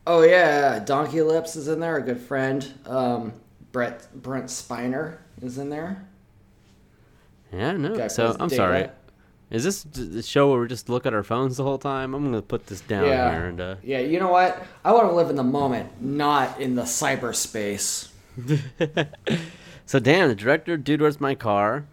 Oh 0.06 0.20
yeah, 0.22 0.80
Donkey 0.80 1.22
Lips 1.22 1.56
is 1.56 1.68
in 1.68 1.80
there, 1.80 1.96
a 1.96 2.02
good 2.02 2.20
friend. 2.20 2.70
Um, 2.84 3.32
Brett 3.74 4.06
Brent 4.14 4.46
Spiner 4.46 5.18
is 5.42 5.58
in 5.58 5.68
there. 5.68 6.06
Yeah, 7.52 7.72
no. 7.72 7.96
Guy 7.96 8.06
so 8.06 8.30
I'm 8.38 8.48
Data. 8.48 8.54
sorry. 8.54 8.88
Is 9.50 9.64
this 9.64 9.82
the 9.82 10.22
show 10.22 10.50
where 10.52 10.60
we 10.60 10.68
just 10.68 10.88
look 10.88 11.06
at 11.06 11.12
our 11.12 11.24
phones 11.24 11.56
the 11.56 11.64
whole 11.64 11.78
time? 11.78 12.14
I'm 12.14 12.22
gonna 12.24 12.40
put 12.40 12.68
this 12.68 12.80
down 12.82 13.04
Yeah. 13.06 13.32
here 13.32 13.46
and 13.46 13.60
uh, 13.60 13.74
Yeah, 13.82 13.98
you 13.98 14.20
know 14.20 14.28
what? 14.30 14.64
I 14.84 14.92
want 14.92 15.08
to 15.08 15.14
live 15.14 15.28
in 15.28 15.34
the 15.34 15.42
moment, 15.42 16.00
not 16.00 16.60
in 16.60 16.76
the 16.76 16.82
cyberspace. 16.84 18.08
So 19.86 19.98
damn, 19.98 20.28
the 20.30 20.34
director, 20.34 20.78
dude, 20.78 21.02
where's 21.02 21.20
my 21.20 21.34
car? 21.34 21.84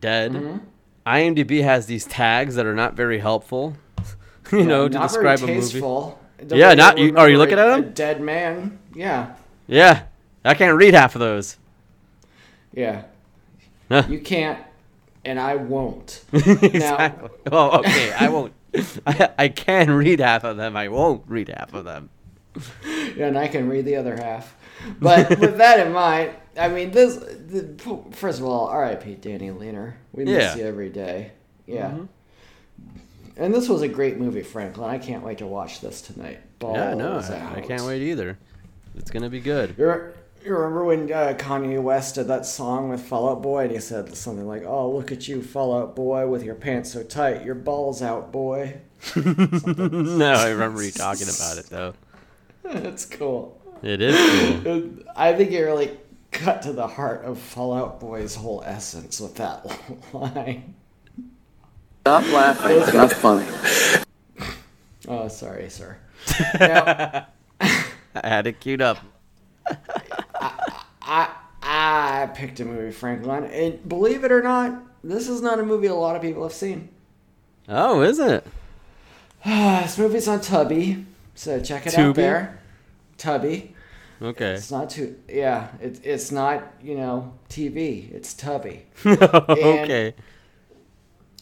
Dead. 0.00 0.32
Mm-hmm. 0.32 0.56
IMDb 1.06 1.62
has 1.62 1.86
these 1.86 2.04
tags 2.04 2.56
that 2.56 2.66
are 2.66 2.74
not 2.74 2.94
very 2.94 3.20
helpful. 3.20 3.76
you 4.52 4.64
know, 4.64 4.88
to 4.88 4.98
describe 4.98 5.38
a 5.38 5.42
movie. 5.42 5.54
tasteful. 5.60 6.18
Yeah, 6.48 6.74
not- 6.74 6.98
you- 6.98 7.16
are 7.16 7.28
you 7.30 7.38
looking 7.38 7.58
at 7.60 7.66
them? 7.66 7.92
dead 7.92 8.20
man. 8.20 8.80
Yeah, 8.92 9.36
Yeah, 9.68 10.02
I 10.48 10.54
can't 10.54 10.76
read 10.76 10.94
half 10.94 11.14
of 11.14 11.20
those. 11.20 11.56
yeah. 12.72 13.02
Huh. 13.88 14.02
You 14.08 14.20
can't, 14.20 14.62
and 15.24 15.40
I 15.40 15.56
won't. 15.56 16.22
exactly. 16.32 17.30
Oh, 17.50 17.78
okay. 17.78 18.12
I 18.12 18.28
won't. 18.28 18.52
I, 19.06 19.30
I 19.38 19.48
can 19.48 19.90
read 19.90 20.20
half 20.20 20.44
of 20.44 20.56
them. 20.58 20.76
I 20.76 20.88
won't 20.88 21.22
read 21.26 21.48
half 21.48 21.72
of 21.72 21.86
them. 21.86 22.10
Yeah, 23.16 23.28
and 23.28 23.38
I 23.38 23.48
can 23.48 23.66
read 23.68 23.86
the 23.86 23.96
other 23.96 24.16
half. 24.16 24.54
But 25.00 25.30
with 25.40 25.56
that 25.56 25.86
in 25.86 25.92
mind, 25.92 26.32
I 26.58 26.68
mean, 26.68 26.90
this. 26.90 27.16
The, 27.16 27.74
first 28.12 28.40
of 28.40 28.44
all, 28.46 28.66
R.I.P. 28.66 29.14
Danny 29.16 29.48
Leiner. 29.50 29.94
We 30.12 30.24
miss 30.24 30.34
Yeah. 30.34 30.50
Mm-hmm. 30.50 30.58
you 30.60 30.66
every 30.66 30.90
day. 30.90 31.32
Yeah. 31.66 31.98
And 33.38 33.54
this 33.54 33.68
was 33.68 33.82
a 33.82 33.88
great 33.88 34.18
movie, 34.18 34.42
Franklin. 34.42 34.90
I 34.90 34.98
can't 34.98 35.22
wait 35.24 35.38
to 35.38 35.46
watch 35.46 35.80
this 35.80 36.02
tonight. 36.02 36.40
Balls 36.58 36.76
yeah, 36.76 36.94
no, 36.94 37.18
I, 37.20 37.58
I 37.58 37.60
can't 37.60 37.84
wait 37.84 38.02
either. 38.02 38.36
It's 38.96 39.10
gonna 39.12 39.30
be 39.30 39.40
good. 39.40 39.76
You 39.78 40.12
you 40.44 40.54
remember 40.54 40.84
when 40.84 41.12
uh, 41.12 41.34
Kanye 41.38 41.82
West 41.82 42.14
did 42.14 42.28
that 42.28 42.46
song 42.46 42.88
with 42.88 43.02
Fall 43.02 43.30
Out 43.30 43.42
Boy, 43.42 43.64
and 43.64 43.72
he 43.72 43.80
said 43.80 44.14
something 44.16 44.46
like, 44.46 44.64
"Oh, 44.64 44.90
look 44.90 45.12
at 45.12 45.28
you, 45.28 45.42
Fall 45.42 45.76
Out 45.76 45.96
Boy, 45.96 46.26
with 46.26 46.42
your 46.42 46.54
pants 46.54 46.92
so 46.92 47.02
tight, 47.02 47.44
your 47.44 47.54
balls 47.54 48.02
out, 48.02 48.32
boy." 48.32 48.80
no, 49.16 50.32
I 50.32 50.50
remember 50.50 50.82
you 50.82 50.90
talking 50.90 51.28
about 51.28 51.58
it 51.58 51.66
though. 51.66 51.94
That's 52.62 53.04
cool. 53.04 53.60
It 53.82 54.02
is 54.02 54.62
cool. 54.62 55.04
I 55.16 55.32
think 55.32 55.52
it 55.52 55.60
really 55.60 55.96
cut 56.30 56.62
to 56.62 56.72
the 56.72 56.86
heart 56.86 57.24
of 57.24 57.38
Fall 57.38 57.72
Out 57.72 58.00
Boy's 58.00 58.34
whole 58.34 58.62
essence 58.66 59.20
with 59.20 59.36
that 59.36 59.64
line. 60.12 60.74
Stop 62.02 62.24
laughing. 62.32 62.78
It's 62.78 62.92
not 62.92 63.12
funny. 63.12 63.46
Oh, 65.06 65.28
sorry, 65.28 65.70
sir. 65.70 65.96
Now, 66.58 67.26
I 67.60 68.28
had 68.28 68.46
it 68.46 68.60
queued 68.60 68.82
up. 68.82 68.98
I 71.08 71.30
I 71.62 72.30
picked 72.34 72.60
a 72.60 72.64
movie, 72.64 72.92
Franklin, 72.92 73.44
and 73.44 73.88
believe 73.88 74.22
it 74.24 74.30
or 74.30 74.42
not, 74.42 74.82
this 75.02 75.28
is 75.28 75.40
not 75.40 75.58
a 75.58 75.64
movie 75.64 75.86
a 75.86 75.94
lot 75.94 76.14
of 76.14 76.22
people 76.22 76.42
have 76.42 76.52
seen. 76.52 76.90
Oh, 77.68 78.02
is 78.02 78.18
it? 78.18 78.46
this 79.44 79.98
movie's 79.98 80.28
on 80.28 80.40
Tubby, 80.40 81.06
so 81.34 81.60
check 81.60 81.86
it 81.86 81.94
Tubi? 81.94 82.08
out 82.08 82.14
there. 82.14 82.60
Tubby. 83.16 83.74
Okay. 84.20 84.54
It's 84.54 84.70
not 84.70 84.90
too. 84.90 85.16
Yeah, 85.28 85.68
it, 85.80 86.00
it's 86.04 86.30
not 86.30 86.74
you 86.82 86.96
know 86.96 87.32
TV. 87.48 88.12
It's 88.12 88.34
Tubby. 88.34 88.86
okay. 89.06 90.14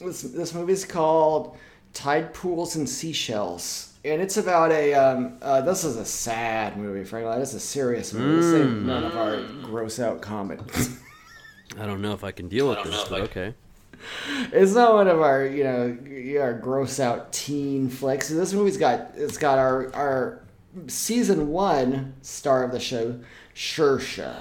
This 0.01 0.23
this 0.23 0.55
movie's 0.55 0.85
called 0.85 1.57
Tide 1.93 2.33
Pools 2.35 2.77
and 2.77 2.89
Seashells, 2.89 3.95
and 4.07 4.23
it's 4.23 4.37
about 4.37 4.73
a. 4.73 4.95
Um, 4.95 5.39
uh, 5.43 5.61
this 5.61 5.85
is 5.85 5.97
a 5.97 6.05
sad 6.05 6.77
movie, 6.77 7.05
Franklin. 7.05 7.39
This 7.41 7.51
is 7.51 7.57
a 7.57 7.61
serious 7.61 8.13
movie. 8.13 8.43
This 8.43 8.55
ain't 8.55 8.83
none 8.87 9.05
of 9.05 9.17
our 9.17 9.43
gross 9.63 9.99
out 9.99 10.21
comedies. 10.21 10.99
I 11.79 11.87
don't 11.87 12.01
know 12.01 12.13
if 12.13 12.25
I 12.25 12.31
can 12.31 12.49
deal 12.49 12.69
with 12.69 12.83
this, 12.85 13.05
but 13.09 13.23
okay. 13.23 13.55
it's 14.53 14.73
not 14.73 14.95
one 14.95 15.09
of 15.09 15.21
our 15.21 15.47
you 15.47 15.65
know 15.65 16.41
our 16.41 16.55
gross 16.55 17.01
out 17.01 17.33
teen 17.33 17.89
flicks. 17.89 18.29
This 18.29 18.53
movie's 18.53 18.77
got 18.77 19.13
it's 19.17 19.37
got 19.37 19.59
our 19.59 19.95
our 19.95 20.41
season 20.87 21.49
one 21.49 22.15
star 22.23 22.65
of 22.65 22.73
the 22.73 22.81
show, 22.81 23.19
Shersha. 23.55 24.37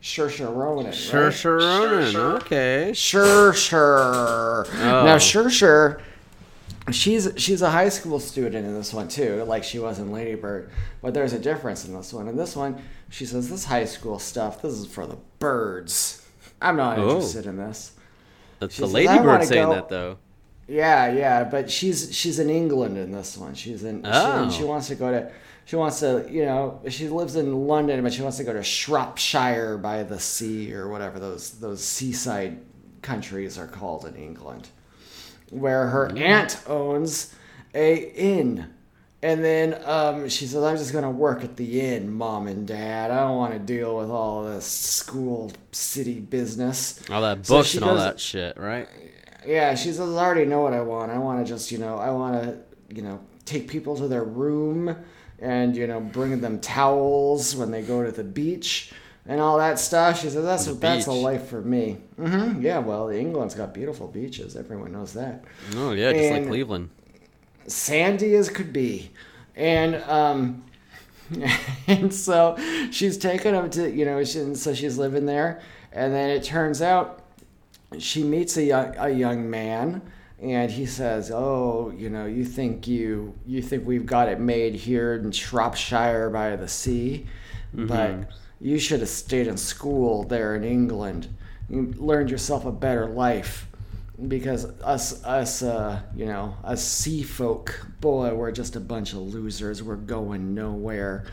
Shersha 0.00 0.54
Ronan. 0.54 0.86
right? 0.86 0.94
Sure, 0.94 1.32
sure, 1.32 1.56
Ronan. 1.56 2.16
Okay. 2.16 2.90
Shersher. 2.92 4.64
Oh. 4.66 5.04
Now 5.04 5.16
Shersher, 5.16 6.00
she's 6.92 7.30
she's 7.36 7.62
a 7.62 7.70
high 7.70 7.88
school 7.88 8.20
student 8.20 8.66
in 8.66 8.74
this 8.74 8.92
one 8.92 9.08
too, 9.08 9.44
like 9.44 9.64
she 9.64 9.78
was 9.78 9.98
in 9.98 10.12
Lady 10.12 10.34
Bird. 10.34 10.70
But 11.02 11.14
there's 11.14 11.32
a 11.32 11.38
difference 11.38 11.84
in 11.86 11.94
this 11.94 12.12
one. 12.12 12.28
In 12.28 12.36
this 12.36 12.54
one, 12.56 12.80
she 13.10 13.24
says 13.26 13.48
this 13.50 13.64
high 13.64 13.84
school 13.84 14.18
stuff. 14.18 14.62
This 14.62 14.74
is 14.74 14.86
for 14.86 15.06
the 15.06 15.16
birds. 15.38 16.24
I'm 16.60 16.76
not 16.76 16.98
Oh. 16.98 17.08
interested 17.10 17.46
in 17.46 17.56
this. 17.56 17.92
That's 18.58 18.74
She 18.74 18.82
the 18.82 18.88
says, 18.88 18.94
Lady 18.94 19.18
Bird 19.18 19.44
saying 19.44 19.66
go- 19.68 19.74
that 19.74 19.88
though. 19.88 20.18
Yeah, 20.66 21.12
yeah, 21.12 21.44
but 21.44 21.70
she's 21.70 22.14
she's 22.14 22.38
in 22.38 22.50
England 22.50 22.98
in 22.98 23.10
this 23.12 23.38
one. 23.38 23.54
She's 23.54 23.84
in 23.84 24.02
she, 24.02 24.10
Oh. 24.12 24.42
and 24.42 24.52
she 24.52 24.64
oh. 24.64 24.66
wants 24.66 24.88
to 24.88 24.94
go 24.96 25.10
to 25.10 25.30
she 25.64 25.76
wants 25.76 26.00
to 26.00 26.26
you 26.30 26.44
know 26.44 26.80
she 26.88 27.08
lives 27.08 27.36
in 27.36 27.66
London, 27.66 28.02
but 28.02 28.12
she 28.12 28.22
wants 28.22 28.36
to 28.38 28.44
go 28.44 28.52
to 28.52 28.62
Shropshire 28.62 29.78
by 29.78 30.02
the 30.02 30.18
sea 30.20 30.74
or 30.74 30.88
whatever 30.88 31.18
those 31.18 31.52
those 31.52 31.82
seaside 31.82 32.58
countries 33.00 33.56
are 33.58 33.66
called 33.68 34.04
in 34.04 34.14
England, 34.16 34.68
where 35.50 35.88
her 35.88 36.10
aunt 36.16 36.60
owns 36.66 37.34
a 37.74 37.96
inn. 37.96 38.66
And 39.20 39.42
then 39.44 39.80
um, 39.84 40.28
she 40.28 40.46
says, 40.46 40.62
"I'm 40.62 40.76
just 40.76 40.92
gonna 40.92 41.10
work 41.10 41.42
at 41.42 41.56
the 41.56 41.80
inn, 41.80 42.12
mom 42.12 42.46
and 42.46 42.66
dad. 42.68 43.10
I 43.10 43.20
don't 43.22 43.36
want 43.36 43.52
to 43.52 43.58
deal 43.58 43.96
with 43.96 44.10
all 44.10 44.44
this 44.44 44.64
school 44.64 45.50
city 45.72 46.20
business." 46.20 47.00
All 47.10 47.22
that 47.22 47.44
So 47.44 47.56
books 47.56 47.70
she 47.70 47.78
and 47.78 47.84
all 47.86 47.96
that 47.96 48.20
shit, 48.20 48.56
right? 48.56 48.88
yeah, 49.44 49.74
she 49.74 49.88
says, 49.92 50.00
I 50.00 50.24
already 50.24 50.44
know 50.44 50.60
what 50.60 50.72
I 50.72 50.82
want. 50.82 51.10
I 51.10 51.18
want 51.18 51.44
to 51.44 51.50
just, 51.50 51.72
you 51.72 51.78
know, 51.78 51.96
I 51.96 52.10
want 52.10 52.42
to, 52.44 52.58
you 52.94 53.02
know, 53.02 53.20
take 53.44 53.66
people 53.68 53.96
to 53.96 54.06
their 54.06 54.24
room 54.24 54.94
and, 55.38 55.74
you 55.76 55.86
know, 55.86 56.00
bring 56.00 56.40
them 56.40 56.60
towels 56.60 57.56
when 57.56 57.70
they 57.70 57.82
go 57.82 58.04
to 58.04 58.12
the 58.12 58.24
beach 58.24 58.92
and 59.28 59.40
all 59.40 59.58
that 59.58 59.78
stuff. 59.78 60.18
She 60.20 60.30
says, 60.30 60.44
that's, 60.44 60.64
The 60.64 60.72
that's 60.72 61.06
a 61.06 61.12
life 61.12 61.46
for 61.48 61.60
me. 61.62 61.98
hmm 62.16 62.60
Yeah, 62.60 62.78
well, 62.78 63.08
England's 63.10 63.54
got 63.54 63.72
beautiful 63.72 64.08
beaches. 64.08 64.56
Everyone 64.56 64.90
knows 64.90 65.12
that. 65.12 65.44
Oh 65.76 65.92
yeah, 65.92 66.12
just 66.12 66.32
like 66.32 66.46
Cleveland. 66.48 66.90
sandy 67.66 68.34
as 68.34 68.48
could 68.48 68.72
be. 68.72 69.10
And 69.54 69.96
um 70.04 70.64
and 71.86 72.12
so 72.12 72.56
she's 72.90 73.18
taken 73.18 73.54
him 73.54 73.68
to 73.70 73.90
you 73.90 74.04
know 74.06 74.24
she, 74.24 74.38
and 74.40 74.56
so 74.56 74.72
she's 74.72 74.96
living 74.96 75.26
there 75.26 75.60
and 75.92 76.14
then 76.14 76.30
it 76.30 76.42
turns 76.42 76.80
out 76.80 77.22
she 77.98 78.22
meets 78.22 78.56
a 78.56 78.62
young, 78.64 78.94
a 78.96 79.10
young 79.10 79.50
man 79.50 80.00
and 80.40 80.70
he 80.70 80.86
says 80.86 81.30
oh 81.30 81.92
you 81.94 82.08
know 82.08 82.24
you 82.24 82.46
think 82.46 82.86
you 82.88 83.34
you 83.46 83.60
think 83.60 83.86
we've 83.86 84.06
got 84.06 84.28
it 84.30 84.40
made 84.40 84.74
here 84.74 85.16
in 85.16 85.30
shropshire 85.30 86.30
by 86.30 86.56
the 86.56 86.68
sea 86.68 87.26
but 87.74 88.30
you 88.60 88.78
should 88.78 89.00
have 89.00 89.08
stayed 89.08 89.46
in 89.46 89.56
school 89.56 90.24
there 90.24 90.56
in 90.56 90.64
england. 90.64 91.28
You 91.68 91.94
learned 91.96 92.30
yourself 92.30 92.64
a 92.64 92.72
better 92.72 93.06
life 93.06 93.66
because 94.26 94.64
us 94.82 95.22
us 95.24 95.62
uh 95.62 96.00
you 96.14 96.26
know 96.26 96.56
us 96.64 96.82
sea 96.82 97.22
folk 97.22 97.86
boy 98.00 98.34
we're 98.34 98.50
just 98.50 98.74
a 98.76 98.80
bunch 98.80 99.12
of 99.12 99.18
losers. 99.20 99.82
We're 99.82 99.96
going 99.96 100.54
nowhere. 100.54 101.26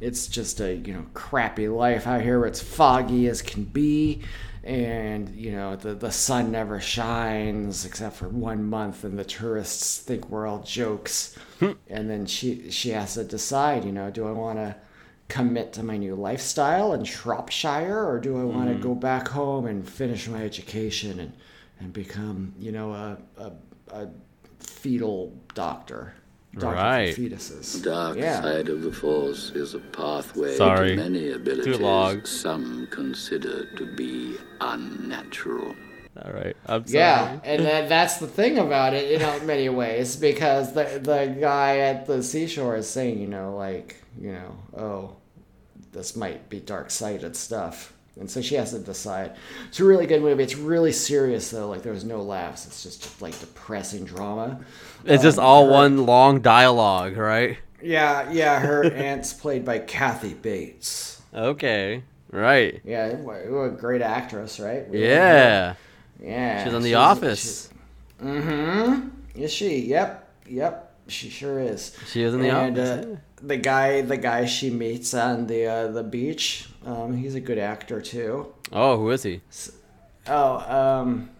It's 0.00 0.26
just 0.26 0.60
a 0.60 0.74
you 0.74 0.94
know 0.94 1.06
crappy 1.12 1.68
life 1.68 2.06
out 2.06 2.22
here. 2.22 2.46
It's 2.46 2.62
foggy 2.62 3.28
as 3.28 3.42
can 3.42 3.64
be. 3.64 4.22
And 4.62 5.28
you 5.34 5.52
know 5.52 5.76
the 5.76 5.94
the 5.94 6.12
sun 6.12 6.50
never 6.50 6.80
shines 6.80 7.84
except 7.84 8.16
for 8.16 8.28
one 8.28 8.64
month 8.64 9.04
and 9.04 9.18
the 9.18 9.24
tourists 9.24 9.98
think 9.98 10.30
we're 10.30 10.46
all 10.46 10.62
jokes. 10.62 11.36
And 11.60 12.08
then 12.08 12.24
she 12.24 12.70
she 12.70 12.90
has 12.90 13.14
to 13.14 13.24
decide 13.24 13.84
you 13.84 13.92
know 13.92 14.10
do 14.10 14.26
i 14.26 14.32
want 14.32 14.58
to 14.58 14.74
commit 15.30 15.72
to 15.74 15.82
my 15.82 15.96
new 15.96 16.14
lifestyle 16.14 16.92
in 16.92 17.04
Shropshire, 17.04 18.04
or 18.06 18.18
do 18.20 18.38
I 18.38 18.44
want 18.44 18.68
to 18.68 18.74
mm. 18.74 18.82
go 18.82 18.94
back 18.94 19.28
home 19.28 19.66
and 19.66 19.88
finish 19.88 20.28
my 20.28 20.42
education 20.44 21.20
and 21.20 21.32
and 21.80 21.92
become, 21.94 22.52
you 22.58 22.72
know, 22.72 22.92
a 22.92 23.16
a, 23.38 23.52
a 23.92 24.08
fetal 24.58 25.32
doctor, 25.54 26.12
doctor 26.54 26.76
Right. 26.76 27.14
for 27.14 27.20
fetuses? 27.22 27.82
dark 27.82 28.18
Yeah. 28.18 28.42
side 28.42 28.68
of 28.68 28.82
the 28.82 28.92
Force 28.92 29.50
is 29.50 29.74
a 29.74 29.78
pathway 29.78 30.54
Sorry. 30.56 30.90
to 30.90 30.96
many 30.96 31.30
abilities 31.32 31.78
long. 31.80 32.24
some 32.26 32.86
consider 32.90 33.64
to 33.76 33.86
be 33.96 34.36
unnatural. 34.60 35.74
All 36.16 36.32
right, 36.32 36.56
I'm 36.66 36.86
sorry. 36.86 36.98
Yeah, 36.98 37.40
and 37.44 37.64
that, 37.64 37.88
that's 37.88 38.18
the 38.18 38.26
thing 38.26 38.58
about 38.58 38.94
it 38.94 39.10
you 39.10 39.18
know, 39.18 39.36
in 39.36 39.46
many 39.46 39.68
ways 39.68 40.16
because 40.16 40.72
the 40.72 41.00
the 41.02 41.36
guy 41.40 41.78
at 41.78 42.06
the 42.06 42.22
seashore 42.22 42.76
is 42.76 42.88
saying, 42.88 43.20
you 43.20 43.28
know, 43.28 43.56
like, 43.56 43.96
you 44.20 44.32
know, 44.32 44.56
oh, 44.76 45.16
this 45.92 46.16
might 46.16 46.48
be 46.48 46.60
dark 46.60 46.90
sided 46.90 47.36
stuff. 47.36 47.92
And 48.18 48.30
so 48.30 48.42
she 48.42 48.56
has 48.56 48.72
to 48.72 48.80
decide. 48.80 49.36
It's 49.68 49.80
a 49.80 49.84
really 49.84 50.06
good 50.06 50.20
movie. 50.20 50.42
It's 50.42 50.56
really 50.56 50.92
serious 50.92 51.50
though. 51.50 51.68
Like 51.68 51.82
there's 51.82 52.04
no 52.04 52.20
laughs. 52.20 52.66
It's 52.66 52.82
just 52.82 53.22
like 53.22 53.38
depressing 53.40 54.04
drama. 54.04 54.60
It's 55.04 55.22
just 55.22 55.38
Um, 55.38 55.44
all 55.44 55.66
her- 55.66 55.72
one 55.72 56.04
long 56.04 56.40
dialogue, 56.40 57.16
right? 57.16 57.56
Yeah, 57.80 58.30
yeah. 58.30 58.58
Her 58.58 58.84
aunt's 58.92 59.32
played 59.32 59.64
by 59.64 59.78
Kathy 59.78 60.34
Bates. 60.34 61.22
Okay, 61.32 62.02
right. 62.30 62.80
Yeah, 62.84 63.06
a 63.06 63.70
great 63.70 64.02
actress, 64.02 64.60
right? 64.60 64.86
We 64.90 65.00
her. 65.00 65.76
Yeah, 66.22 66.64
she's 66.64 66.74
on 66.74 66.82
The 66.82 66.94
Office. 66.94 67.70
Mm-hmm. 68.22 69.08
Is 69.34 69.52
she? 69.52 69.78
Yep. 69.80 70.28
Yep. 70.48 70.94
She 71.08 71.28
sure 71.30 71.58
is. 71.60 71.96
She 72.08 72.22
is 72.22 72.34
in 72.34 72.40
The 72.42 72.50
and, 72.50 72.78
Office, 72.78 73.06
Uh, 73.06 73.16
the 73.42 73.56
guy, 73.56 74.02
the 74.02 74.16
guy 74.16 74.44
she 74.44 74.70
meets 74.70 75.14
on 75.14 75.46
the 75.46 75.66
uh, 75.66 75.88
the 75.88 76.02
beach. 76.02 76.68
Um, 76.84 77.16
he's 77.16 77.34
a 77.34 77.40
good 77.40 77.58
actor 77.58 78.00
too. 78.00 78.52
Oh, 78.72 78.96
who 78.98 79.10
is 79.10 79.22
he? 79.22 79.40
Oh, 80.28 80.58
um, 81.02 81.30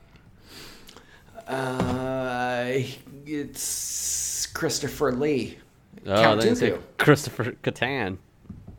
uh, 1.47 2.65
it's 3.27 4.47
Christopher 4.47 5.13
Lee. 5.13 5.59
Oh, 6.07 6.15
Count 6.17 6.41
Dooku. 6.41 6.81
Christopher 6.99 7.53
Catan. 7.63 8.19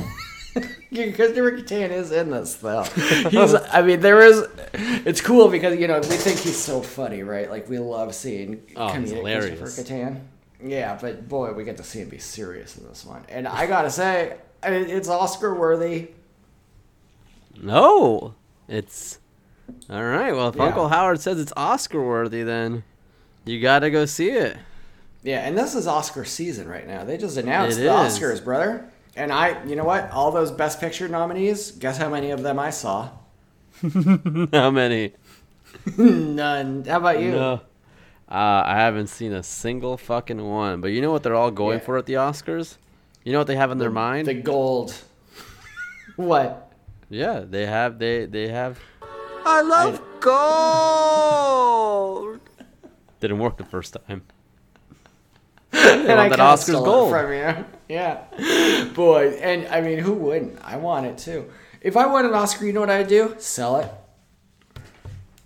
Yeah, 0.93 1.11
Christopher 1.11 1.51
Catan 1.53 1.89
is 1.89 2.11
in 2.11 2.29
this 2.29 2.53
though. 2.55 2.83
He's, 3.29 3.55
I 3.55 3.81
mean, 3.81 3.99
there 3.99 4.21
is. 4.21 4.45
It's 4.73 5.21
cool 5.21 5.47
because 5.49 5.79
you 5.79 5.87
know 5.87 5.97
we 5.99 6.03
think 6.17 6.39
he's 6.39 6.57
so 6.57 6.81
funny, 6.81 7.23
right? 7.23 7.49
Like 7.49 7.67
we 7.67 7.79
love 7.79 8.13
seeing 8.13 8.61
Oh, 8.75 8.87
comedic 8.89 9.07
hilarious. 9.15 9.59
Christopher 9.59 9.93
Catan. 9.95 10.19
Yeah, 10.63 10.97
but 11.01 11.27
boy, 11.27 11.51
we 11.53 11.63
get 11.63 11.77
to 11.77 11.83
see 11.83 11.99
him 11.99 12.09
be 12.09 12.19
serious 12.19 12.77
in 12.77 12.87
this 12.87 13.03
one, 13.05 13.23
and 13.27 13.47
I 13.47 13.65
gotta 13.65 13.89
say, 13.89 14.37
it's 14.63 15.09
Oscar 15.09 15.53
worthy. 15.55 16.09
No, 17.61 18.33
it's 18.67 19.19
all 19.89 20.03
right. 20.03 20.31
Well, 20.31 20.49
if 20.49 20.55
Yeah. 20.55 20.63
Uncle 20.63 20.89
Howard 20.89 21.19
says 21.19 21.39
it's 21.39 21.53
Oscar 21.57 22.01
worthy, 22.05 22.43
then 22.43 22.83
you 23.45 23.59
gotta 23.61 23.89
go 23.89 24.05
see 24.05 24.29
it. 24.29 24.57
Yeah, 25.23 25.39
and 25.47 25.57
this 25.57 25.73
is 25.75 25.87
Oscar 25.87 26.25
season 26.25 26.67
right 26.67 26.85
now. 26.87 27.03
They 27.03 27.17
just 27.17 27.37
announced 27.37 27.77
It 27.79 27.83
the 27.83 28.01
is. 28.05 28.19
Oscars, 28.19 28.43
brother. 28.43 28.89
And 29.15 29.31
I, 29.31 29.63
you 29.65 29.75
know 29.75 29.83
what? 29.83 30.09
All 30.11 30.31
those 30.31 30.51
Best 30.51 30.79
Picture 30.79 31.07
nominees. 31.07 31.71
Guess 31.71 31.97
how 31.97 32.09
many 32.09 32.31
of 32.31 32.41
them 32.43 32.57
I 32.59 32.69
saw? 32.71 33.09
How 34.53 34.69
many? 34.71 35.13
None. 35.97 36.83
How 36.85 36.97
about 36.97 37.19
you? 37.19 37.31
No. 37.31 37.53
Uh, 38.29 38.63
I 38.65 38.75
haven't 38.77 39.07
seen 39.07 39.33
a 39.33 39.43
single 39.43 39.97
fucking 39.97 40.43
one. 40.43 40.79
But 40.81 40.87
you 40.91 41.01
know 41.01 41.11
what 41.11 41.21
they're 41.23 41.35
all 41.35 41.51
going 41.51 41.79
Yeah. 41.79 41.85
for 41.85 41.97
at 41.97 42.05
the 42.05 42.13
Oscars? 42.13 42.77
You 43.23 43.33
know 43.33 43.39
what 43.39 43.47
they 43.47 43.55
have 43.55 43.71
in 43.71 43.77
their 43.79 43.89
mind? 43.91 44.27
The 44.27 44.33
gold. 44.35 44.95
what? 46.15 46.71
yeah, 47.09 47.43
they 47.47 47.65
have. 47.65 47.99
They 47.99 48.25
they 48.25 48.47
have. 48.49 48.79
I 49.45 49.61
love 49.61 50.01
gold. 51.33 52.39
Didn't 53.19 53.39
work 53.39 53.57
the 53.57 53.65
first 53.65 53.93
time. 54.07 54.21
and 55.73 56.07
want 56.07 56.19
I 56.19 56.29
that 56.29 56.37
kinda 56.37 56.43
Oscars 56.43 56.59
stole 56.63 56.83
it 56.83 56.85
gold. 56.85 57.09
from 57.11 57.31
you. 57.33 57.65
Yeah, 57.89 58.23
boy. 58.95 59.37
And 59.41 59.67
I 59.67 59.81
mean, 59.81 59.99
who 59.99 60.13
wouldn't? 60.13 60.59
I 60.63 60.77
want 60.77 61.05
it 61.05 61.17
too. 61.17 61.49
If 61.81 61.97
I 61.97 62.05
won 62.07 62.25
an 62.25 62.33
Oscar, 62.33 62.65
you 62.65 62.73
know 62.73 62.79
what 62.79 62.89
I'd 62.89 63.07
do? 63.07 63.35
Sell 63.39 63.77
it. 63.77 63.91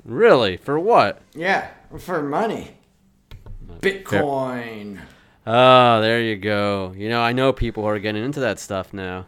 Really? 0.06 0.58
For 0.58 0.80
what? 0.80 1.22
Yeah, 1.34 1.70
for 1.98 2.22
money. 2.22 2.78
Bitcoin. 3.82 5.00
Oh, 5.46 6.02
there 6.02 6.22
you 6.22 6.36
go. 6.36 6.94
You 6.96 7.10
know, 7.10 7.22
I 7.22 7.34
know 7.34 7.54
people 7.54 7.84
who 7.84 7.90
are 7.90 8.00
getting 8.00 8.24
into 8.24 8.40
that 8.42 8.60
stuff 8.60 8.94
now. 8.94 9.26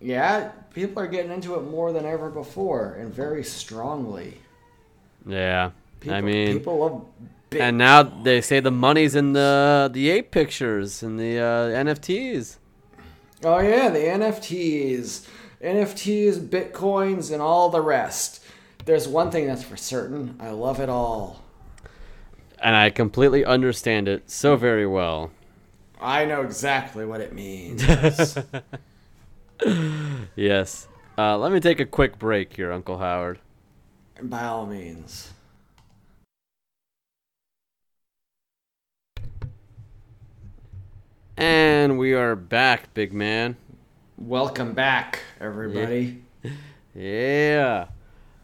Yeah, 0.00 0.50
people 0.72 1.02
are 1.02 1.06
getting 1.06 1.32
into 1.32 1.56
it 1.56 1.62
more 1.62 1.92
than 1.92 2.04
ever 2.04 2.30
before, 2.30 2.94
and 2.94 3.12
very 3.12 3.42
strongly. 3.42 4.38
Yeah. 5.26 5.70
People, 6.00 6.16
I 6.16 6.20
mean, 6.20 6.52
people 6.58 6.78
love. 6.78 7.04
And 7.52 7.78
now 7.78 8.02
they 8.02 8.40
say 8.40 8.60
the 8.60 8.70
money's 8.70 9.14
in 9.14 9.32
the 9.32 9.88
the 9.92 10.10
ape 10.10 10.30
pictures 10.30 11.02
and 11.02 11.18
the 11.18 11.38
uh, 11.38 11.68
NFTs. 11.84 12.56
oh 13.44 13.58
yeah, 13.60 13.88
the 13.88 14.00
NFTs, 14.00 15.26
NFTs, 15.62 16.38
bitcoins, 16.48 17.32
and 17.32 17.40
all 17.40 17.70
the 17.70 17.80
rest. 17.80 18.44
There's 18.84 19.08
one 19.08 19.30
thing 19.30 19.46
that's 19.46 19.62
for 19.62 19.76
certain: 19.76 20.36
I 20.40 20.50
love 20.50 20.80
it 20.80 20.88
all. 20.88 21.42
And 22.60 22.74
I 22.76 22.90
completely 22.90 23.44
understand 23.44 24.08
it 24.08 24.30
so 24.30 24.56
very 24.56 24.86
well. 24.86 25.30
I 26.00 26.24
know 26.26 26.42
exactly 26.42 27.04
what 27.06 27.20
it 27.20 27.32
means. 27.32 27.82
Yes. 30.36 30.86
Uh, 31.16 31.36
let 31.36 31.50
me 31.50 31.58
take 31.60 31.80
a 31.80 31.84
quick 31.84 32.18
break 32.18 32.54
here, 32.54 32.70
Uncle 32.70 32.98
Howard. 32.98 33.40
By 34.22 34.44
all 34.44 34.66
means. 34.66 35.32
And 41.38 41.98
we 41.98 42.14
are 42.14 42.34
back, 42.34 42.92
big 42.94 43.12
man. 43.12 43.56
Welcome 44.16 44.72
back, 44.74 45.20
everybody. 45.40 46.24
Yeah. 46.96 47.86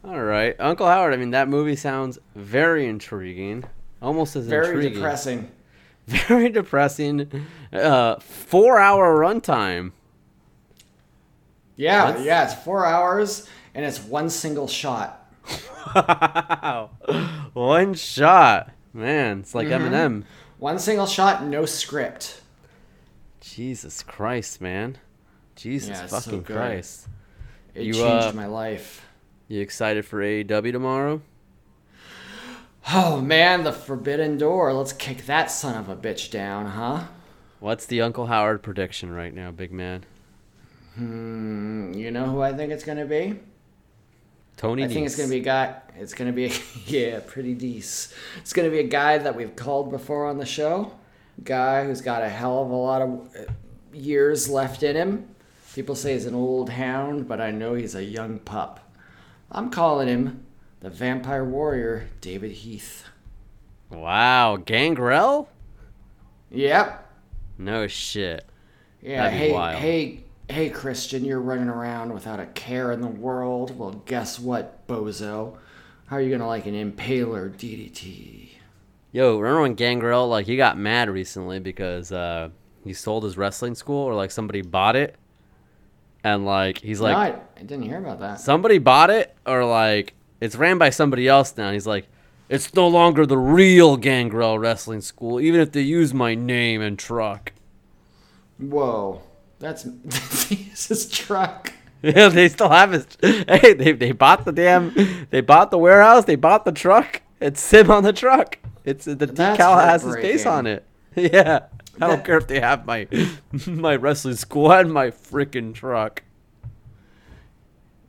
All 0.05 0.23
right. 0.23 0.55
Uncle 0.61 0.87
Howard, 0.87 1.13
I 1.13 1.17
mean, 1.17 1.33
that 1.33 1.49
movie 1.49 1.75
sounds 1.75 2.21
very 2.37 2.87
intriguing. 2.87 3.65
Almost 4.01 4.37
as 4.37 4.45
intriguing. 4.47 4.63
Very 4.63 4.77
intriguing. 4.77 4.95
depressing. 4.95 5.51
Very 6.07 6.51
depressing. 6.51 7.47
Uh, 7.73 8.17
four 8.21 8.79
hour 8.79 9.17
runtime. 9.19 9.91
Yeah, 11.77 12.07
That's- 12.09 12.25
yeah, 12.27 12.45
it's 12.45 12.55
four 12.63 12.85
hours 12.87 13.49
and 13.75 13.85
it's 13.87 14.01
one 14.05 14.29
single 14.31 14.69
shot. 14.69 15.21
Wow. 15.97 16.91
One 17.55 17.95
shot. 17.95 18.71
Man, 18.93 19.41
it's 19.41 19.55
like 19.55 19.69
Mm-hmm. 19.69 19.95
Eminem. 19.95 20.25
One 20.59 20.79
single 20.79 21.07
shot, 21.07 21.43
no 21.45 21.65
script. 21.67 22.41
Jesus 23.45 24.03
Christ, 24.03 24.61
man. 24.61 24.97
Jesus 25.55 25.91
Yeah, 25.91 26.05
it's 26.05 26.13
so 26.13 26.19
fucking. 26.21 26.45
Christ. 26.45 27.09
It 27.75 27.83
You, 27.85 27.93
changed 27.93 28.29
uh, 28.29 28.33
my 28.35 28.47
life. 28.47 29.07
You 29.49 29.61
excited 29.61 30.07
for 30.07 30.21
AEW 30.21 30.73
tomorrow? 30.73 31.21
Oh 32.93 33.19
man, 33.19 33.65
the 33.65 33.73
Forbidden 33.73 34.37
Door. 34.37 34.75
Let's 34.75 34.93
kick 34.93 35.25
that 35.25 35.51
son 35.51 35.75
of 35.75 35.89
a 35.89 35.97
bitch 35.97 36.31
down, 36.31 36.67
huh? 36.67 37.05
What's 37.59 37.87
the 37.87 38.03
Uncle 38.03 38.27
Howard 38.27 38.63
prediction 38.63 39.11
right 39.11 39.33
now, 39.33 39.51
big 39.51 39.73
man? 39.73 40.05
Mm, 41.01 41.97
You 41.97 42.11
know 42.11 42.27
who 42.27 42.43
I 42.43 42.53
think 42.53 42.73
it's 42.73 42.85
gonna 42.85 43.07
be? 43.07 43.41
Tony 44.59 44.85
I 44.85 44.89
think 44.89 45.07
it's 45.07 45.17
gonna 45.17 45.31
be 45.31 45.39
a 45.39 45.41
guy. 45.41 45.81
It's 45.97 46.13
gonna 46.13 46.33
be 46.33 46.45
a, 46.45 46.53
yeah, 46.87 47.21
pretty 47.27 47.55
decent. 47.55 48.15
It's 48.43 48.53
gonna 48.53 48.69
be 48.69 48.81
a 48.81 48.87
guy 48.87 49.17
that 49.17 49.35
we've 49.35 49.57
called 49.57 49.91
before 49.91 50.27
on 50.27 50.37
the 50.37 50.45
show. 50.45 50.93
Guy 51.43 51.85
who's 51.85 52.01
got 52.01 52.23
a 52.23 52.29
hell 52.29 52.63
of 52.63 52.71
a 52.71 52.75
lot 52.75 53.03
of 53.03 53.37
uh, 53.37 53.53
years 53.93 54.49
left 54.49 54.83
in 54.83 54.97
him. 54.97 55.29
People 55.75 55.97
say 55.97 56.13
he's 56.13 56.27
an 56.27 56.35
old 56.35 56.71
hound, 56.71 57.27
but 57.27 57.41
I 57.41 57.51
know 57.51 57.75
he's 57.75 57.95
a 57.95 58.05
young 58.05 58.39
pup. 58.39 58.81
I'm 59.51 59.71
calling 59.71 60.09
him 60.09 60.45
the 60.81 60.91
Vampire 60.91 61.45
Warrior, 61.45 62.09
David 62.21 62.53
Heath. 62.53 63.05
Wow, 63.91 64.57
Gangrel? 64.57 65.49
Yep. 66.51 67.13
No 67.59 67.87
shit. 67.87 68.47
Yeah. 69.01 69.29
Hey, 69.31 69.53
wild. 69.53 69.77
hey, 69.77 70.25
hey, 70.49 70.71
Christian, 70.71 71.25
you're 71.25 71.41
running 71.41 71.69
around 71.69 72.13
without 72.13 72.41
a 72.41 72.47
care 72.47 72.93
in 72.93 73.01
the 73.01 73.07
world. 73.07 73.79
Well, 73.79 74.03
guess 74.07 74.39
what, 74.39 74.87
bozo? 74.87 75.57
How 76.07 76.17
are 76.17 76.21
you 76.21 76.31
gonna 76.31 76.47
like 76.47 76.67
an 76.67 76.75
Impaler 76.75 77.51
DDT? 77.51 78.51
Yo, 79.15 79.39
remember 79.39 79.63
when 79.63 79.75
Gangrel 79.75 80.27
like 80.27 80.45
he 80.45 80.57
got 80.57 80.77
mad 80.77 81.09
recently 81.09 81.61
because 81.61 82.11
uh 82.11 82.49
he 82.83 82.93
sold 82.93 83.23
his 83.23 83.39
wrestling 83.39 83.77
school 83.77 84.03
or 84.03 84.13
like 84.13 84.33
somebody 84.33 84.61
bought 84.61 84.97
it? 84.97 85.15
And 86.25 86.45
like 86.45 86.79
he's 86.79 87.01
like 87.01 87.13
no, 87.13 87.21
I, 87.21 87.61
I 87.61 87.63
didn't 87.63 87.83
hear 87.83 87.99
about 87.99 88.19
that. 88.19 88.41
somebody 88.41 88.79
bought 88.79 89.11
it 89.11 89.37
or 89.47 89.65
like 89.65 90.15
it's 90.41 90.57
ran 90.57 90.79
by 90.79 90.91
somebody 90.91 91.29
else 91.29 91.57
now 91.57 91.67
and 91.67 91.75
he's 91.75 91.87
like 91.87 92.09
it's 92.49 92.75
no 92.75 92.89
longer 92.89 93.25
the 93.25 93.39
real 93.39 93.97
Gangrel 93.97 94.59
wrestling 94.59 95.01
school 95.01 95.41
even 95.41 95.61
if 95.61 95.71
they 95.71 95.83
use 95.83 96.13
my 96.13 96.35
name 96.35 96.83
and 96.83 96.99
truck. 96.99 97.53
Whoa, 98.59 99.23
that's 99.61 99.85
his 100.49 101.09
truck. 101.09 101.73
Yeah, 102.03 102.29
they 102.29 102.51
still 102.51 102.69
have 102.69 102.93
his. 102.93 103.07
Hey, 103.23 103.73
they 103.73 103.93
they 103.93 104.13
bought 104.13 104.45
the 104.45 104.53
damn. 104.53 104.93
They 105.31 105.41
bought 105.41 105.71
the 105.71 105.79
warehouse. 105.79 106.27
They 106.27 106.35
bought 106.37 106.67
the 106.67 106.73
truck. 106.73 107.23
It's 107.41 107.63
Sim 107.63 107.91
on 107.91 108.03
the 108.03 108.13
truck. 108.13 108.59
It's 108.85 109.07
the 109.07 109.15
That's 109.15 109.59
decal 109.61 109.83
has 109.83 110.03
his 110.03 110.17
face 110.17 110.47
on 110.47 110.67
it. 110.67 110.85
Yeah, 111.17 111.67
I 112.01 112.09
don't 112.09 112.25
care 112.25 112.39
if 112.39 112.49
they 112.49 112.59
have 112.59 112.87
my 112.87 113.07
my 113.69 113.95
wrestling 113.95 114.35
school 114.35 114.73
and 114.73 114.93
my 114.93 115.13
freaking 115.13 115.73
truck. 115.73 116.25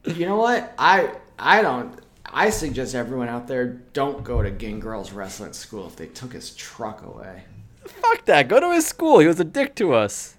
You 0.06 0.26
know 0.26 0.38
what? 0.38 0.74
I 0.80 1.12
I 1.38 1.62
don't. 1.62 2.00
I 2.26 2.50
suggest 2.50 2.96
everyone 2.96 3.30
out 3.30 3.48
there 3.48 3.68
don't 3.94 4.24
go 4.24 4.42
to 4.42 4.50
Gangrel's 4.50 5.12
wrestling 5.12 5.54
school 5.54 5.86
if 5.86 5.96
they 5.96 6.08
took 6.08 6.34
his 6.34 6.56
truck 6.56 7.04
away. 7.04 7.44
Fuck 7.86 8.26
that. 8.26 8.48
Go 8.48 8.60
to 8.60 8.74
his 8.74 8.88
school. 8.88 9.20
He 9.20 9.28
was 9.28 9.40
a 9.40 9.44
dick 9.44 9.76
to 9.76 9.94
us. 9.94 10.36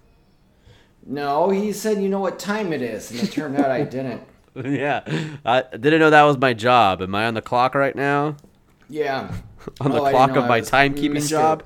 No, 1.05 1.49
he 1.49 1.71
said, 1.71 2.01
you 2.01 2.09
know 2.09 2.19
what 2.19 2.37
time 2.37 2.73
it 2.73 2.81
is, 2.81 3.11
and 3.11 3.21
it 3.21 3.31
turned 3.31 3.55
out 3.55 3.71
I 3.71 3.83
didn't. 3.83 4.21
yeah, 4.55 5.03
I 5.45 5.61
didn't 5.71 6.01
know 6.01 6.09
that 6.09 6.23
was 6.23 6.37
my 6.37 6.53
job. 6.53 7.01
Am 7.01 7.15
I 7.15 7.27
on 7.27 7.33
the 7.33 7.41
clock 7.41 7.75
right 7.75 7.95
now? 7.95 8.35
Yeah. 8.89 9.33
On 9.81 9.91
the 9.91 10.01
Oh, 10.01 10.09
clock 10.09 10.31
of 10.35 10.47
my 10.47 10.61
timekeeping 10.61 11.27
job? 11.27 11.63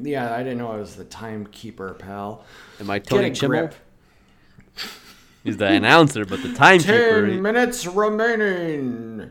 Yeah, 0.00 0.34
I 0.34 0.38
didn't 0.42 0.58
know 0.58 0.72
I 0.72 0.76
was 0.76 0.96
the 0.96 1.04
timekeeper, 1.04 1.94
pal. 1.94 2.44
Am 2.80 2.90
I 2.90 2.98
Tony 2.98 3.30
Chimel? 3.30 3.72
He's 5.44 5.56
the 5.58 5.66
announcer, 5.66 6.24
but 6.24 6.42
the 6.42 6.52
timekeeper. 6.52 7.26
Ten 7.28 7.40
minutes 7.42 7.86
remaining. 7.86 9.30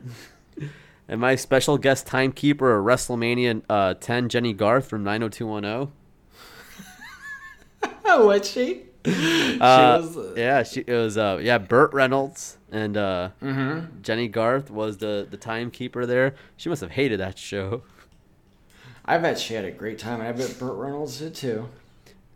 Am 1.10 1.24
I 1.24 1.36
special 1.36 1.78
guest 1.78 2.08
timekeeper 2.08 2.72
or 2.74 2.82
WrestleMania 2.82 3.62
uh, 3.70 3.94
10 3.96 4.30
Jennie 4.30 4.54
Garth 4.54 4.88
from 4.88 5.04
90210? 5.04 5.92
Oh, 8.06 8.28
was 8.28 8.50
she? 8.50 8.84
Uh, 9.62 10.00
was, 10.02 10.18
uh, 10.18 10.34
yeah, 10.36 10.64
she 10.64 10.82
it 10.82 10.94
was 10.94 11.18
uh 11.18 11.40
yeah 11.42 11.58
Burt 11.58 11.94
Reynolds 11.94 12.58
and 12.72 12.98
uh 12.98 13.30
Mm-hmm. 13.42 14.02
Jennie 14.02 14.28
Garth 14.28 14.70
was 14.70 14.98
the 14.98 15.28
the 15.30 15.38
timekeeper 15.38 16.06
there. 16.06 16.36
She 16.58 16.70
must 16.70 16.82
have 16.82 16.92
hated 16.92 17.20
that 17.20 17.38
show. 17.38 17.84
I 19.06 19.18
bet 19.20 19.38
she 19.40 19.54
had 19.54 19.66
a 19.66 19.72
great 19.72 20.00
time, 20.00 20.20
and 20.20 20.28
I 20.28 20.32
bet 20.32 20.58
Burt 20.60 20.76
Reynolds 20.76 21.20
did 21.20 21.36
too. 21.36 21.70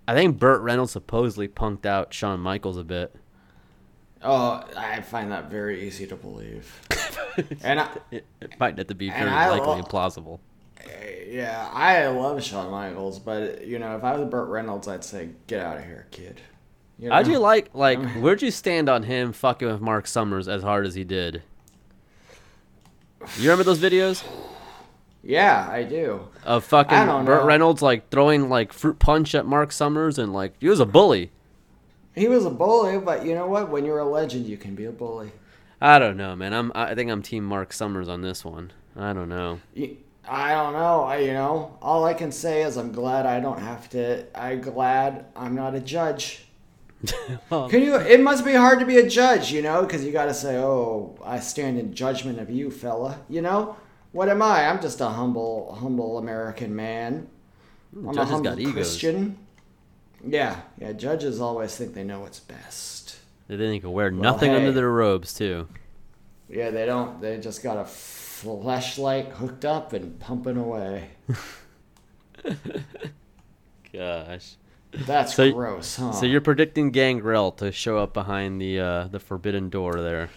I 0.08 0.14
think 0.14 0.40
Burt 0.40 0.62
Reynolds 0.62 0.92
supposedly 0.92 1.48
punked 1.48 1.86
out 1.86 2.14
Shawn 2.14 2.40
Michaels 2.40 2.78
a 2.78 2.84
bit. 2.84 3.16
Oh, 4.22 4.64
I 4.76 5.02
find 5.02 5.32
that 5.32 5.50
very 5.50 5.88
easy 5.88 6.06
to 6.08 6.16
believe. 6.16 6.82
and 7.64 7.80
I, 7.80 7.90
It, 8.12 8.26
it 8.42 8.60
might 8.60 8.78
have 8.78 8.88
to 8.88 8.96
be 8.96 9.10
very 9.10 9.30
likely 9.32 9.68
lo- 9.68 9.78
and 9.78 9.88
plausible. 9.88 10.42
yeah, 11.28 11.70
I 11.74 12.08
love 12.08 12.44
Shawn 12.44 12.70
Michaels, 12.72 13.20
but 13.20 13.66
you 13.66 13.80
know, 13.80 13.96
if 13.96 14.04
I 14.04 14.16
was 14.18 14.30
Burt 14.30 14.50
Reynolds, 14.50 14.88
I'd 14.88 15.04
say, 15.04 15.30
"Get 15.48 15.62
out 15.66 15.78
of 15.78 15.84
here, 15.86 16.08
kid." 16.12 16.42
You 17.00 17.10
How'd 17.12 17.28
know? 17.28 17.34
you 17.34 17.40
like 17.40 17.70
like 17.74 18.00
where'd 18.18 18.42
you 18.42 18.52
stand 18.52 18.90
on 18.90 19.04
him 19.04 19.32
fucking 19.32 19.68
with 19.68 19.80
Marc 19.82 20.06
Summers 20.08 20.48
as 20.48 20.64
hard 20.64 20.86
as 20.86 20.96
he 20.96 21.04
did? 21.04 21.42
You 23.38 23.50
remember 23.50 23.64
those 23.64 23.80
videos? 23.80 24.24
Yeah, 25.24 25.68
I 25.70 25.84
do. 25.84 26.28
of 26.46 26.64
fucking 26.64 27.26
Burt. 27.26 27.44
Reynolds 27.46 27.82
like 27.82 28.10
throwing 28.10 28.50
like 28.50 28.72
fruit 28.72 29.00
punch 29.00 29.36
at 29.36 29.46
Marc 29.46 29.72
Summers 29.72 30.18
and 30.18 30.34
like 30.34 30.54
he 30.60 30.70
was 30.70 30.80
a 30.80 30.86
bully. 30.86 31.32
He 32.16 32.28
was 32.28 32.46
a 32.46 32.50
bully, 32.50 32.98
but 33.00 33.26
you 33.26 33.36
know 33.36 33.48
what? 33.48 33.70
When 33.70 33.86
you're 33.86 34.00
a 34.00 34.06
legend, 34.06 34.46
you 34.48 34.58
can 34.58 34.76
be 34.76 34.86
a 34.86 34.92
bully. 34.92 35.32
I 35.82 36.00
don't 36.00 36.18
know, 36.18 36.36
man. 36.36 36.54
I'm 36.54 36.72
I 36.76 36.96
think 36.96 37.12
I'm 37.12 37.22
team 37.22 37.44
Marc 37.46 37.72
Summers 37.74 38.10
on 38.10 38.22
this 38.22 38.44
one. 38.44 38.72
I 38.96 39.14
don't 39.14 39.30
know. 39.30 39.60
You- 39.74 39.98
I 40.32 40.52
don't 40.52 40.74
know. 40.74 41.04
I, 41.06 41.18
you 41.20 41.34
know, 41.34 41.76
all 41.82 42.06
I 42.06 42.14
can 42.14 42.32
say 42.32 42.62
is 42.62 42.78
I'm 42.78 42.92
glad 42.92 43.26
I 43.26 43.40
don't 43.40 43.60
have 43.60 43.90
to. 43.92 44.26
I'm 44.40 44.62
glad 44.62 45.26
I'm 45.36 45.56
not 45.56 45.74
a 45.74 45.80
judge. 45.80 46.46
Can 47.50 47.82
you? 47.82 47.96
It 47.96 48.20
must 48.20 48.44
be 48.44 48.54
hard 48.54 48.80
to 48.80 48.86
be 48.86 48.98
a 48.98 49.10
judge, 49.10 49.52
you 49.52 49.62
know, 49.62 49.84
because 49.84 50.04
you 50.04 50.12
got 50.12 50.26
to 50.26 50.34
say, 50.34 50.58
"Oh, 50.58 51.18
I 51.24 51.40
stand 51.40 51.80
in 51.80 51.94
judgment 51.94 52.40
of 52.40 52.50
you, 52.50 52.70
fella." 52.70 53.20
You 53.30 53.42
know, 53.42 53.78
what 54.12 54.28
am 54.30 54.42
I? 54.42 54.68
I'm 54.68 54.82
just 54.82 55.00
a 55.00 55.08
humble, 55.08 55.76
humble 55.80 56.18
American 56.18 56.76
man. 56.76 57.30
I'm 57.96 58.18
a 58.18 58.26
humble 58.26 58.52
got 58.52 58.60
egos. 58.60 58.74
Christian. 58.74 59.38
Yeah, 60.26 60.60
yeah. 60.78 60.92
Judges 60.92 61.40
always 61.40 61.76
think 61.76 61.94
they 61.94 62.04
know 62.04 62.20
what's 62.20 62.42
best. 62.42 63.20
They 63.48 63.56
think 63.56 63.70
they 63.70 63.80
can 63.80 63.94
wear 63.94 64.12
nothing 64.12 64.52
hey. 64.52 64.58
under 64.58 64.72
their 64.74 64.92
robes 64.92 65.34
too. 65.34 65.68
Yeah, 66.50 66.72
they 66.72 66.86
don't. 66.86 67.22
They 67.22 67.38
just 67.40 67.64
got 67.64 67.78
a 67.78 67.86
flashlight 67.86 69.30
hooked 69.30 69.66
up 69.66 69.94
and 69.94 70.20
pumping 70.20 70.58
away. 70.58 71.10
Gosh. 73.94 74.56
That's 74.92 75.36
So- 75.36 75.52
gross, 75.52 75.96
huh? 75.98 76.12
So 76.12 76.26
you're 76.26 76.42
predicting 76.42 76.92
Gangrel 76.92 77.52
to 77.54 77.72
show 77.72 77.98
up 78.00 78.14
behind 78.14 78.60
the 78.62 78.80
uh, 78.80 79.08
the 79.08 79.20
forbidden 79.20 79.70
door 79.70 79.94
there. 80.02 80.30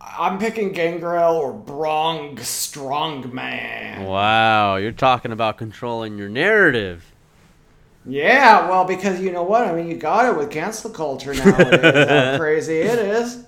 I'm 0.00 0.38
picking 0.38 0.72
Gangrel 0.72 1.34
or 1.36 1.52
Braun 1.52 2.36
Strowman. 2.36 4.06
Wow, 4.06 4.76
you're 4.76 4.92
talking 4.92 5.32
about 5.32 5.58
controlling 5.58 6.16
your 6.16 6.28
narrative. 6.28 7.12
Yeah, 8.06 8.68
well, 8.70 8.84
because 8.84 9.20
you 9.20 9.32
know 9.32 9.42
what? 9.42 9.66
I 9.66 9.72
mean, 9.74 9.88
you 9.88 9.96
got 9.96 10.26
it 10.32 10.36
with 10.38 10.50
cancel 10.50 10.90
culture 10.90 11.34
nowadays. 11.34 12.08
how 12.08 12.36
crazy 12.38 12.78
it 12.78 12.98
is. 12.98 13.44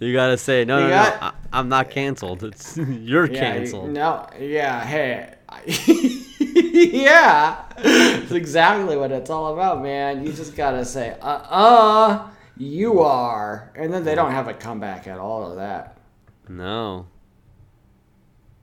You 0.00 0.12
gotta 0.12 0.36
say 0.36 0.64
no, 0.64 0.78
You 0.78 0.84
no, 0.84 0.90
got- 0.90 1.20
no. 1.20 1.26
I, 1.28 1.32
I'm 1.58 1.68
not 1.68 1.90
canceled. 1.90 2.44
It's 2.44 2.76
you're 2.76 3.24
Yeah, 3.26 3.32
you- 3.32 3.38
canceled. 3.60 3.90
no, 3.90 4.28
yeah, 4.38 4.84
hey. 4.84 5.34
yeah. 5.66 7.64
That's 7.76 8.32
exactly 8.32 8.96
what 8.96 9.12
it's 9.12 9.30
all 9.30 9.52
about, 9.52 9.82
man. 9.82 10.24
You 10.24 10.32
just 10.32 10.56
gotta 10.56 10.84
say, 10.84 11.16
uh 11.20 11.42
uh, 11.48 12.30
you 12.56 13.00
are. 13.00 13.72
And 13.74 13.92
then 13.92 14.04
they 14.04 14.14
don't 14.14 14.32
have 14.32 14.48
a 14.48 14.54
comeback 14.54 15.06
at 15.06 15.18
all 15.18 15.50
of 15.50 15.56
that. 15.56 15.98
No. 16.48 17.06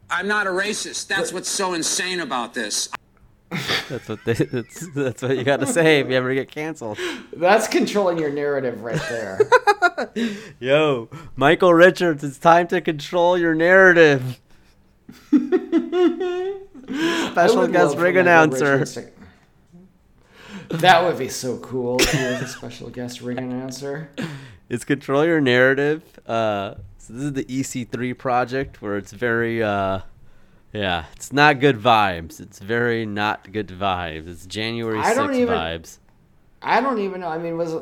I'm 0.10 0.28
not 0.28 0.48
a 0.48 0.52
racist. 0.52 1.08
That's 1.08 1.34
what's 1.34 1.50
so 1.50 1.74
insane 1.74 2.20
about 2.20 2.54
this. 2.54 2.90
That's 3.90 4.10
what 4.10 4.24
they, 4.26 4.34
that's 4.34 4.88
that's 4.94 5.22
what 5.22 5.38
you 5.38 5.44
gotta 5.44 5.68
say 5.68 6.00
if 6.00 6.10
you 6.10 6.16
ever 6.16 6.34
get 6.34 6.50
canceled. 6.50 6.98
That's 7.34 7.68
controlling 7.68 8.18
your 8.18 8.32
narrative 8.32 8.84
right 8.84 9.02
there. 9.10 9.40
Yo, 10.60 11.10
Michael 11.36 11.74
Richards, 11.74 12.24
it's 12.24 12.38
time 12.38 12.68
to 12.68 12.82
control 12.82 13.38
your 13.38 13.56
narrative. 13.56 14.42
Special 17.32 17.68
guest 17.68 17.98
ring 17.98 18.18
announcer. 18.18 18.86
That 20.70 21.04
would 21.04 21.18
be 21.20 21.30
so 21.30 21.58
cool 21.60 21.98
if 22.02 22.12
he 22.12 22.18
was 22.24 22.42
a 22.42 22.48
special 22.48 22.90
guest 22.90 23.22
ring 23.22 23.38
announcer. 23.38 24.10
It's 24.70 24.84
control 24.84 25.24
your 25.26 25.40
narrative. 25.42 26.02
Uh, 26.26 26.76
so 26.98 27.14
this 27.14 27.24
is 27.24 27.34
the 27.34 27.44
EC3 27.46 28.18
project 28.18 28.82
where 28.82 28.98
it's 28.98 29.12
very, 29.12 29.62
uh, 29.62 30.00
yeah, 30.74 31.06
it's 31.16 31.32
not 31.32 31.60
good 31.60 31.78
vibes. 31.78 32.40
It's 32.40 32.58
very 32.60 33.06
not 33.06 33.52
good 33.52 33.68
vibes. 33.68 34.28
It's 34.28 34.46
January 34.48 34.98
I 35.00 35.12
6th 35.14 35.16
don't 35.16 35.36
even- 35.36 35.54
vibes. 35.54 36.00
I 36.68 36.82
don't 36.82 36.98
even 36.98 37.22
know. 37.22 37.28
I 37.28 37.38
mean, 37.38 37.58
was 37.58 37.76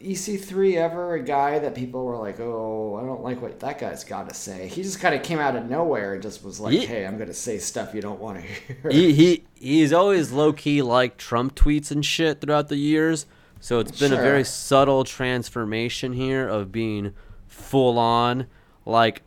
EC3 0.00 0.76
ever 0.76 1.14
a 1.14 1.22
guy 1.22 1.58
that 1.58 1.74
people 1.74 2.04
were 2.04 2.16
like, 2.16 2.38
oh, 2.38 2.96
I 3.02 3.04
don't 3.04 3.24
like 3.24 3.42
what 3.42 3.58
that 3.58 3.80
guy's 3.80 4.04
got 4.04 4.28
to 4.28 4.34
say? 4.34 4.68
He 4.68 4.84
just 4.84 5.00
kind 5.00 5.12
of 5.12 5.24
came 5.24 5.40
out 5.40 5.56
of 5.56 5.68
nowhere 5.68 6.14
and 6.14 6.22
just 6.22 6.44
was 6.44 6.60
like, 6.60 6.72
Ye- 6.72 6.86
hey, 6.86 7.04
I'm 7.04 7.16
going 7.16 7.26
to 7.26 7.34
say 7.34 7.58
stuff 7.58 7.94
you 7.94 8.00
don't 8.00 8.20
want 8.20 8.38
to 8.38 8.42
hear. 8.42 8.90
He, 8.92 9.12
he 9.12 9.44
he's 9.56 9.92
always 9.92 10.30
low 10.30 10.52
key 10.52 10.82
like 10.82 11.16
Trump 11.16 11.56
tweets 11.56 11.90
and 11.90 12.06
shit 12.06 12.40
throughout 12.40 12.68
the 12.68 12.76
years. 12.76 13.26
So 13.58 13.80
it's 13.80 13.98
been 13.98 14.12
a 14.12 14.16
very 14.16 14.44
subtle 14.44 15.02
transformation 15.02 16.12
here 16.12 16.46
of 16.46 16.70
being 16.70 17.12
full 17.48 17.98
on 17.98 18.46
like 18.86 19.22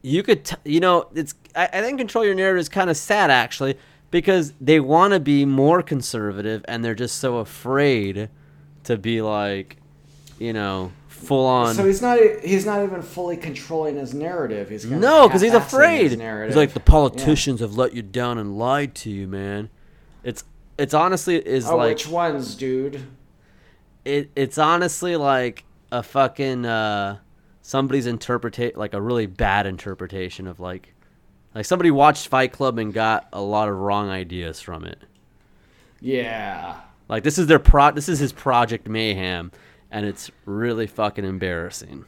you 0.00 0.22
could 0.22 0.46
t- 0.46 0.56
you 0.64 0.80
know 0.80 1.08
it's 1.14 1.34
I, 1.54 1.68
I 1.70 1.80
think 1.82 1.98
control 1.98 2.24
your 2.24 2.34
narrative 2.34 2.60
is 2.60 2.68
kind 2.70 2.88
of 2.88 2.96
sad 2.96 3.30
actually 3.30 3.76
because 4.12 4.52
they 4.60 4.78
want 4.78 5.12
to 5.12 5.18
be 5.18 5.44
more 5.44 5.82
conservative 5.82 6.64
and 6.68 6.84
they're 6.84 6.94
just 6.94 7.16
so 7.16 7.38
afraid 7.38 8.28
to 8.84 8.96
be 8.96 9.20
like 9.20 9.78
you 10.38 10.52
know 10.52 10.92
full 11.08 11.46
on 11.46 11.74
So 11.74 11.84
he's 11.84 12.00
not 12.02 12.18
he's 12.44 12.64
not 12.66 12.82
even 12.84 13.02
fully 13.02 13.36
controlling 13.36 13.96
his 13.96 14.12
narrative. 14.14 14.68
He's 14.70 14.84
no 14.84 15.26
because 15.28 15.40
he's 15.40 15.54
afraid 15.54 16.10
he's 16.12 16.56
like 16.56 16.72
the 16.74 16.80
Yeah. 16.80 16.84
politicians 16.84 17.60
have 17.60 17.76
let 17.76 17.92
you 17.94 18.02
down 18.02 18.38
and 18.38 18.56
lied 18.58 18.94
to 18.96 19.10
you 19.10 19.26
man 19.26 19.68
it's 20.22 20.44
it's 20.78 20.94
honestly 20.94 21.36
is 21.36 21.68
Oh, 21.68 21.76
like 21.76 21.90
which 21.96 22.08
ones, 22.08 22.54
dude? 22.54 23.02
it 24.04 24.30
it's 24.36 24.58
honestly 24.58 25.16
like 25.16 25.64
a 25.92 26.02
fucking 26.02 26.66
uh 26.66 27.18
somebody's 27.62 28.06
interpretate 28.06 28.76
like 28.76 28.92
a 28.94 29.00
really 29.00 29.26
bad 29.26 29.66
interpretation 29.66 30.46
of 30.48 30.58
like 30.58 30.91
like 31.54 31.64
somebody 31.64 31.90
watched 31.90 32.28
Fight 32.28 32.52
Club 32.52 32.78
and 32.78 32.92
got 32.92 33.28
a 33.32 33.40
lot 33.40 33.68
of 33.68 33.76
wrong 33.76 34.08
ideas 34.08 34.60
from 34.60 34.84
it. 34.84 34.98
Yeah. 36.00 36.80
Like 37.08 37.22
this 37.22 37.38
is 37.38 37.46
their 37.46 37.58
pro 37.58 37.90
this 37.92 38.08
is 38.08 38.18
his 38.18 38.32
project 38.32 38.88
mayhem 38.88 39.52
and 39.90 40.06
it's 40.06 40.30
really 40.46 40.86
fucking 40.86 41.24
embarrassing. 41.24 42.06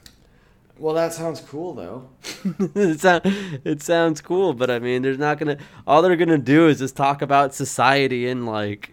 Well, 0.79 0.95
that 0.95 1.13
sounds 1.13 1.41
cool 1.41 1.75
though. 1.75 2.09
it, 2.75 3.01
sound, 3.01 3.23
it 3.65 3.83
sounds 3.83 4.21
cool, 4.21 4.55
but 4.55 4.71
I 4.71 4.81
mean, 4.81 5.03
there's 5.03 5.19
not 5.19 5.39
gonna. 5.39 5.59
All 5.87 6.03
they're 6.03 6.17
gonna 6.17 6.39
do 6.39 6.67
is 6.67 6.81
just 6.81 6.97
talk 6.97 7.23
about 7.23 7.55
society 7.55 8.29
and 8.29 8.45
like, 8.45 8.91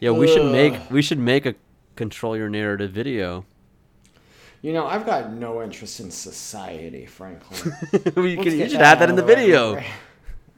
yeah, 0.00 0.10
we 0.10 0.26
should 0.26 0.50
make 0.50 0.90
we 0.90 1.00
should 1.00 1.20
make 1.20 1.46
a 1.46 1.54
control 1.94 2.36
your 2.36 2.48
narrative 2.48 2.90
video. 2.90 3.44
You 4.62 4.72
know, 4.72 4.86
I've 4.86 5.04
got 5.04 5.32
no 5.32 5.60
interest 5.62 5.98
in 5.98 6.10
society, 6.10 7.04
frankly. 7.04 7.72
Let's 7.92 8.10
can, 8.14 8.58
you 8.58 8.68
should 8.68 8.80
add 8.80 9.00
that 9.00 9.10
in 9.10 9.16
the 9.16 9.22
video. 9.24 9.82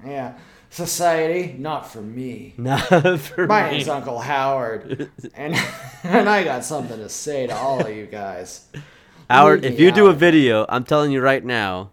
Yeah. 0.05 0.35
Society, 0.69 1.55
not 1.59 1.91
for 1.91 2.03
me. 2.03 2.53
Not 2.59 2.81
for 3.21 3.47
My 3.47 3.65
me. 3.71 3.77
name's 3.79 3.89
Uncle 3.89 4.19
Howard, 4.19 5.09
and 5.35 5.55
and 6.03 6.29
I 6.29 6.45
got 6.45 6.63
something 6.63 6.99
to 6.99 7.09
say 7.09 7.47
to 7.47 7.55
all 7.57 7.81
of 7.81 7.97
you 7.97 8.05
guys. 8.05 8.67
Howard, 9.31 9.65
if 9.65 9.81
you 9.81 9.91
do 9.93 10.09
a 10.09 10.13
video, 10.13 10.67
I'm 10.69 10.85
telling 10.85 11.11
you 11.11 11.23
right 11.23 11.43
now. 11.43 11.91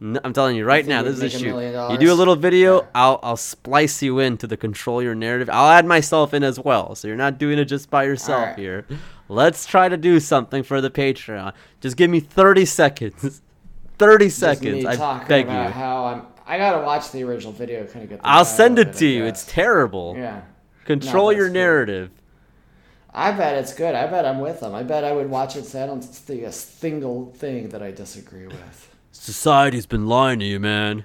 I'm 0.00 0.32
telling 0.34 0.54
you 0.56 0.64
right 0.66 0.86
now, 0.86 1.02
this 1.02 1.14
is 1.14 1.20
a 1.20 1.24
make 1.24 1.34
a 1.34 1.38
shoot. 1.38 1.90
You 1.92 1.98
do 1.98 2.12
a 2.12 2.14
little 2.14 2.36
video, 2.36 2.82
Yeah. 2.82 2.88
I'll 2.94 3.18
I'll 3.22 3.36
splice 3.38 4.02
you 4.02 4.18
into 4.20 4.46
the 4.46 4.56
control 4.58 5.02
your 5.02 5.14
narrative. 5.16 5.48
I'll 5.50 5.70
add 5.70 5.86
myself 5.86 6.32
in 6.34 6.44
as 6.44 6.60
well, 6.60 6.94
so 6.94 7.08
you're 7.08 7.16
not 7.16 7.38
doing 7.38 7.58
it 7.58 7.64
just 7.64 7.90
by 7.90 8.04
yourself 8.04 8.40
Alright. 8.42 8.58
here. 8.58 8.86
Let's 9.28 9.66
try 9.66 9.88
to 9.88 9.96
do 9.96 10.20
something 10.20 10.62
for 10.62 10.80
the 10.80 10.90
Patreon. 10.90 11.52
Just 11.80 11.96
give 11.96 12.10
me 12.10 12.20
30 12.20 12.64
seconds. 12.64 13.42
30 13.98 14.26
Just 14.26 14.38
seconds. 14.38 14.84
I 14.86 15.24
beg 15.24 15.46
you. 15.46 15.52
how 15.52 16.04
I'm. 16.06 16.22
I 16.46 16.58
gotta 16.58 16.84
watch 16.84 17.10
the 17.10 17.24
original 17.24 17.52
video, 17.52 17.84
kind 17.86 18.04
of 18.04 18.10
get. 18.10 18.20
I'll 18.22 18.44
send 18.44 18.78
it 18.78 18.92
to 18.94 19.06
you. 19.06 19.24
It's 19.24 19.44
terrible. 19.46 20.14
Yeah. 20.16 20.42
Control 20.84 21.26
No, 21.32 21.36
your 21.36 21.46
good. 21.48 21.54
narrative. 21.54 22.10
I 23.12 23.32
bet 23.32 23.56
it's 23.56 23.72
good. 23.72 23.94
I 23.94 24.06
bet 24.06 24.24
I'm 24.26 24.38
with 24.40 24.60
them. 24.60 24.74
I 24.74 24.82
bet 24.82 25.02
I 25.02 25.12
would 25.12 25.30
watch 25.30 25.56
it. 25.56 25.64
Say 25.64 25.82
I 25.82 25.86
don't 25.86 26.02
see 26.02 26.44
a 26.44 26.52
single 26.52 27.32
thing 27.32 27.70
that 27.70 27.82
I 27.82 27.90
disagree 27.90 28.46
with. 28.46 28.94
Society's 29.10 29.86
been 29.86 30.06
lying 30.06 30.38
to 30.40 30.44
you, 30.44 30.60
man. 30.60 31.04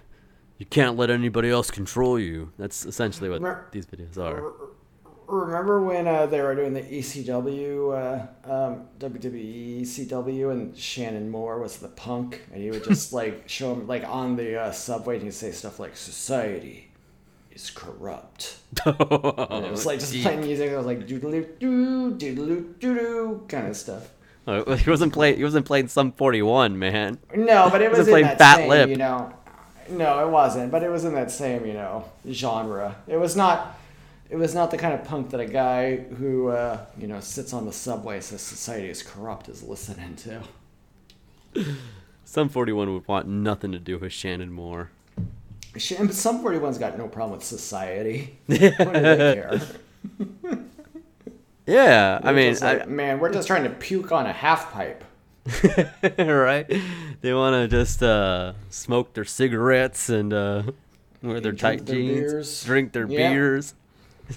You 0.57 0.65
can't 0.67 0.95
let 0.97 1.09
anybody 1.09 1.49
else 1.49 1.71
control 1.71 2.19
you. 2.19 2.51
That's 2.59 2.85
essentially 2.85 3.29
what 3.29 3.71
these 3.71 3.85
videos 3.87 4.17
are. 4.17 4.43
Remember 5.31 5.81
when 5.81 6.07
uh, 6.07 6.25
they 6.25 6.41
were 6.41 6.55
doing 6.55 6.73
the 6.73 6.81
ECW, 6.81 8.27
uh, 8.45 8.51
um, 8.51 8.87
WWE 8.99 9.81
ECW, 9.81 10.51
and 10.51 10.77
Shannon 10.77 11.29
Moore 11.29 11.59
was 11.59 11.77
the 11.77 11.87
punk, 11.87 12.41
and 12.51 12.61
he 12.61 12.69
would 12.69 12.83
just 12.83 13.13
like 13.21 13.47
show 13.47 13.73
him 13.73 13.87
like 13.87 14.03
on 14.03 14.35
the 14.35 14.59
uh, 14.61 14.71
subway, 14.71 15.15
and 15.15 15.23
he'd 15.23 15.33
say 15.33 15.51
stuff 15.51 15.79
like 15.79 15.95
"Society 15.95 16.89
is 17.51 17.69
corrupt." 17.69 18.57
And 18.85 19.65
it 19.65 19.71
was 19.71 19.85
like 19.85 19.99
just 19.99 20.13
playing 20.21 20.41
music. 20.41 20.69
It 20.71 20.77
was 20.77 20.85
like 20.85 21.07
doodle 21.07 21.31
doo 21.31 22.11
doodle 22.11 22.45
doo 22.45 22.73
doo 22.79 23.45
kind 23.47 23.67
of 23.67 23.77
stuff. 23.77 24.09
Oh, 24.47 24.75
he 24.75 24.89
wasn't 24.89 25.13
playing. 25.13 25.37
He 25.37 25.43
wasn't 25.43 25.65
playing 25.65 25.87
some 25.87 26.11
41, 26.11 26.77
man. 26.77 27.19
No, 27.35 27.69
but 27.69 27.81
it 27.81 27.91
was 27.91 28.07
playing 28.07 28.25
that 28.25 28.37
Fat 28.37 28.57
same, 28.57 28.69
Lip. 28.69 28.89
you 28.89 28.97
know. 28.97 29.33
No, 29.89 30.25
it 30.25 30.29
wasn't, 30.29 30.71
but 30.71 30.83
it 30.83 30.89
was 30.89 31.05
in 31.05 31.13
that 31.15 31.31
same, 31.31 31.65
you 31.65 31.73
know, 31.73 32.05
genre. 32.29 32.95
It 33.07 33.17
was 33.17 33.35
not. 33.35 33.77
It 34.31 34.37
was 34.37 34.55
not 34.55 34.71
the 34.71 34.77
kind 34.77 34.93
of 34.93 35.03
punk 35.03 35.29
that 35.31 35.39
a 35.41 35.45
guy 35.45 35.97
who, 35.97 36.47
uh, 36.47 36.85
you 36.97 37.05
know, 37.07 37.19
sits 37.19 37.51
on 37.53 37.65
the 37.65 37.73
subway 37.73 38.21
says 38.21 38.41
society 38.41 38.89
is 38.89 39.03
corrupt 39.03 39.49
is 39.49 39.61
listening 39.61 40.15
to. 40.15 40.41
Sum 42.23 42.47
41 42.47 42.93
would 42.93 43.07
want 43.09 43.27
nothing 43.27 43.73
to 43.73 43.79
do 43.79 43.97
with 43.99 44.13
Shannon 44.13 44.51
Moore. 44.53 44.89
Sum 45.77 46.09
41's 46.09 46.77
got 46.77 46.97
no 46.97 47.09
problem 47.09 47.37
with 47.39 47.45
society. 47.45 48.37
what 48.45 48.59
do 48.59 49.01
they 49.01 49.33
care? 49.35 49.61
Yeah, 51.67 52.19
I 52.23 52.33
mean, 52.33 52.57
like, 52.59 52.89
man, 52.89 53.19
we're 53.19 53.31
just 53.31 53.47
trying 53.47 53.63
to 53.63 53.69
puke 53.69 54.11
on 54.11 54.25
a 54.25 54.33
half 54.33 54.71
pipe. 54.73 55.03
I, 55.47 55.91
right? 56.23 56.81
They 57.21 57.33
want 57.33 57.53
to 57.53 57.67
just 57.67 58.01
uh, 58.01 58.53
smoke 58.69 59.13
their 59.13 59.25
cigarettes 59.25 60.09
and 60.09 60.33
uh, 60.33 60.63
wear 61.21 61.39
their 61.39 61.53
tight 61.53 61.85
their 61.85 61.95
jeans, 61.95 62.31
beers. 62.31 62.63
drink 62.65 62.91
their 62.93 63.05
Yeah. 63.07 63.29
beers. 63.31 63.75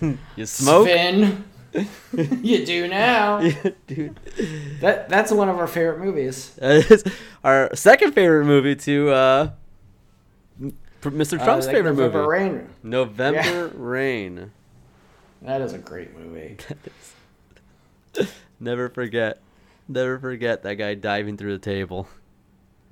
you 0.36 0.46
smoke, 0.46 0.86
Sven, 0.88 1.44
you 2.42 2.64
do 2.64 2.88
now. 2.88 3.40
dude. 3.86 4.18
That 4.80 5.08
that's 5.08 5.32
one 5.32 5.48
of 5.48 5.58
our 5.58 5.66
favorite 5.66 5.98
movies. 6.00 6.56
Uh, 6.58 6.82
our 7.42 7.74
second 7.74 8.12
favorite 8.12 8.44
movie 8.44 8.76
to 8.76 9.10
uh, 9.10 9.50
Mr. 11.02 11.38
Uh, 11.40 11.44
Trump's 11.44 11.66
like 11.66 11.76
favorite 11.76 11.94
November 11.94 12.18
movie, 12.18 12.28
Rain. 12.28 12.68
November 12.82 13.66
Yeah. 13.66 13.70
Rain. 13.74 14.52
That 15.42 15.60
is 15.60 15.72
a 15.74 15.78
great 15.78 16.16
movie. 16.18 16.56
Never 18.60 18.88
forget, 18.88 19.40
never 19.88 20.18
forget 20.18 20.62
that 20.62 20.74
guy 20.76 20.94
diving 20.94 21.36
through 21.36 21.52
the 21.52 21.58
table. 21.58 22.08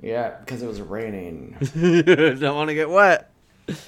Yeah, 0.02 0.36
because 0.40 0.62
it 0.62 0.66
was 0.66 0.80
raining. 0.80 1.56
Don't 1.74 2.56
want 2.56 2.68
to 2.68 2.74
get 2.74 2.90
wet. 2.90 3.30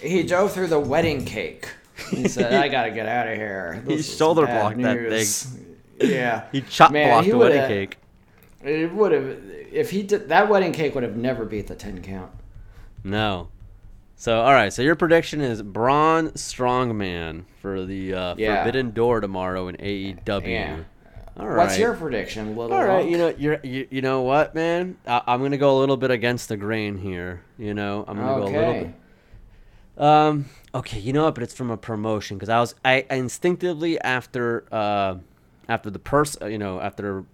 He 0.01 0.23
drove 0.23 0.53
through 0.53 0.69
the 0.69 0.79
wedding 0.79 1.25
cake. 1.25 1.69
He 2.11 2.29
said, 2.29 2.53
"I 2.53 2.69
gotta 2.69 2.91
get 2.91 3.07
out 3.07 3.29
of 3.29 3.37
here." 3.37 3.83
He 3.87 3.97
This 3.97 4.09
is 4.09 4.17
shoulder 4.17 4.47
blocked 4.47 4.81
that 4.83 4.97
news." 5.01 5.57
Yeah, 6.01 6.45
He 6.53 6.61
chop 6.63 6.91
Man, 6.93 7.09
blocked 7.11 7.25
he 7.27 7.31
the 7.31 7.39
wedding 7.39 7.67
cake. 7.69 7.97
It 8.63 8.93
would 8.93 9.13
have 9.13 9.39
if 9.73 9.91
he 9.91 10.03
did 10.03 10.29
that 10.29 10.49
wedding 10.49 10.73
cake 10.73 10.95
would 10.95 11.05
have 11.05 11.17
never 11.17 11.45
beat 11.45 11.67
the 11.67 11.75
ten 11.75 12.03
count. 12.03 12.33
No. 13.05 13.49
So 14.17 14.41
all 14.41 14.53
right. 14.53 14.73
So 14.73 14.83
your 14.83 14.97
prediction 14.97 15.41
is 15.41 15.63
Braun 15.63 16.31
Strowman 16.31 17.45
for 17.61 17.85
the 17.85 18.15
uh, 18.15 18.35
Yeah. 18.39 18.63
Forbidden 18.63 18.93
Door 18.93 19.21
tomorrow 19.21 19.69
in 19.69 19.77
AEW. 19.77 20.49
Yeah. 20.49 20.79
All 21.37 21.49
right. 21.49 21.57
What's 21.57 21.79
your 21.79 21.95
prediction, 21.95 22.57
little? 22.57 22.77
All 22.77 22.85
right, 22.85 23.09
you 23.09 23.19
know, 23.19 23.35
you're, 23.37 23.59
you, 23.65 23.89
you 23.91 24.03
know 24.03 24.23
what, 24.23 24.55
man? 24.55 24.97
I, 25.05 25.21
I'm 25.27 25.43
gonna 25.43 25.57
go 25.59 25.77
a 25.77 25.81
little 25.81 25.97
bit 25.97 26.13
against 26.13 26.49
the 26.49 26.57
grain 26.57 26.97
here. 26.97 27.43
You 27.59 27.75
know, 27.75 28.05
I'm 28.07 28.17
gonna 28.17 28.41
go 28.41 28.43
a 28.43 28.45
little 28.45 28.73
bit. 28.85 28.95
Um, 29.97 30.47
okay, 30.75 30.99
you 30.99 31.13
know 31.13 31.25
what? 31.25 31.35
But 31.35 31.45
it's 31.45 31.55
from 31.55 31.71
a 31.71 31.77
promotion 31.77 32.37
because 32.37 32.49
I 32.49 32.61
was 32.61 32.75
I, 32.85 33.07
I 33.11 33.17
instinctively 33.17 34.01
after 34.01 34.65
uh 34.73 35.17
after 35.69 35.91
the 35.91 35.99
person 35.99 36.51
you 36.51 36.59
know 36.59 36.81
after 36.81 37.25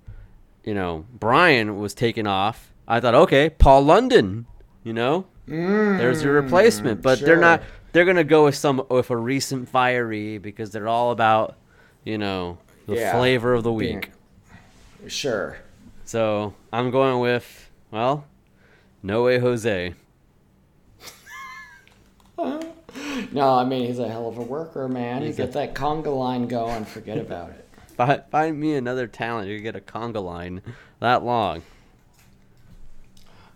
you 0.64 0.74
know 0.74 1.06
Brian 1.12 1.78
was 1.78 1.94
taken 1.94 2.26
off, 2.26 2.72
I 2.86 3.00
thought 3.00 3.14
okay, 3.14 3.50
Paul 3.50 3.82
London, 3.84 4.46
you 4.84 4.92
know, 4.92 5.26
there's 5.46 6.22
your 6.22 6.34
replacement. 6.34 7.02
But 7.02 7.20
they're 7.20 7.36
not. 7.40 7.60
Mm. 7.60 7.64
They're 7.92 8.04
gonna 8.04 8.24
go 8.24 8.44
with 8.44 8.54
some 8.54 8.84
with 8.88 9.10
a 9.10 9.16
recent 9.16 9.68
fiery 9.68 10.38
because 10.38 10.70
they're 10.70 10.88
all 10.88 11.10
about 11.10 11.56
you 12.04 12.18
know 12.18 12.58
the 12.86 12.96
Yeah, 12.96 13.12
flavor 13.12 13.54
of 13.54 13.64
the 13.64 13.72
week. 13.72 14.10
Sure. 15.06 15.56
So 16.04 16.54
I'm 16.72 16.90
going 16.90 17.20
with 17.20 17.70
well, 17.90 18.26
No 19.02 19.24
Way 19.24 19.38
Jose. 19.38 19.94
No, 23.32 23.54
I 23.54 23.64
mean 23.64 23.86
he's 23.86 23.98
a 23.98 24.08
hell 24.08 24.28
of 24.28 24.38
a 24.38 24.42
worker, 24.42 24.88
man. 24.88 25.20
You 25.22 25.28
He's 25.28 25.38
a- 25.38 25.42
get 25.42 25.52
that 25.52 25.74
conga 25.74 26.16
line 26.16 26.46
going, 26.48 26.84
forget 26.84 27.18
about 27.18 27.50
it. 27.50 27.66
Find, 27.96 28.22
find 28.30 28.58
me 28.58 28.74
another 28.74 29.06
talent 29.06 29.48
who 29.48 29.56
can 29.56 29.62
get 29.62 29.76
a 29.76 29.80
conga 29.80 30.24
line 30.24 30.62
that 31.00 31.22
long. 31.22 31.62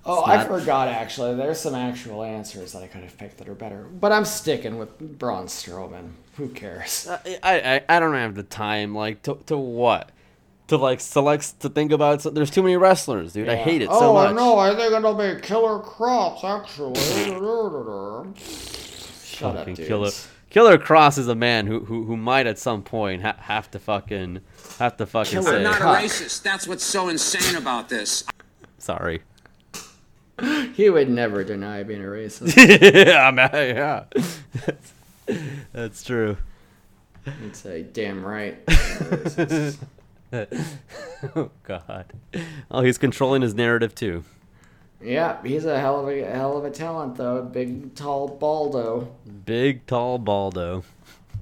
Oh, 0.07 0.21
It's 0.21 0.29
I 0.29 0.45
forgot 0.45 0.89
actually. 0.89 1.35
There's 1.35 1.59
some 1.61 1.75
actual 1.75 2.23
answers 2.23 2.73
that 2.73 2.83
I 2.83 2.87
could 2.89 3.01
have 3.03 3.17
picked 3.17 3.39
that 3.39 3.49
are 3.49 3.55
better, 3.55 3.85
but 3.85 4.13
I'm 4.13 4.27
sticking 4.27 4.77
with 4.77 4.99
Braun 5.19 5.47
Strowman. 5.47 6.11
Who 6.37 6.49
cares? 6.49 7.07
Uh, 7.09 7.19
I, 7.43 7.83
I 7.89 7.97
I 7.97 8.01
don't 8.01 8.13
have 8.15 8.35
the 8.35 8.43
time. 8.43 8.95
Like 8.95 9.23
to 9.23 9.39
to 9.47 9.57
what? 9.57 10.11
To 10.69 10.79
like 10.79 11.01
select 11.01 11.61
to 11.61 11.69
think 11.69 11.93
about. 11.93 12.23
So, 12.23 12.31
there's 12.31 12.51
too 12.51 12.63
many 12.63 12.77
wrestlers, 12.79 13.35
dude. 13.35 13.51
I 13.51 13.57
hate 13.57 13.83
it 13.83 13.89
oh, 13.91 13.99
so 14.01 14.15
much. 14.15 14.35
no, 14.35 14.59
I 14.59 14.75
think 14.75 14.93
it'll 14.93 15.15
be 15.15 15.39
Killer 15.43 15.81
Kross 15.81 16.43
actually. 16.43 16.95
Shut 19.23 19.51
up, 19.51 19.57
Fucking 19.59 19.75
dude. 19.75 19.87
Killer 19.87 20.11
Killer 20.49 20.79
Kross 20.79 21.19
is 21.19 21.29
a 21.29 21.35
man 21.35 21.67
who 21.67 21.81
who, 21.81 22.05
who 22.05 22.17
might 22.17 22.47
at 22.47 22.59
some 22.59 22.83
point 22.83 23.23
ha- 23.23 23.37
have 23.41 23.71
to 23.73 23.79
fucking 23.79 24.41
have 24.79 24.97
to 24.97 25.05
fucking 25.05 25.33
Killer 25.33 25.51
say 25.51 25.57
I'm 25.57 25.63
not 25.65 25.81
a 25.81 25.85
racist. 26.03 26.43
That's 26.43 26.67
what's 26.67 26.85
so 26.85 27.09
insane 27.09 27.57
about 27.57 27.89
this. 27.89 28.25
sorry. 28.79 29.23
He 30.75 30.91
would 30.91 31.09
never 31.09 31.45
deny 31.45 31.85
being 31.85 32.03
a 32.03 32.07
racist. 32.07 32.57
yeah, 33.07 33.29
I'm, 33.29 33.37
yeah. 33.37 34.05
That's, 34.67 34.93
that's 35.73 36.03
true. 36.03 36.37
He'd 37.41 37.55
say, 37.55 37.83
"Damn 37.85 38.27
right." 38.27 38.59
oh 41.37 41.51
God. 41.63 42.13
Oh, 42.71 42.83
he's 42.83 42.99
controlling 42.99 43.43
his 43.43 43.55
narrative 43.55 43.95
too. 43.95 44.25
yeah, 45.01 45.43
he's 45.43 45.65
a 45.65 45.79
hell 45.79 46.01
of 46.01 46.09
a 46.09 46.25
hell 46.25 46.57
of 46.57 46.65
a 46.65 46.71
talent 46.71 47.17
though. 47.17 47.43
Big, 47.43 47.95
tall 47.95 48.29
Baldo. 48.29 49.15
Big, 49.45 49.87
tall 49.87 50.19
Baldo. 50.19 50.83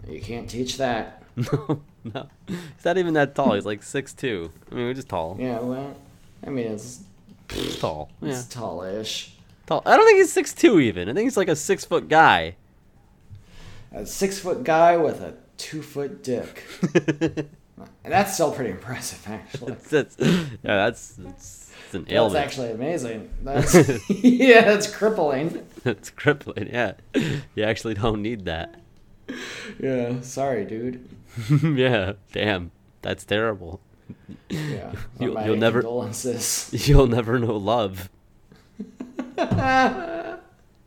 You 0.08 0.20
can't 0.20 0.48
teach 0.48 0.76
that. 0.78 1.22
No, 1.52 1.80
no, 2.12 2.28
he's 2.48 2.84
not 2.84 2.98
even 2.98 3.14
that 3.14 3.34
tall. 3.36 3.54
He's 3.54 3.64
like 3.64 3.82
six 3.84 4.12
two. 4.12 4.50
I 4.70 4.74
mean, 4.74 4.86
we're 4.86 4.92
just 4.94 5.08
tall. 5.08 5.36
Yeah, 5.38 5.60
well, 5.60 5.96
I 6.44 6.50
mean 6.50 6.66
it's 6.66 7.04
He's 7.50 7.78
tall. 7.78 8.10
Yeah, 8.20 8.30
it's 8.30 8.44
tallish. 8.52 9.30
tall. 9.66 9.82
I 9.86 9.96
don't 9.96 10.04
think 10.04 10.18
he's 10.18 10.32
six 10.32 10.52
two 10.52 10.80
even. 10.80 11.08
I 11.08 11.12
think 11.14 11.24
he's 11.26 11.36
like 11.36 11.48
a 11.48 11.54
six 11.56 11.84
foot 11.84 12.08
guy. 12.08 12.56
A 13.92 14.04
six 14.04 14.40
foot 14.40 14.64
guy 14.64 14.96
with 14.96 15.20
a 15.20 15.34
two 15.58 15.80
foot 15.80 16.24
dick. 16.24 16.64
And 18.04 18.12
that's 18.12 18.34
still 18.34 18.52
pretty 18.52 18.70
impressive, 18.70 19.26
actually. 19.28 19.74
That's, 19.90 20.16
yeah, 20.18 20.44
that's 20.62 21.08
that's, 21.14 21.72
it's 21.86 21.94
an 21.94 22.02
That's 22.02 22.12
ailment. 22.12 22.44
actually 22.44 22.70
amazing. 22.70 23.30
That's 23.42 23.74
yeah, 24.10 24.60
that's 24.62 24.86
crippling. 24.94 25.66
It's 25.84 26.10
crippling. 26.10 26.68
Yeah, 26.72 26.92
you 27.54 27.64
actually 27.64 27.94
don't 27.94 28.22
need 28.22 28.44
that. 28.44 28.80
Yeah, 29.80 30.20
sorry, 30.20 30.64
dude. 30.64 31.08
yeah, 31.62 32.12
damn, 32.32 32.70
that's 33.00 33.24
terrible. 33.24 33.80
Yeah, 34.50 34.92
You'll- 35.18 35.42
you'll 35.44 35.56
never-. 35.56 35.82
You'll 36.72 37.06
never 37.06 37.38
know 37.38 37.56
love. 37.56 38.10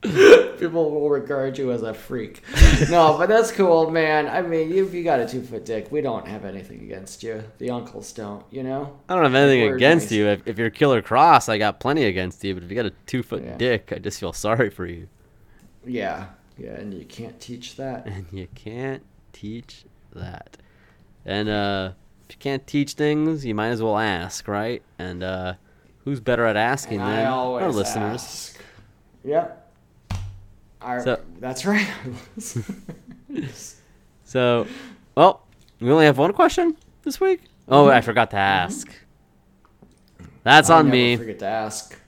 People 0.59 0.91
will 0.91 1.09
regard 1.09 1.57
you 1.57 1.71
as 1.71 1.81
a 1.83 1.93
freak. 1.93 2.41
No, 2.89 3.17
but 3.17 3.27
that's 3.27 3.51
cool, 3.51 3.91
man. 3.91 4.27
I 4.27 4.41
mean, 4.41 4.69
you 4.71 4.87
you 4.89 5.03
got 5.03 5.19
a 5.19 5.27
two 5.27 5.41
foot 5.41 5.65
dick, 5.65 5.91
we 5.91 6.01
don't 6.01 6.27
have 6.27 6.45
anything 6.45 6.81
against 6.81 7.23
you. 7.23 7.43
The 7.57 7.69
uncles 7.71 8.11
don't, 8.13 8.43
you 8.51 8.63
know. 8.63 8.97
I 9.09 9.15
don't 9.15 9.23
have 9.23 9.35
anything 9.35 9.67
We're 9.69 9.75
against 9.75 10.05
nice. 10.05 10.11
you. 10.13 10.27
If, 10.27 10.47
if 10.47 10.57
you're 10.57 10.69
Killer 10.69 11.01
Kross, 11.01 11.49
I 11.49 11.57
got 11.57 11.79
plenty 11.79 12.05
against 12.05 12.43
you. 12.43 12.53
But 12.53 12.63
if 12.63 12.69
you 12.69 12.75
got 12.75 12.85
a 12.85 12.93
two 13.05 13.21
foot 13.23 13.43
Yeah. 13.43 13.57
dick, 13.57 13.91
I 13.93 13.99
just 13.99 14.19
feel 14.19 14.33
sorry 14.33 14.69
for 14.69 14.85
you. 14.85 15.07
Yeah, 15.85 16.27
yeah, 16.57 16.71
and 16.71 16.93
you 16.93 17.05
can't 17.05 17.39
teach 17.39 17.75
that. 17.75 18.05
And 18.07 18.25
you 18.31 18.47
can't 18.55 19.03
teach 19.33 19.85
that. 20.13 20.57
And 21.25 21.49
uh, 21.49 21.91
if 22.29 22.35
you 22.35 22.39
can't 22.39 22.65
teach 22.65 22.93
things, 22.93 23.45
you 23.45 23.53
might 23.55 23.69
as 23.69 23.81
well 23.83 23.97
ask, 23.97 24.47
right? 24.47 24.81
And 24.97 25.21
uh, 25.23 25.53
who's 26.03 26.19
better 26.19 26.45
at 26.45 26.55
asking 26.55 27.01
And 27.01 27.09
than 27.09 27.25
our 27.27 27.71
listeners? 27.71 28.21
ask. 28.23 28.59
Yep. 29.23 29.64
So- 31.03 31.21
that's 31.39 31.65
right. 31.65 31.87
So, 34.23 34.65
well, 35.15 35.43
we 35.79 35.91
only 35.91 36.05
have 36.05 36.17
one 36.17 36.33
question 36.33 36.75
this 37.03 37.19
week. 37.19 37.41
Oh, 37.67 37.89
I 37.89 38.01
forgot 38.01 38.31
to 38.31 38.37
ask. 38.37 38.91
That's 40.43 40.69
I 40.69 40.79
on 40.79 40.89
me. 40.89 41.15
Forget 41.17 41.39
to 41.39 41.45
ask. 41.45 41.99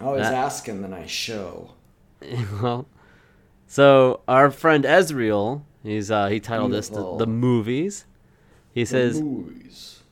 I 0.00 0.04
Always 0.04 0.22
That- 0.22 0.34
ask 0.34 0.68
and 0.68 0.82
then 0.82 0.92
I 0.92 1.06
show. 1.06 1.72
well, 2.62 2.86
so 3.66 4.20
our 4.28 4.50
friend 4.50 4.84
Ezreal, 4.84 5.62
he's 5.82 6.10
uh, 6.10 6.28
he 6.28 6.40
titled 6.40 6.72
this 6.72 6.88
the, 6.88 7.16
the 7.16 7.26
movies. 7.26 8.06
He 8.72 8.84
says, 8.84 9.20
Movies. 9.20 10.02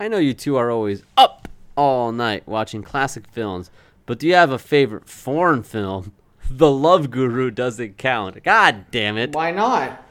"I 0.00 0.08
know 0.08 0.18
you 0.18 0.32
two 0.34 0.56
are 0.56 0.70
always 0.70 1.02
up 1.16 1.48
all 1.76 2.10
night 2.12 2.46
watching 2.48 2.82
classic 2.82 3.26
films, 3.28 3.70
but 4.06 4.18
do 4.18 4.26
you 4.26 4.34
have 4.34 4.50
a 4.50 4.58
favorite 4.58 5.08
foreign 5.08 5.62
film? 5.62 6.12
The 6.50 6.70
Love 6.70 7.10
Guru 7.10 7.50
doesn't 7.50 7.98
count. 7.98 8.42
God 8.42 8.86
damn 8.90 9.16
it! 9.18 9.34
Why 9.34 9.50
not? 9.50 10.02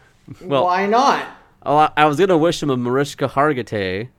Well- 0.41 0.65
Why 0.65 0.85
not? 0.85 1.25
Oh, 1.63 1.77
I- 1.77 1.91
I 1.97 2.05
was 2.05 2.17
gonna 2.17 2.37
wish 2.37 2.61
him 2.61 2.69
a 2.69 2.77
Mariska 2.77 3.27
Hargitay, 3.27 4.09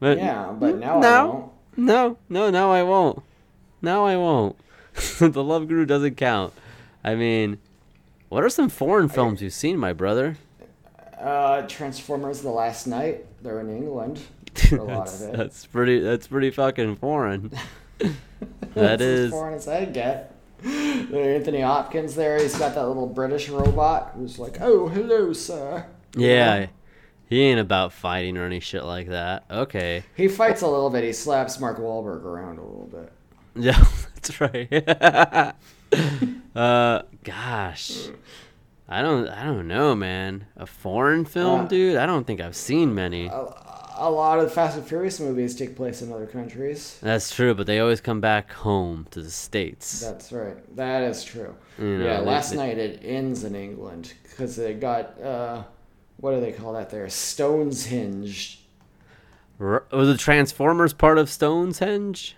but 0.00 0.18
Yeah, 0.18 0.52
but 0.58 0.78
now 0.78 0.98
I 0.98 1.00
no, 1.00 1.26
won't. 1.28 1.52
no, 1.78 2.18
no, 2.28 2.50
no, 2.50 2.72
I 2.72 2.82
won't. 2.82 3.22
No, 3.80 4.04
I 4.06 4.16
won't. 4.16 4.56
the 5.18 5.42
Love 5.42 5.68
Guru 5.68 5.86
doesn't 5.86 6.16
count. 6.16 6.52
I 7.04 7.14
mean, 7.14 7.58
what 8.28 8.44
are 8.44 8.50
some 8.50 8.68
foreign 8.68 9.08
films 9.08 9.40
you've 9.42 9.52
seen, 9.54 9.78
my 9.78 9.92
brother? 9.92 10.36
Uh, 11.18 11.62
Transformers: 11.62 12.40
The 12.42 12.50
Last 12.50 12.86
Knight. 12.86 13.24
They're 13.42 13.60
in 13.60 13.70
England. 13.70 14.20
For 14.54 14.76
a 14.76 14.84
lot 14.84 15.06
that's, 15.06 15.22
of 15.22 15.28
it. 15.30 15.36
that's 15.36 15.66
pretty. 15.66 16.00
That's 16.00 16.26
pretty 16.26 16.50
fucking 16.50 16.96
foreign. 16.96 17.52
that 17.98 18.12
That's 18.74 19.02
is. 19.02 19.24
as 19.26 19.30
foreign 19.30 19.54
as 19.54 19.68
I 19.68 19.84
get. 19.86 20.31
Anthony 20.64 21.60
Hopkins 21.60 22.14
there. 22.14 22.38
He's 22.40 22.56
got 22.56 22.74
that 22.74 22.86
little 22.86 23.06
British 23.06 23.48
robot 23.48 24.12
who's 24.16 24.38
like, 24.38 24.60
"Oh, 24.60 24.88
hello, 24.88 25.32
sir." 25.32 25.86
Yeah, 26.14 26.66
he 27.28 27.40
ain't 27.42 27.60
about 27.60 27.92
fighting 27.92 28.36
or 28.36 28.44
any 28.44 28.60
shit 28.60 28.84
like 28.84 29.08
that. 29.08 29.44
Okay. 29.50 30.04
He 30.16 30.28
fights 30.28 30.62
a 30.62 30.68
little 30.68 30.90
bit. 30.90 31.04
He 31.04 31.12
slaps 31.12 31.58
Mark 31.58 31.78
Wahlberg 31.78 32.22
around 32.24 32.58
a 32.58 32.62
little 32.62 32.88
bit. 32.92 33.12
Yeah, 33.54 33.84
that's 34.14 34.40
right. 34.40 34.72
uh, 36.56 37.02
gosh, 37.22 38.08
I 38.88 39.02
don't, 39.02 39.28
I 39.28 39.44
don't 39.44 39.68
know, 39.68 39.94
man. 39.94 40.46
A 40.56 40.64
foreign 40.64 41.26
film, 41.26 41.66
Uh, 41.66 41.68
dude. 41.68 41.96
I 41.98 42.06
don't 42.06 42.26
think 42.26 42.40
I've 42.40 42.56
seen 42.56 42.94
many. 42.94 43.28
A 43.96 44.10
lot 44.10 44.38
of 44.38 44.44
the 44.44 44.50
Fast 44.50 44.76
and 44.78 44.86
Furious 44.86 45.20
movies 45.20 45.54
take 45.54 45.76
place 45.76 46.00
in 46.02 46.10
other 46.12 46.26
countries. 46.26 46.98
That's 47.02 47.34
true, 47.34 47.54
but 47.54 47.66
they 47.66 47.78
always 47.78 48.00
come 48.00 48.20
back 48.20 48.50
home 48.52 49.06
to 49.10 49.20
the 49.20 49.30
states. 49.30 50.00
That's 50.00 50.32
right. 50.32 50.76
That 50.76 51.02
is 51.02 51.22
true. 51.24 51.54
You 51.78 51.98
know, 51.98 52.04
yeah, 52.06 52.18
last 52.20 52.50
they- 52.50 52.56
night 52.56 52.78
it 52.78 53.00
ends 53.04 53.44
in 53.44 53.54
England 53.54 54.14
because 54.22 54.56
they 54.56 54.74
got 54.74 55.20
uh, 55.20 55.64
what 56.18 56.32
do 56.34 56.40
they 56.40 56.52
call 56.52 56.72
that 56.74 56.90
there? 56.90 57.08
Stones 57.10 57.84
hinged. 57.86 58.60
R- 59.60 59.84
was 59.92 60.08
the 60.08 60.16
Transformers 60.16 60.92
part 60.92 61.18
of 61.18 61.28
Stonehenge? 61.28 62.36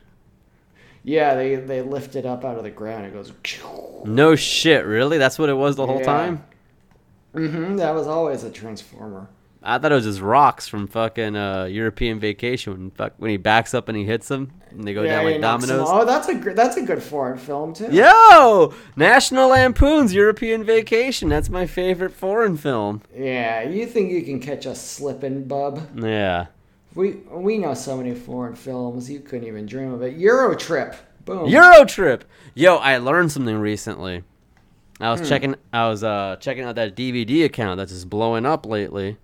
Yeah, 1.05 1.35
they 1.35 1.55
they 1.57 1.83
lift 1.83 2.17
it 2.17 2.27
up 2.27 2.45
out 2.45 2.57
of 2.57 2.65
the 2.65 2.71
ground. 2.71 3.07
It 3.07 3.13
goes. 3.13 3.33
No 4.07 4.37
shit, 4.37 4.85
really? 4.85 5.17
That's 5.17 5.39
what 5.39 5.49
it 5.49 5.55
was 5.55 5.77
the 5.77 5.87
whole 5.87 5.99
Yeah. 6.01 6.05
time. 6.05 6.45
hmm 7.33 7.77
that 7.77 7.95
was 7.95 8.07
always 8.07 8.45
a 8.45 8.51
transformer. 8.51 9.29
I 9.67 9.79
thought 9.79 9.93
it 9.93 9.95
was 9.95 10.05
just 10.05 10.21
rocks 10.21 10.69
from 10.69 10.87
fucking 10.87 11.35
uh, 11.37 11.65
European 11.65 12.21
Vacation 12.21 12.73
when 12.75 12.91
fuck 12.91 13.15
when 13.17 13.31
he 13.31 13.39
backs 13.39 13.73
up 13.73 13.89
and 13.89 13.97
he 13.97 14.05
hits 14.05 14.29
them 14.29 14.53
and 14.71 14.85
they 14.87 14.93
go 14.93 15.03
down 15.05 15.25
like 15.25 15.41
dominoes. 15.41 15.89
Oh, 15.91 16.05
that's 16.05 16.29
a 16.29 16.35
gr- 16.35 16.53
that's 16.53 16.77
a 16.77 16.83
good 16.83 17.03
foreign 17.03 17.39
film 17.39 17.73
too. 17.73 17.89
Yo, 17.91 18.75
National 18.95 19.49
Lampoon's 19.49 20.12
European 20.12 20.65
Vacation. 20.65 21.29
That's 21.31 21.49
my 21.49 21.67
favorite 21.67 22.12
foreign 22.12 22.57
film. 22.59 23.01
Yeah, 23.17 23.62
you 23.62 23.87
think 23.87 24.11
you 24.12 24.23
can 24.23 24.39
catch 24.39 24.67
us 24.67 24.81
slipping, 24.81 25.45
bub? 25.45 25.81
Yeah. 25.99 26.47
We 26.95 27.12
we 27.33 27.57
know 27.59 27.73
so 27.75 27.97
many 27.97 28.15
foreign 28.15 28.55
films 28.55 29.11
you 29.11 29.21
couldn't 29.21 29.49
even 29.49 29.67
dream 29.67 29.93
of 29.93 30.03
it. 30.03 30.15
Euro 30.17 30.55
Trip. 30.55 30.95
Boom. 31.25 31.49
Euro 31.49 31.85
Trip. 31.87 32.23
Yo, 32.55 32.77
I 32.77 32.99
learned 32.99 33.33
something 33.33 33.57
recently. 33.57 34.25
I 35.01 35.07
Hmm. 35.15 35.21
was 35.21 35.29
checking. 35.29 35.55
I 35.73 35.89
was 35.89 36.05
uh 36.05 36.37
checking 36.39 36.65
out 36.65 36.75
that 36.77 36.95
DVD 36.95 37.45
account 37.47 37.79
that's 37.79 37.91
just 37.93 38.11
blowing 38.11 38.45
up 38.47 38.67
lately, 38.67 39.17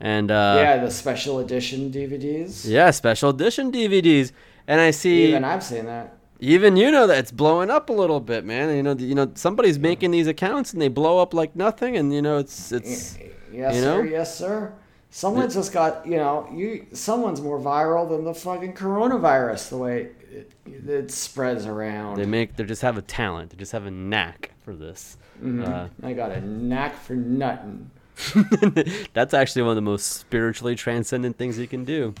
and 0.00 0.30
uh, 0.30 0.54
yeah, 0.58 0.76
the 0.78 0.90
special 0.90 1.38
edition 1.40 1.90
DVDs. 1.92 2.66
yeah, 2.68 2.90
special 2.90 3.30
edition 3.30 3.70
DVDs. 3.70 4.32
And 4.66 4.80
I 4.80 4.90
see 4.92 5.28
Even 5.28 5.44
I've 5.44 5.62
seen 5.62 5.86
that. 5.86 6.16
even 6.38 6.76
you 6.76 6.90
know 6.90 7.06
that 7.06 7.18
it's 7.18 7.32
blowing 7.32 7.70
up 7.70 7.90
a 7.90 7.92
little 7.92 8.20
bit, 8.20 8.44
man. 8.44 8.74
You 8.76 8.82
know, 8.82 8.92
you 8.94 9.14
know 9.14 9.30
somebody's 9.34 9.78
making 9.78 10.10
these 10.12 10.26
accounts 10.26 10.72
and 10.72 10.80
they 10.80 10.88
blow 10.88 11.18
up 11.18 11.34
like 11.34 11.54
nothing, 11.56 11.96
and 11.96 12.12
you 12.14 12.22
know 12.22 12.38
it's 12.38 12.72
it's 12.72 13.18
Yes, 13.52 13.74
You 13.74 13.80
sir. 13.80 13.96
know? 13.96 14.02
Yes, 14.08 14.38
sir. 14.38 14.72
Someone's 15.10 15.54
just 15.54 15.72
got 15.72 16.06
you 16.06 16.16
know 16.18 16.48
you. 16.52 16.86
Someone's 16.92 17.40
more 17.40 17.58
viral 17.58 18.08
than 18.08 18.24
the 18.24 18.32
fucking 18.34 18.74
coronavirus. 18.74 19.70
The 19.70 19.76
way 19.78 20.08
it, 20.30 20.52
it 20.66 21.10
spreads 21.10 21.66
around. 21.66 22.16
they 22.16 22.26
make 22.26 22.54
they 22.54 22.62
just 22.62 22.82
have 22.82 22.96
a 22.96 23.02
talent, 23.02 23.50
they 23.50 23.56
just 23.56 23.72
have 23.72 23.86
a 23.86 23.90
knack 23.90 24.52
for 24.62 24.72
this. 24.76 25.16
I 25.42 26.12
got 26.12 26.30
a 26.30 26.40
knack 26.40 26.94
for 27.02 27.14
nutting. 27.14 27.90
That's 29.12 29.34
actually 29.34 29.62
one 29.62 29.70
of 29.70 29.76
the 29.76 29.82
most 29.82 30.06
spiritually 30.06 30.74
transcendent 30.74 31.36
things 31.36 31.58
you 31.58 31.66
can 31.68 31.84
do. 31.84 32.14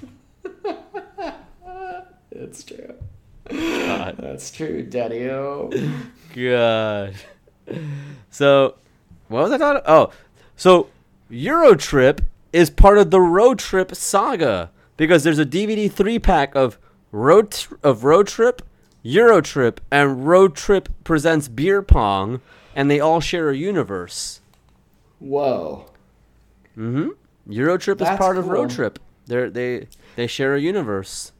It's 2.30 2.62
true. 2.62 2.94
God. 3.50 4.16
That's 4.18 4.50
true, 4.50 4.82
Daddy 4.82 5.28
O. 5.28 5.70
God. 6.34 7.14
So, 8.30 8.76
what 9.28 9.42
was 9.42 9.52
I 9.52 9.58
talking? 9.58 9.82
Oh, 9.86 10.12
so 10.56 10.88
Eurotrip 11.30 12.20
is 12.52 12.70
part 12.70 12.98
of 12.98 13.10
the 13.10 13.20
Road 13.20 13.58
Trip 13.58 13.94
saga 13.94 14.70
because 14.96 15.24
there's 15.24 15.38
a 15.38 15.46
DVD 15.46 15.90
three 15.90 16.18
pack 16.18 16.54
of 16.54 16.78
Road 17.12 17.56
of 17.82 18.04
Road 18.04 18.26
Trip, 18.28 18.62
Eurotrip, 19.04 19.78
and 19.90 20.26
Road 20.26 20.54
Trip 20.54 20.88
presents 21.04 21.48
Beer 21.48 21.82
Pong, 21.82 22.40
and 22.74 22.90
they 22.90 23.00
all 23.00 23.20
share 23.20 23.50
a 23.50 23.56
universe. 23.56 24.40
Whoa. 25.18 25.89
Eurotrip 27.48 27.94
is 27.94 27.98
That's 27.98 28.18
part 28.18 28.36
of 28.36 28.48
Road. 28.48 28.70
Trip. 28.70 28.98
They're, 29.26 29.50
they 29.50 29.86
they 30.16 30.26
share 30.26 30.54
a 30.54 30.60
universe. 30.60 31.32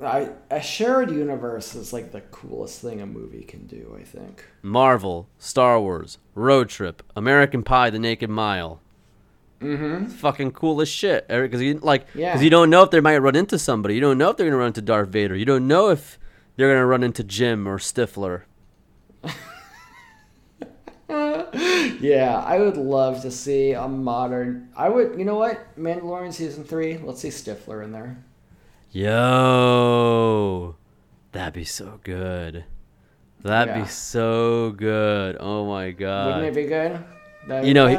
I, 0.00 0.30
a 0.50 0.60
shared 0.62 1.10
universe 1.10 1.74
is 1.74 1.92
like 1.92 2.12
the 2.12 2.20
coolest 2.20 2.80
thing 2.80 3.00
a 3.00 3.06
movie 3.06 3.42
can 3.42 3.66
do, 3.66 3.96
I 3.98 4.04
think. 4.04 4.44
Marvel, 4.62 5.28
Star 5.38 5.80
Wars, 5.80 6.18
Road 6.36 6.68
Trip, 6.68 7.02
American 7.16 7.62
Pie, 7.64 7.90
The 7.90 7.98
Naked 7.98 8.30
Mile. 8.30 8.80
Mm-hmm. 9.60 10.06
Fucking 10.06 10.52
cool 10.52 10.80
as 10.80 10.88
shit, 10.88 11.26
Because 11.26 11.60
you 11.60 11.74
like, 11.78 12.06
Yeah. 12.14 12.40
you 12.40 12.48
don't 12.48 12.70
know 12.70 12.84
if 12.84 12.90
they 12.92 13.00
might 13.00 13.18
run 13.18 13.34
into 13.34 13.58
somebody. 13.58 13.96
You 13.96 14.00
don't 14.00 14.16
know 14.18 14.30
if 14.30 14.36
they're 14.36 14.46
gonna 14.46 14.56
run 14.58 14.68
into 14.68 14.82
Darth 14.82 15.08
Vader. 15.08 15.34
You 15.34 15.44
don't 15.44 15.66
know 15.66 15.88
if 15.90 16.16
they're 16.56 16.72
gonna 16.72 16.86
run 16.86 17.02
into 17.02 17.24
Jim 17.24 17.66
or 17.66 17.78
Stifler. 17.78 18.42
Yeah, 22.00 22.38
I 22.46 22.60
would 22.60 22.76
love 22.76 23.22
to 23.22 23.30
see 23.30 23.72
a 23.72 23.88
modern. 23.88 24.68
I 24.76 24.88
would, 24.88 25.18
you 25.18 25.24
know 25.24 25.34
what? 25.36 25.58
Mandalorian 25.76 26.32
season 26.32 26.62
three. 26.62 26.96
Let's 26.98 27.20
see 27.20 27.28
Stifler 27.28 27.82
in 27.82 27.90
there. 27.92 28.22
Yo, 28.92 30.74
that'd 31.32 31.54
be 31.54 31.64
so 31.64 31.98
good. 32.04 32.64
That'd 33.42 33.74
Yeah. 33.74 33.82
be 33.82 33.88
so 33.88 34.70
good. 34.76 35.36
Oh 35.40 35.66
my 35.66 35.90
god. 35.90 36.26
Wouldn't 36.26 36.46
it 36.46 36.54
be 36.54 36.68
good? 36.68 36.98
That'd 37.46 37.66
You 37.66 37.74
be 37.74 37.74
know, 37.74 37.86
he- 37.88 37.98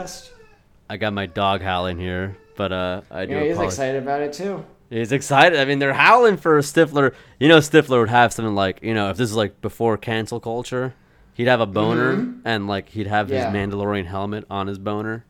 I 0.90 0.98
got 0.98 1.14
my 1.14 1.26
dog 1.26 1.62
howling 1.62 2.00
here, 2.00 2.38
but 2.56 2.72
uh, 2.72 3.02
I 3.12 3.26
do 3.26 3.34
Yeah, 3.34 3.44
he's 3.44 3.52
apologize. 3.54 3.74
excited 3.74 4.02
about 4.04 4.22
it 4.22 4.34
too. 4.34 4.66
He's 4.90 5.12
excited. 5.12 5.60
I 5.60 5.66
mean, 5.66 5.78
they're 5.80 5.94
howling 5.94 6.38
for 6.38 6.58
Stifler. 6.62 7.14
You 7.40 7.48
know, 7.48 7.58
Stifler 7.60 8.00
would 8.00 8.10
have 8.10 8.34
something 8.34 8.56
like, 8.56 8.80
you 8.82 8.94
know, 8.94 9.10
if 9.10 9.18
this 9.18 9.30
is 9.30 9.36
like 9.36 9.62
before 9.62 9.98
cancel 9.98 10.40
culture, 10.40 10.94
he'd 11.40 11.48
have 11.48 11.62
a 11.62 11.66
boner 11.66 12.34
and 12.44 12.68
like 12.68 12.90
he'd 12.90 13.08
have 13.08 13.28
Mm-hmm. 13.28 13.36
Yeah. 13.36 13.50
his 13.50 13.56
Mandalorian 13.74 14.06
helmet 14.06 14.44
on 14.50 14.68
his 14.68 14.78
boner. 14.78 15.24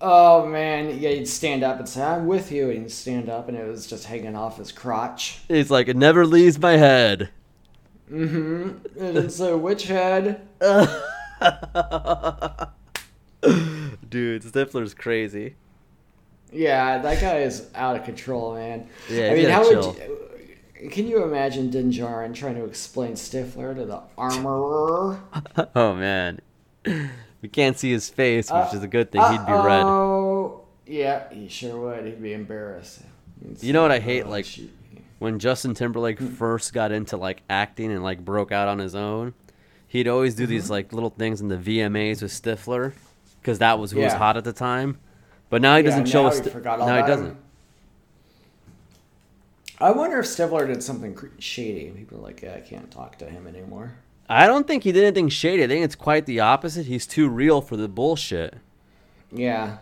Oh 0.00 0.46
man, 0.46 0.98
yeah, 0.98 1.10
he'd 1.10 1.28
stand 1.28 1.62
up 1.62 1.78
and 1.78 1.86
say, 1.88 2.02
"I'm 2.02 2.26
with 2.26 2.50
you," 2.50 2.70
and 2.70 2.82
he'd 2.82 2.90
stand 2.90 3.28
up, 3.28 3.48
and 3.48 3.58
it 3.58 3.66
was 3.68 3.86
just 3.86 4.06
hanging 4.06 4.34
off 4.36 4.56
his 4.56 4.72
crotch. 4.72 5.40
He's 5.48 5.70
like 5.70 5.88
it 5.88 5.96
never 5.96 6.24
leaves 6.24 6.58
my 6.58 6.76
head. 6.78 7.28
Mm-hmm. 8.10 9.00
And 9.04 9.30
so, 9.30 9.58
which 9.58 9.86
head? 9.88 10.40
Dude, 14.08 14.42
Stifler's 14.42 14.94
crazy. 14.94 15.56
Yeah, 16.52 16.98
that 16.98 17.20
guy 17.20 17.38
is 17.40 17.66
out 17.74 17.96
of 17.96 18.04
control, 18.04 18.54
man. 18.54 18.88
Yeah, 19.10 19.30
I 19.30 19.34
mean, 19.34 19.50
how 19.50 19.68
chill. 19.68 19.92
would 19.92 19.98
you, 19.98 20.17
can 20.90 21.06
you 21.08 21.22
imagine 21.24 21.70
Din 21.70 21.90
Djarin 21.90 22.34
trying 22.34 22.54
to 22.56 22.64
explain 22.64 23.12
Stifler 23.12 23.74
to 23.74 23.84
the 23.84 24.02
armorer? 24.16 25.20
Oh 25.74 25.94
man, 25.94 26.40
we 26.84 27.48
can't 27.50 27.78
see 27.78 27.90
his 27.90 28.08
face, 28.08 28.50
which 28.50 28.74
is 28.74 28.82
a 28.82 28.88
good 28.88 29.10
thing. 29.10 29.20
He'd 29.22 29.46
be 29.46 29.52
red. 29.52 29.82
Oh, 29.84 30.62
yeah, 30.86 31.32
he 31.32 31.48
sure 31.48 31.76
would. 31.80 32.04
He'd 32.06 32.22
be 32.22 32.32
embarrassed. 32.32 33.02
He'd 33.46 33.62
You 33.62 33.72
know 33.72 33.82
what 33.82 33.90
I 33.92 33.98
hate? 33.98 34.22
"Oh, 34.24 34.30
Like 34.30 34.44
shoot." 34.44 34.70
when 35.18 35.38
Justin 35.40 35.74
Timberlake 35.74 36.20
first 36.20 36.72
got 36.72 36.92
into 36.92 37.16
like 37.16 37.42
acting 37.50 37.90
and 37.92 38.02
like 38.02 38.24
broke 38.24 38.52
out 38.52 38.68
on 38.68 38.78
his 38.78 38.94
own, 38.94 39.34
he'd 39.88 40.06
always 40.08 40.34
do 40.34 40.44
Mm-hmm. 40.44 40.50
these 40.50 40.70
like 40.70 40.92
little 40.92 41.10
things 41.10 41.40
in 41.40 41.48
the 41.48 41.56
VMAs 41.56 42.22
with 42.22 42.30
Stifler, 42.32 42.92
because 43.40 43.58
that 43.58 43.78
was 43.78 43.90
who 43.90 44.00
was 44.00 44.12
hot 44.12 44.36
at 44.36 44.44
the 44.44 44.52
time. 44.52 44.98
But 45.50 45.60
now 45.62 45.76
he 45.76 45.82
Yeah, 45.82 45.90
doesn't 45.90 46.06
show 46.06 46.22
now 46.22 46.28
us. 46.28 46.36
he 46.38 46.42
Sti- 46.44 46.50
forgot 46.52 46.80
all 46.80 46.86
no, 46.86 46.96
he 47.00 47.06
doesn't. 47.06 47.26
him. 47.26 47.38
I 49.80 49.92
wonder 49.92 50.18
if 50.18 50.26
Stifler 50.26 50.66
did 50.66 50.82
something 50.82 51.16
shady. 51.38 51.90
People 51.90 52.18
are 52.18 52.22
like, 52.22 52.42
yeah, 52.42 52.54
I 52.54 52.60
can't 52.60 52.90
talk 52.90 53.16
to 53.18 53.26
him 53.26 53.46
anymore. 53.46 53.94
I 54.28 54.46
don't 54.46 54.66
think 54.66 54.82
he 54.82 54.92
did 54.92 55.04
anything 55.04 55.28
shady. 55.28 55.64
I 55.64 55.68
think 55.68 55.84
it's 55.84 55.94
quite 55.94 56.26
the 56.26 56.40
opposite. 56.40 56.86
He's 56.86 57.06
too 57.06 57.28
real 57.28 57.60
for 57.60 57.76
the 57.76 57.88
bullshit. 57.88 58.56
Yeah. 59.32 59.78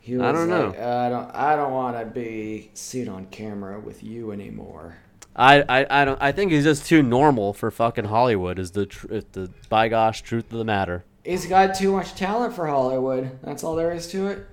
He 0.00 0.16
was 0.16 0.22
I 0.22 0.32
don't 0.32 0.48
know. 0.48 0.68
like, 0.68 0.80
I 0.80 1.08
don't, 1.10 1.34
I 1.34 1.56
don't 1.56 1.72
want 1.72 1.98
to 1.98 2.06
be 2.06 2.70
seen 2.74 3.08
on 3.08 3.26
camera 3.26 3.78
with 3.78 4.02
you 4.02 4.32
anymore. 4.32 4.96
I, 5.36 5.62
I, 5.68 6.02
I 6.02 6.04
don't. 6.04 6.20
I 6.20 6.32
think 6.32 6.50
he's 6.50 6.64
just 6.64 6.86
too 6.86 7.02
normal 7.02 7.52
for 7.52 7.70
fucking 7.70 8.06
Hollywood. 8.06 8.58
Is 8.58 8.72
the 8.72 8.86
tr- 8.86 9.06
is 9.12 9.24
the 9.32 9.50
by 9.68 9.88
gosh 9.88 10.22
truth 10.22 10.50
of 10.50 10.58
the 10.58 10.64
matter? 10.64 11.04
He's 11.24 11.46
got 11.46 11.74
too 11.76 11.92
much 11.92 12.14
talent 12.14 12.54
for 12.54 12.66
Hollywood. 12.66 13.38
That's 13.42 13.62
all 13.62 13.76
there 13.76 13.92
is 13.92 14.08
to 14.08 14.26
it. 14.26 14.46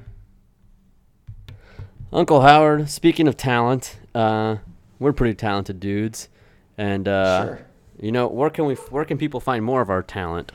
Uncle 2.13 2.41
Howard. 2.41 2.89
Speaking 2.89 3.27
of 3.27 3.35
talent, 3.35 3.97
uh, 4.17 4.57
we're 4.99 5.13
pretty 5.13 5.35
talented 5.35 5.79
dudes, 5.79 6.29
and 6.77 7.07
uh, 7.07 7.45
Sure. 7.45 7.59
you 7.99 8.11
know 8.11 8.27
where 8.27 8.49
can 8.49 8.65
we 8.65 8.75
where 8.75 9.05
can 9.05 9.17
people 9.17 9.39
find 9.39 9.63
more 9.63 9.81
of 9.81 9.89
our 9.89 10.01
talent? 10.03 10.51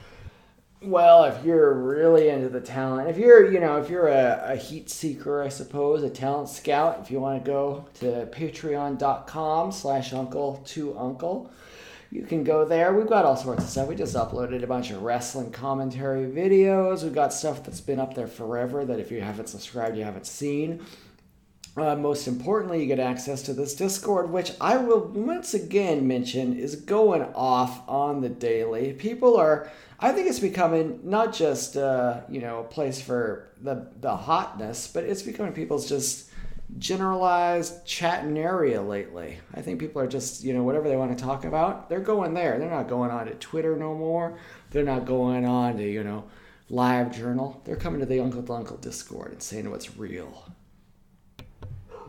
Well, 0.85 1.23
if 1.27 1.45
you're 1.45 1.73
really 1.75 2.29
into 2.29 2.49
the 2.49 2.61
talent, 2.61 3.09
if 3.09 3.17
you're, 3.17 3.53
you 3.53 3.61
know, 3.61 3.81
if 3.81 3.89
you're 3.89 4.09
a, 4.09 4.43
a 4.55 4.57
heat 4.57 4.91
seeker, 4.91 5.41
I 5.41 5.49
suppose, 5.49 6.03
a 6.03 6.11
talent 6.11 6.49
scout, 6.49 6.99
if 7.01 7.09
you 7.09 7.21
want 7.21 7.45
to 7.45 7.49
go 7.49 7.85
to 8.01 8.27
patreon.com 8.33 9.71
slash 9.71 10.13
uncle 10.13 10.61
to 10.67 10.99
uncle, 10.99 11.53
you 12.11 12.23
can 12.25 12.43
go 12.43 12.65
there. 12.65 12.93
We've 12.95 13.07
got 13.07 13.25
all 13.25 13.37
sorts 13.37 13.63
of 13.63 13.71
stuff. 13.71 13.89
We 13.89 13.95
just 13.95 14.17
uploaded 14.17 14.65
a 14.65 14.67
bunch 14.67 14.91
of 14.91 15.03
wrestling 15.03 15.53
commentary 15.53 16.27
videos. 16.29 17.05
We've 17.05 17.15
got 17.15 17.33
stuff 17.33 17.63
that's 17.63 17.81
been 17.81 18.01
up 18.01 18.15
there 18.15 18.27
forever 18.27 18.85
that 18.85 18.99
if 18.99 19.13
you 19.13 19.21
haven't 19.21 19.49
subscribed, 19.49 19.97
you 19.97 20.03
haven't 20.03 20.27
seen. 20.27 20.85
Uh, 21.75 21.97
most 21.97 22.29
importantly, 22.29 22.81
you 22.81 22.87
get 22.87 23.01
access 23.01 23.41
to 23.43 23.55
this 23.55 23.75
Discord, 23.75 24.31
which 24.31 24.53
I 24.61 24.77
will 24.77 25.07
once 25.09 25.55
again 25.55 26.07
mention 26.07 26.59
is 26.59 26.77
going 26.77 27.23
off 27.35 27.89
on 27.89 28.20
the 28.20 28.29
daily. 28.29 28.93
People 28.93 29.39
are, 29.39 29.70
I 29.99 30.12
think 30.12 30.29
it's 30.29 30.39
becoming 30.39 31.01
not 31.03 31.33
just 31.33 31.79
uh, 31.79 32.20
you 32.29 32.41
know 32.43 32.61
a 32.61 32.64
place 32.64 33.01
for 33.01 33.49
the 33.62 33.87
the 34.01 34.14
hotness, 34.14 34.87
but 34.87 35.05
it's 35.05 35.23
becoming 35.23 35.55
people's 35.55 35.89
just 35.89 36.31
generalized 36.79 37.87
chatting 37.87 38.37
area 38.37 38.83
lately. 38.83 39.39
I 39.55 39.62
think 39.62 39.81
people 39.81 40.03
are 40.03 40.07
just 40.09 40.45
you 40.45 40.53
know 40.53 40.64
whatever 40.64 40.91
they 40.91 40.97
want 40.97 41.16
to 41.16 41.25
talk 41.25 41.47
about, 41.47 41.89
they're 41.89 42.01
going 42.01 42.35
there. 42.35 42.59
They're 42.59 42.70
not 42.70 42.89
going 42.89 43.11
on 43.11 43.27
to 43.27 43.35
Twitter 43.35 43.77
no 43.77 43.95
more. 43.95 44.39
They're 44.73 44.85
not 44.85 45.07
going 45.07 45.47
on 45.47 45.79
to 45.79 45.91
you 45.91 46.05
know 46.05 46.25
live 46.68 47.16
journal. 47.16 47.62
They're 47.64 47.77
coming 47.77 48.01
to 48.01 48.07
the 48.07 48.20
Uncle 48.20 48.43
to 48.43 48.53
Uncle 48.53 48.77
Discord 48.77 49.33
and 49.33 49.43
saying 49.43 49.70
what's 49.70 49.97
real. 49.97 50.45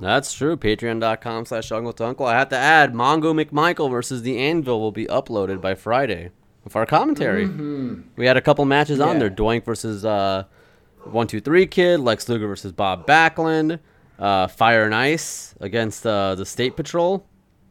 That's 0.04 0.34
true. 0.34 0.58
Patreon.com 0.58 1.46
slash 1.46 1.72
Uncle 1.72 1.94
to 1.94 2.06
Uncle. 2.06 2.26
I 2.26 2.34
have 2.38 2.50
to 2.50 2.58
add, 2.58 2.94
Mongo 2.94 3.34
McMichael 3.34 3.90
versus 3.90 4.22
the 4.22 4.38
Anvil 4.38 4.80
will 4.80 4.92
be 4.92 5.06
uploaded 5.06 5.62
by 5.62 5.76
Friday 5.76 6.32
with 6.64 6.76
our 6.76 6.86
commentary. 6.86 7.48
We 8.16 8.26
had 8.26 8.38
a 8.38 8.42
couple 8.42 8.66
matches 8.66 9.00
on 9.00 9.20
there. 9.20 9.30
Doink 9.30 9.66
versus 9.66 10.04
uh, 10.06 10.44
123 11.04 11.68
Kid, 11.68 12.00
Lex 12.00 12.28
Luger 12.30 12.48
versus 12.48 12.72
Bob 12.72 13.06
Backlund, 13.08 13.80
uh, 14.20 14.48
Fire 14.48 14.86
and 14.86 14.96
Ice 14.96 15.56
against 15.60 16.06
uh, 16.06 16.36
the 16.36 16.46
State 16.46 16.76
Patrol. 16.76 17.26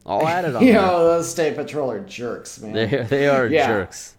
All 0.05 0.27
added 0.27 0.57
on 0.57 0.63
You 0.67 0.73
there. 0.73 0.83
know, 0.83 1.05
those 1.07 1.31
State 1.31 1.55
Patrol 1.57 1.91
are 1.91 2.01
jerks, 2.01 2.61
man. 2.61 2.73
They, 2.73 2.87
they 3.05 3.29
are 3.29 3.47
Yeah. 3.49 3.67
jerks. 3.69 4.17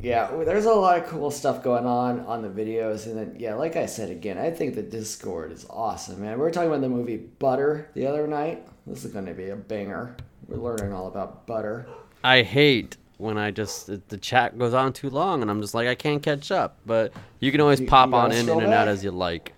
Yeah, 0.00 0.30
there's 0.44 0.64
a 0.66 0.72
lot 0.72 0.98
of 0.98 1.06
cool 1.08 1.30
stuff 1.30 1.62
going 1.64 1.84
on 1.84 2.20
on 2.20 2.42
the 2.42 2.48
videos, 2.48 3.06
and 3.06 3.16
then 3.18 3.34
yeah, 3.38 3.54
like 3.54 3.74
I 3.74 3.86
said 3.86 4.10
again, 4.10 4.38
I 4.38 4.50
think 4.50 4.76
the 4.76 4.82
Discord 4.82 5.50
is 5.50 5.66
awesome, 5.68 6.20
man. 6.20 6.34
We 6.34 6.42
were 6.42 6.52
talking 6.52 6.68
about 6.68 6.82
the 6.82 6.88
movie 6.88 7.16
Butter 7.16 7.90
the 7.94 8.06
other 8.06 8.28
night. 8.28 8.64
This 8.86 9.04
is 9.04 9.12
going 9.12 9.26
to 9.26 9.34
be 9.34 9.48
a 9.50 9.56
banger. 9.56 10.16
We're 10.46 10.58
learning 10.58 10.92
all 10.92 11.08
about 11.08 11.46
butter. 11.46 11.86
I 12.24 12.42
hate 12.42 12.96
when 13.18 13.36
I 13.36 13.50
just 13.50 14.08
the 14.08 14.16
chat 14.16 14.56
goes 14.56 14.72
on 14.72 14.92
too 14.92 15.10
long 15.10 15.42
and 15.42 15.50
I'm 15.50 15.60
just 15.60 15.74
like 15.74 15.88
I 15.88 15.94
can't 15.96 16.22
catch 16.22 16.50
up. 16.52 16.78
But 16.86 17.12
you 17.40 17.50
can 17.50 17.60
always 17.60 17.80
You- 17.80 17.86
pop 17.88 18.10
you 18.10 18.14
on 18.14 18.30
in, 18.32 18.48
in 18.48 18.60
and 18.62 18.72
out 18.72 18.86
as 18.88 19.02
you 19.02 19.10
like. 19.10 19.52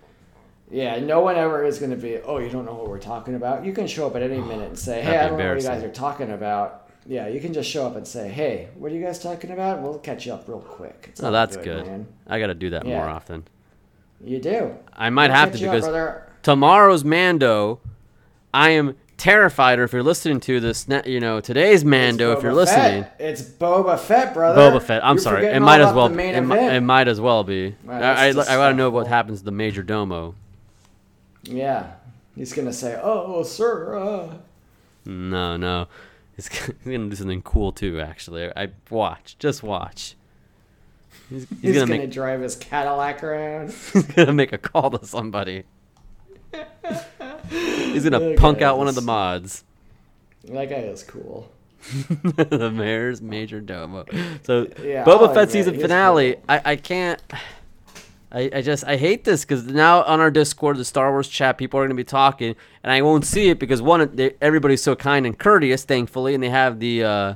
Yeah, 0.71 0.99
no 0.99 1.19
one 1.19 1.35
ever 1.35 1.65
is 1.65 1.79
going 1.79 1.91
to 1.91 1.97
be. 1.97 2.17
Oh, 2.19 2.37
you 2.39 2.49
don't 2.49 2.65
know 2.65 2.73
what 2.73 2.87
we're 2.87 2.97
talking 2.97 3.35
about. 3.35 3.65
You 3.65 3.73
can 3.73 3.87
show 3.87 4.07
up 4.07 4.15
at 4.15 4.23
any 4.23 4.39
minute 4.41 4.69
and 4.69 4.79
say, 4.79 5.01
"Hey, 5.01 5.17
I 5.17 5.27
don't 5.27 5.37
know 5.37 5.49
what 5.53 5.61
you 5.61 5.67
guys 5.67 5.83
are 5.83 5.89
talking 5.91 6.31
about." 6.31 6.80
Yeah, 7.07 7.27
you 7.27 7.39
can 7.41 7.51
just 7.53 7.69
show 7.69 7.87
up 7.87 7.95
and 7.95 8.07
say, 8.07 8.29
"Hey, 8.29 8.67
what 8.75 8.91
are 8.91 8.95
you 8.95 9.03
guys 9.03 9.17
talking 9.19 9.51
about?" 9.51 9.81
We'll 9.81 9.97
catch 9.99 10.25
you 10.25 10.33
up 10.33 10.47
real 10.47 10.59
quick. 10.59 11.07
It's 11.09 11.23
Oh, 11.23 11.31
that's 11.31 11.57
good. 11.57 11.85
man. 11.87 12.07
I 12.27 12.39
got 12.39 12.47
to 12.47 12.53
do 12.53 12.69
that 12.71 12.85
more 12.85 13.07
often. 13.07 13.43
You 14.23 14.39
do. 14.39 14.75
I 14.95 15.09
might 15.09 15.29
We'll 15.29 15.37
have 15.37 15.51
to 15.53 15.57
you 15.57 15.69
up, 15.69 15.75
because 15.77 16.21
tomorrow's 16.43 17.03
Mando, 17.03 17.79
I 18.53 18.69
am 18.71 18.95
terrified, 19.17 19.79
or 19.79 19.83
if 19.83 19.93
you're 19.93 20.03
listening 20.03 20.39
to 20.41 20.59
this, 20.59 20.87
you 21.05 21.19
know, 21.19 21.39
today's 21.41 21.83
Mando, 21.83 22.33
if 22.37 22.43
you're 22.43 22.53
listening, 22.53 23.03
Fett. 23.03 23.15
It's 23.19 23.41
Boba 23.41 23.97
Fett, 23.99 24.33
brother. 24.35 24.61
Boba 24.61 24.81
Fett. 24.81 25.03
I'm 25.03 25.15
You're 25.15 25.23
sorry, 25.23 25.45
it 25.47 25.59
might 25.59 25.81
as 25.81 25.93
well. 25.95 26.07
main 26.09 26.35
It, 26.35 26.41
mi- 26.41 26.55
it 26.75 26.81
might 26.81 27.07
as 27.07 27.19
well 27.19 27.43
be. 27.43 27.75
I, 27.89 27.93
I, 27.99 28.27
I 28.29 28.57
want 28.57 28.73
to 28.73 28.75
know 28.75 28.91
what 28.91 29.07
happens 29.07 29.39
to 29.39 29.45
the 29.45 29.51
Major 29.51 29.81
Domo. 29.81 30.35
Yeah, 31.43 31.93
he's 32.35 32.53
gonna 32.53 32.73
say, 32.73 32.99
"Oh, 33.01 33.41
sir." 33.41 33.97
Uh. 33.97 34.33
No, 35.05 35.57
no, 35.57 35.87
he's, 36.35 36.49
gonna 36.49 37.09
do 37.09 37.15
something 37.15 37.41
cool 37.41 37.71
too. 37.71 37.99
Actually, 37.99 38.51
I 38.55 38.69
watch, 38.89 39.37
just 39.39 39.63
watch. 39.63 40.15
He's, 41.29 41.47
he's, 41.49 41.59
He's, 41.61 41.75
gonna, 41.75 41.87
gonna, 41.87 41.99
make 41.99 42.11
drive 42.11 42.41
his 42.41 42.55
Cadillac 42.55 43.23
around. 43.23 43.73
he's 43.93 44.03
gonna 44.03 44.33
make 44.33 44.53
a 44.53 44.57
call 44.57 44.91
to 44.91 45.05
somebody. 45.05 45.63
he's 47.49 48.03
gonna 48.03 48.19
That 48.19 48.35
punk 48.37 48.61
out 48.61 48.77
one 48.77 48.87
of 48.87 48.95
the 48.95 49.01
mods. 49.01 49.63
that 50.45 50.69
guy 50.69 50.75
is 50.77 51.03
cool. 51.03 51.49
the 52.37 52.71
mayor's 52.71 53.21
major 53.21 53.59
domo. 53.59 54.05
So 54.43 54.67
Yeah, 54.81 55.03
Boba 55.03 55.29
oh, 55.29 55.33
Fett 55.33 55.51
season 55.51 55.79
finale. 55.79 56.35
cool. 56.35 56.43
I, 56.47 56.61
I 56.65 56.75
can't. 56.75 57.21
I, 58.31 58.49
I 58.55 58.61
just 58.61 58.85
I 58.85 58.95
hate 58.97 59.23
this 59.25 59.43
because 59.43 59.65
now 59.65 60.03
on 60.03 60.19
our 60.21 60.31
Discord, 60.31 60.77
the 60.77 60.85
Star 60.85 61.11
Wars 61.11 61.27
chat, 61.27 61.57
people 61.57 61.79
are 61.79 61.83
going 61.83 61.89
to 61.89 61.95
be 61.95 62.03
talking, 62.05 62.55
and 62.83 62.91
I 62.91 63.01
won't 63.01 63.25
see 63.25 63.49
it 63.49 63.59
because 63.59 63.81
one, 63.81 64.15
they, 64.15 64.35
everybody's 64.41 64.81
so 64.81 64.95
kind 64.95 65.25
and 65.25 65.37
courteous, 65.37 65.83
thankfully, 65.83 66.33
and 66.33 66.41
they 66.43 66.49
have 66.49 66.79
the 66.79 67.03
uh, 67.03 67.33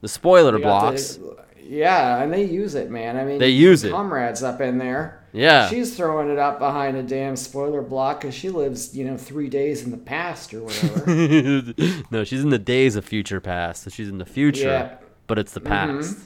the 0.00 0.08
spoiler 0.08 0.52
They 0.52 0.60
got 0.60 0.80
the- 0.96 1.18
blocks. 1.18 1.18
yeah, 1.62 2.22
and 2.22 2.32
they 2.32 2.44
use 2.44 2.74
it, 2.74 2.90
man. 2.90 3.16
I 3.16 3.24
mean, 3.24 3.38
They 3.38 3.50
use 3.50 3.84
it. 3.84 3.92
Comrades 3.92 4.42
up 4.42 4.60
in 4.60 4.78
there. 4.78 5.20
Yeah. 5.34 5.68
She's 5.70 5.96
throwing 5.96 6.28
it 6.28 6.38
up 6.38 6.58
behind 6.58 6.96
a 6.98 7.02
damn 7.02 7.36
spoiler 7.36 7.80
block 7.80 8.20
because 8.20 8.34
she 8.34 8.50
lives, 8.50 8.94
you 8.94 9.04
know, 9.04 9.16
three 9.16 9.48
days 9.48 9.82
in 9.82 9.90
the 9.90 9.96
past 9.96 10.52
or 10.52 10.62
whatever. 10.64 11.72
no, 12.10 12.22
she's 12.24 12.42
in 12.42 12.50
the 12.50 12.58
days 12.58 12.96
of 12.96 13.04
future 13.06 13.40
past, 13.40 13.84
so 13.84 13.90
she's 13.90 14.08
in 14.10 14.18
the 14.18 14.26
future, 14.26 14.68
Yeah. 14.68 14.82
Mm-hmm. 14.88 15.04
but 15.28 15.38
it's 15.38 15.52
the 15.52 15.60
past. 15.60 16.18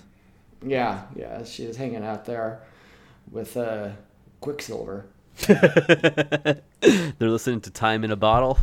yeah, 0.65 1.03
yeah, 1.15 1.45
she's 1.45 1.77
hanging 1.77 2.03
out 2.03 2.25
there 2.25 2.63
with 3.31 3.57
uh, 3.57 3.91
Quicksilver. 4.41 5.07
They're 5.47 6.61
listening 7.21 7.61
to 7.63 7.71
Time 7.71 8.05
in 8.05 8.11
a 8.11 8.17
Bottle. 8.17 8.59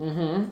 Mm-hmm. 0.00 0.50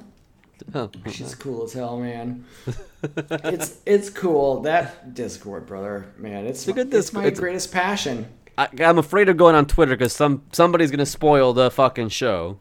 Oh, 0.74 0.90
She's 1.10 1.34
cool 1.34 1.64
as 1.64 1.72
hell, 1.72 1.98
man. 1.98 2.44
it's 3.28 3.78
it's 3.84 4.10
cool 4.10 4.60
that 4.62 5.14
Discord, 5.14 5.66
brother, 5.66 6.06
man. 6.18 6.46
It's, 6.46 6.66
a 6.68 6.72
good 6.72 6.86
it's 6.88 6.96
Discord. 7.08 7.22
my 7.22 7.26
It's- 7.28 7.40
greatest 7.40 7.72
passion. 7.72 8.26
I, 8.58 8.68
I'm 8.80 8.98
afraid 8.98 9.30
of 9.30 9.38
going 9.38 9.54
on 9.54 9.64
Twitter 9.64 9.96
because 9.96 10.12
some 10.12 10.42
somebody's 10.52 10.90
gonna 10.90 11.06
spoil 11.06 11.54
the 11.54 11.70
fucking 11.70 12.10
show. 12.10 12.58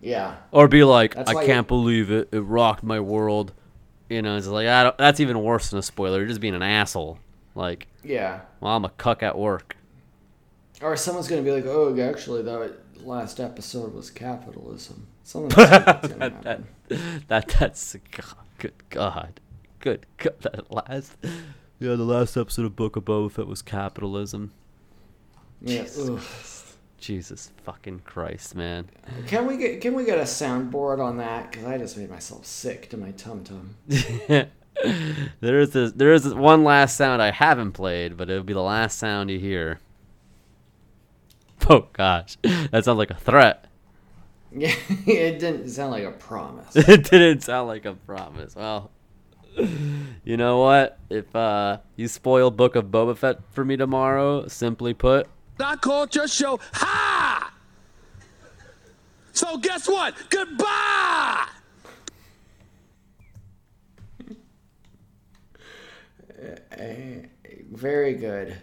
Yeah, 0.00 0.36
or 0.50 0.66
be 0.66 0.82
like, 0.82 1.14
That's 1.14 1.30
I 1.30 1.44
can't 1.44 1.66
you- 1.66 1.68
believe 1.68 2.10
it. 2.10 2.30
It 2.32 2.40
rocked 2.40 2.82
my 2.82 3.00
world. 3.00 3.52
You 4.08 4.22
know, 4.22 4.36
it's 4.38 4.46
like 4.46 4.66
I 4.66 4.84
don't, 4.84 4.96
that's 4.98 5.20
even 5.20 5.42
worse 5.42 5.68
than 5.70 5.78
a 5.78 5.82
spoiler. 5.82 6.18
You're 6.20 6.28
just 6.28 6.40
being 6.40 6.54
an 6.54 6.62
asshole. 6.62 7.18
Like, 7.54 7.86
yeah. 8.02 8.40
well, 8.60 8.74
I'm 8.74 8.84
a 8.86 8.88
cuck 8.88 9.22
at 9.22 9.36
work. 9.38 9.76
Or 10.80 10.96
someone's 10.96 11.28
gonna 11.28 11.42
be 11.42 11.52
like, 11.52 11.66
"Oh, 11.66 11.98
actually, 12.00 12.42
that 12.42 12.72
last 13.04 13.38
episode 13.40 13.92
was 13.94 14.10
capitalism." 14.10 15.06
Something 15.22 15.50
gonna 15.56 16.38
That, 16.42 16.62
that 17.28 17.48
that's 17.48 17.96
God, 18.10 18.36
good 18.58 18.88
God, 18.88 19.40
good 19.78 20.06
God. 20.16 20.34
That 20.40 20.72
last, 20.72 21.16
yeah, 21.78 21.94
the 21.94 22.04
last 22.04 22.36
episode 22.36 22.64
of 22.64 22.76
Book 22.76 22.96
of 22.96 23.04
Boba 23.04 23.30
Fett 23.30 23.46
was 23.46 23.62
capitalism. 23.62 24.52
Yeah, 25.60 25.84
ugh. 25.98 26.22
Jesus 26.98 27.50
fucking 27.64 28.00
Christ, 28.00 28.54
man. 28.54 28.88
Can 29.26 29.46
we 29.46 29.56
get 29.56 29.80
can 29.80 29.94
we 29.94 30.04
get 30.04 30.18
a 30.18 30.22
soundboard 30.22 31.02
on 31.02 31.16
that? 31.16 31.50
Because 31.50 31.66
I 31.66 31.78
just 31.78 31.96
made 31.96 32.10
myself 32.10 32.44
sick 32.44 32.88
to 32.90 32.96
my 32.96 33.10
tum 33.12 33.44
tum. 33.44 33.76
there 35.40 35.60
is 35.60 35.70
this, 35.70 35.92
there 35.92 36.12
is 36.12 36.24
this 36.24 36.34
one 36.34 36.64
last 36.64 36.96
sound 36.96 37.22
I 37.22 37.30
haven't 37.30 37.72
played, 37.72 38.16
but 38.16 38.30
it'll 38.30 38.44
be 38.44 38.52
the 38.52 38.60
last 38.60 38.98
sound 38.98 39.30
you 39.30 39.38
hear. 39.38 39.80
Oh 41.68 41.86
gosh, 41.92 42.36
that 42.42 42.84
sounds 42.84 42.98
like 42.98 43.10
a 43.10 43.16
threat. 43.16 43.66
Yeah, 44.52 44.74
it 45.06 45.38
didn't 45.38 45.68
sound 45.68 45.92
like 45.92 46.04
a 46.04 46.10
promise. 46.10 46.74
it 46.74 47.08
didn't 47.08 47.42
sound 47.42 47.68
like 47.68 47.84
a 47.84 47.94
promise. 47.94 48.56
Well, 48.56 48.90
you 50.24 50.36
know 50.36 50.58
what? 50.58 50.98
If 51.08 51.34
uh, 51.36 51.78
you 51.96 52.08
spoil 52.08 52.50
Book 52.50 52.74
of 52.74 52.86
Boba 52.86 53.16
Fett 53.16 53.38
for 53.52 53.64
me 53.64 53.76
tomorrow, 53.76 54.48
simply 54.48 54.94
put, 54.94 55.28
Not 55.58 55.80
culture 55.82 56.26
show. 56.26 56.58
Ha! 56.72 57.52
So 59.32 59.58
guess 59.58 59.88
what? 59.88 60.14
Goodbye! 60.28 61.46
Very 67.70 68.14
good. 68.14 68.56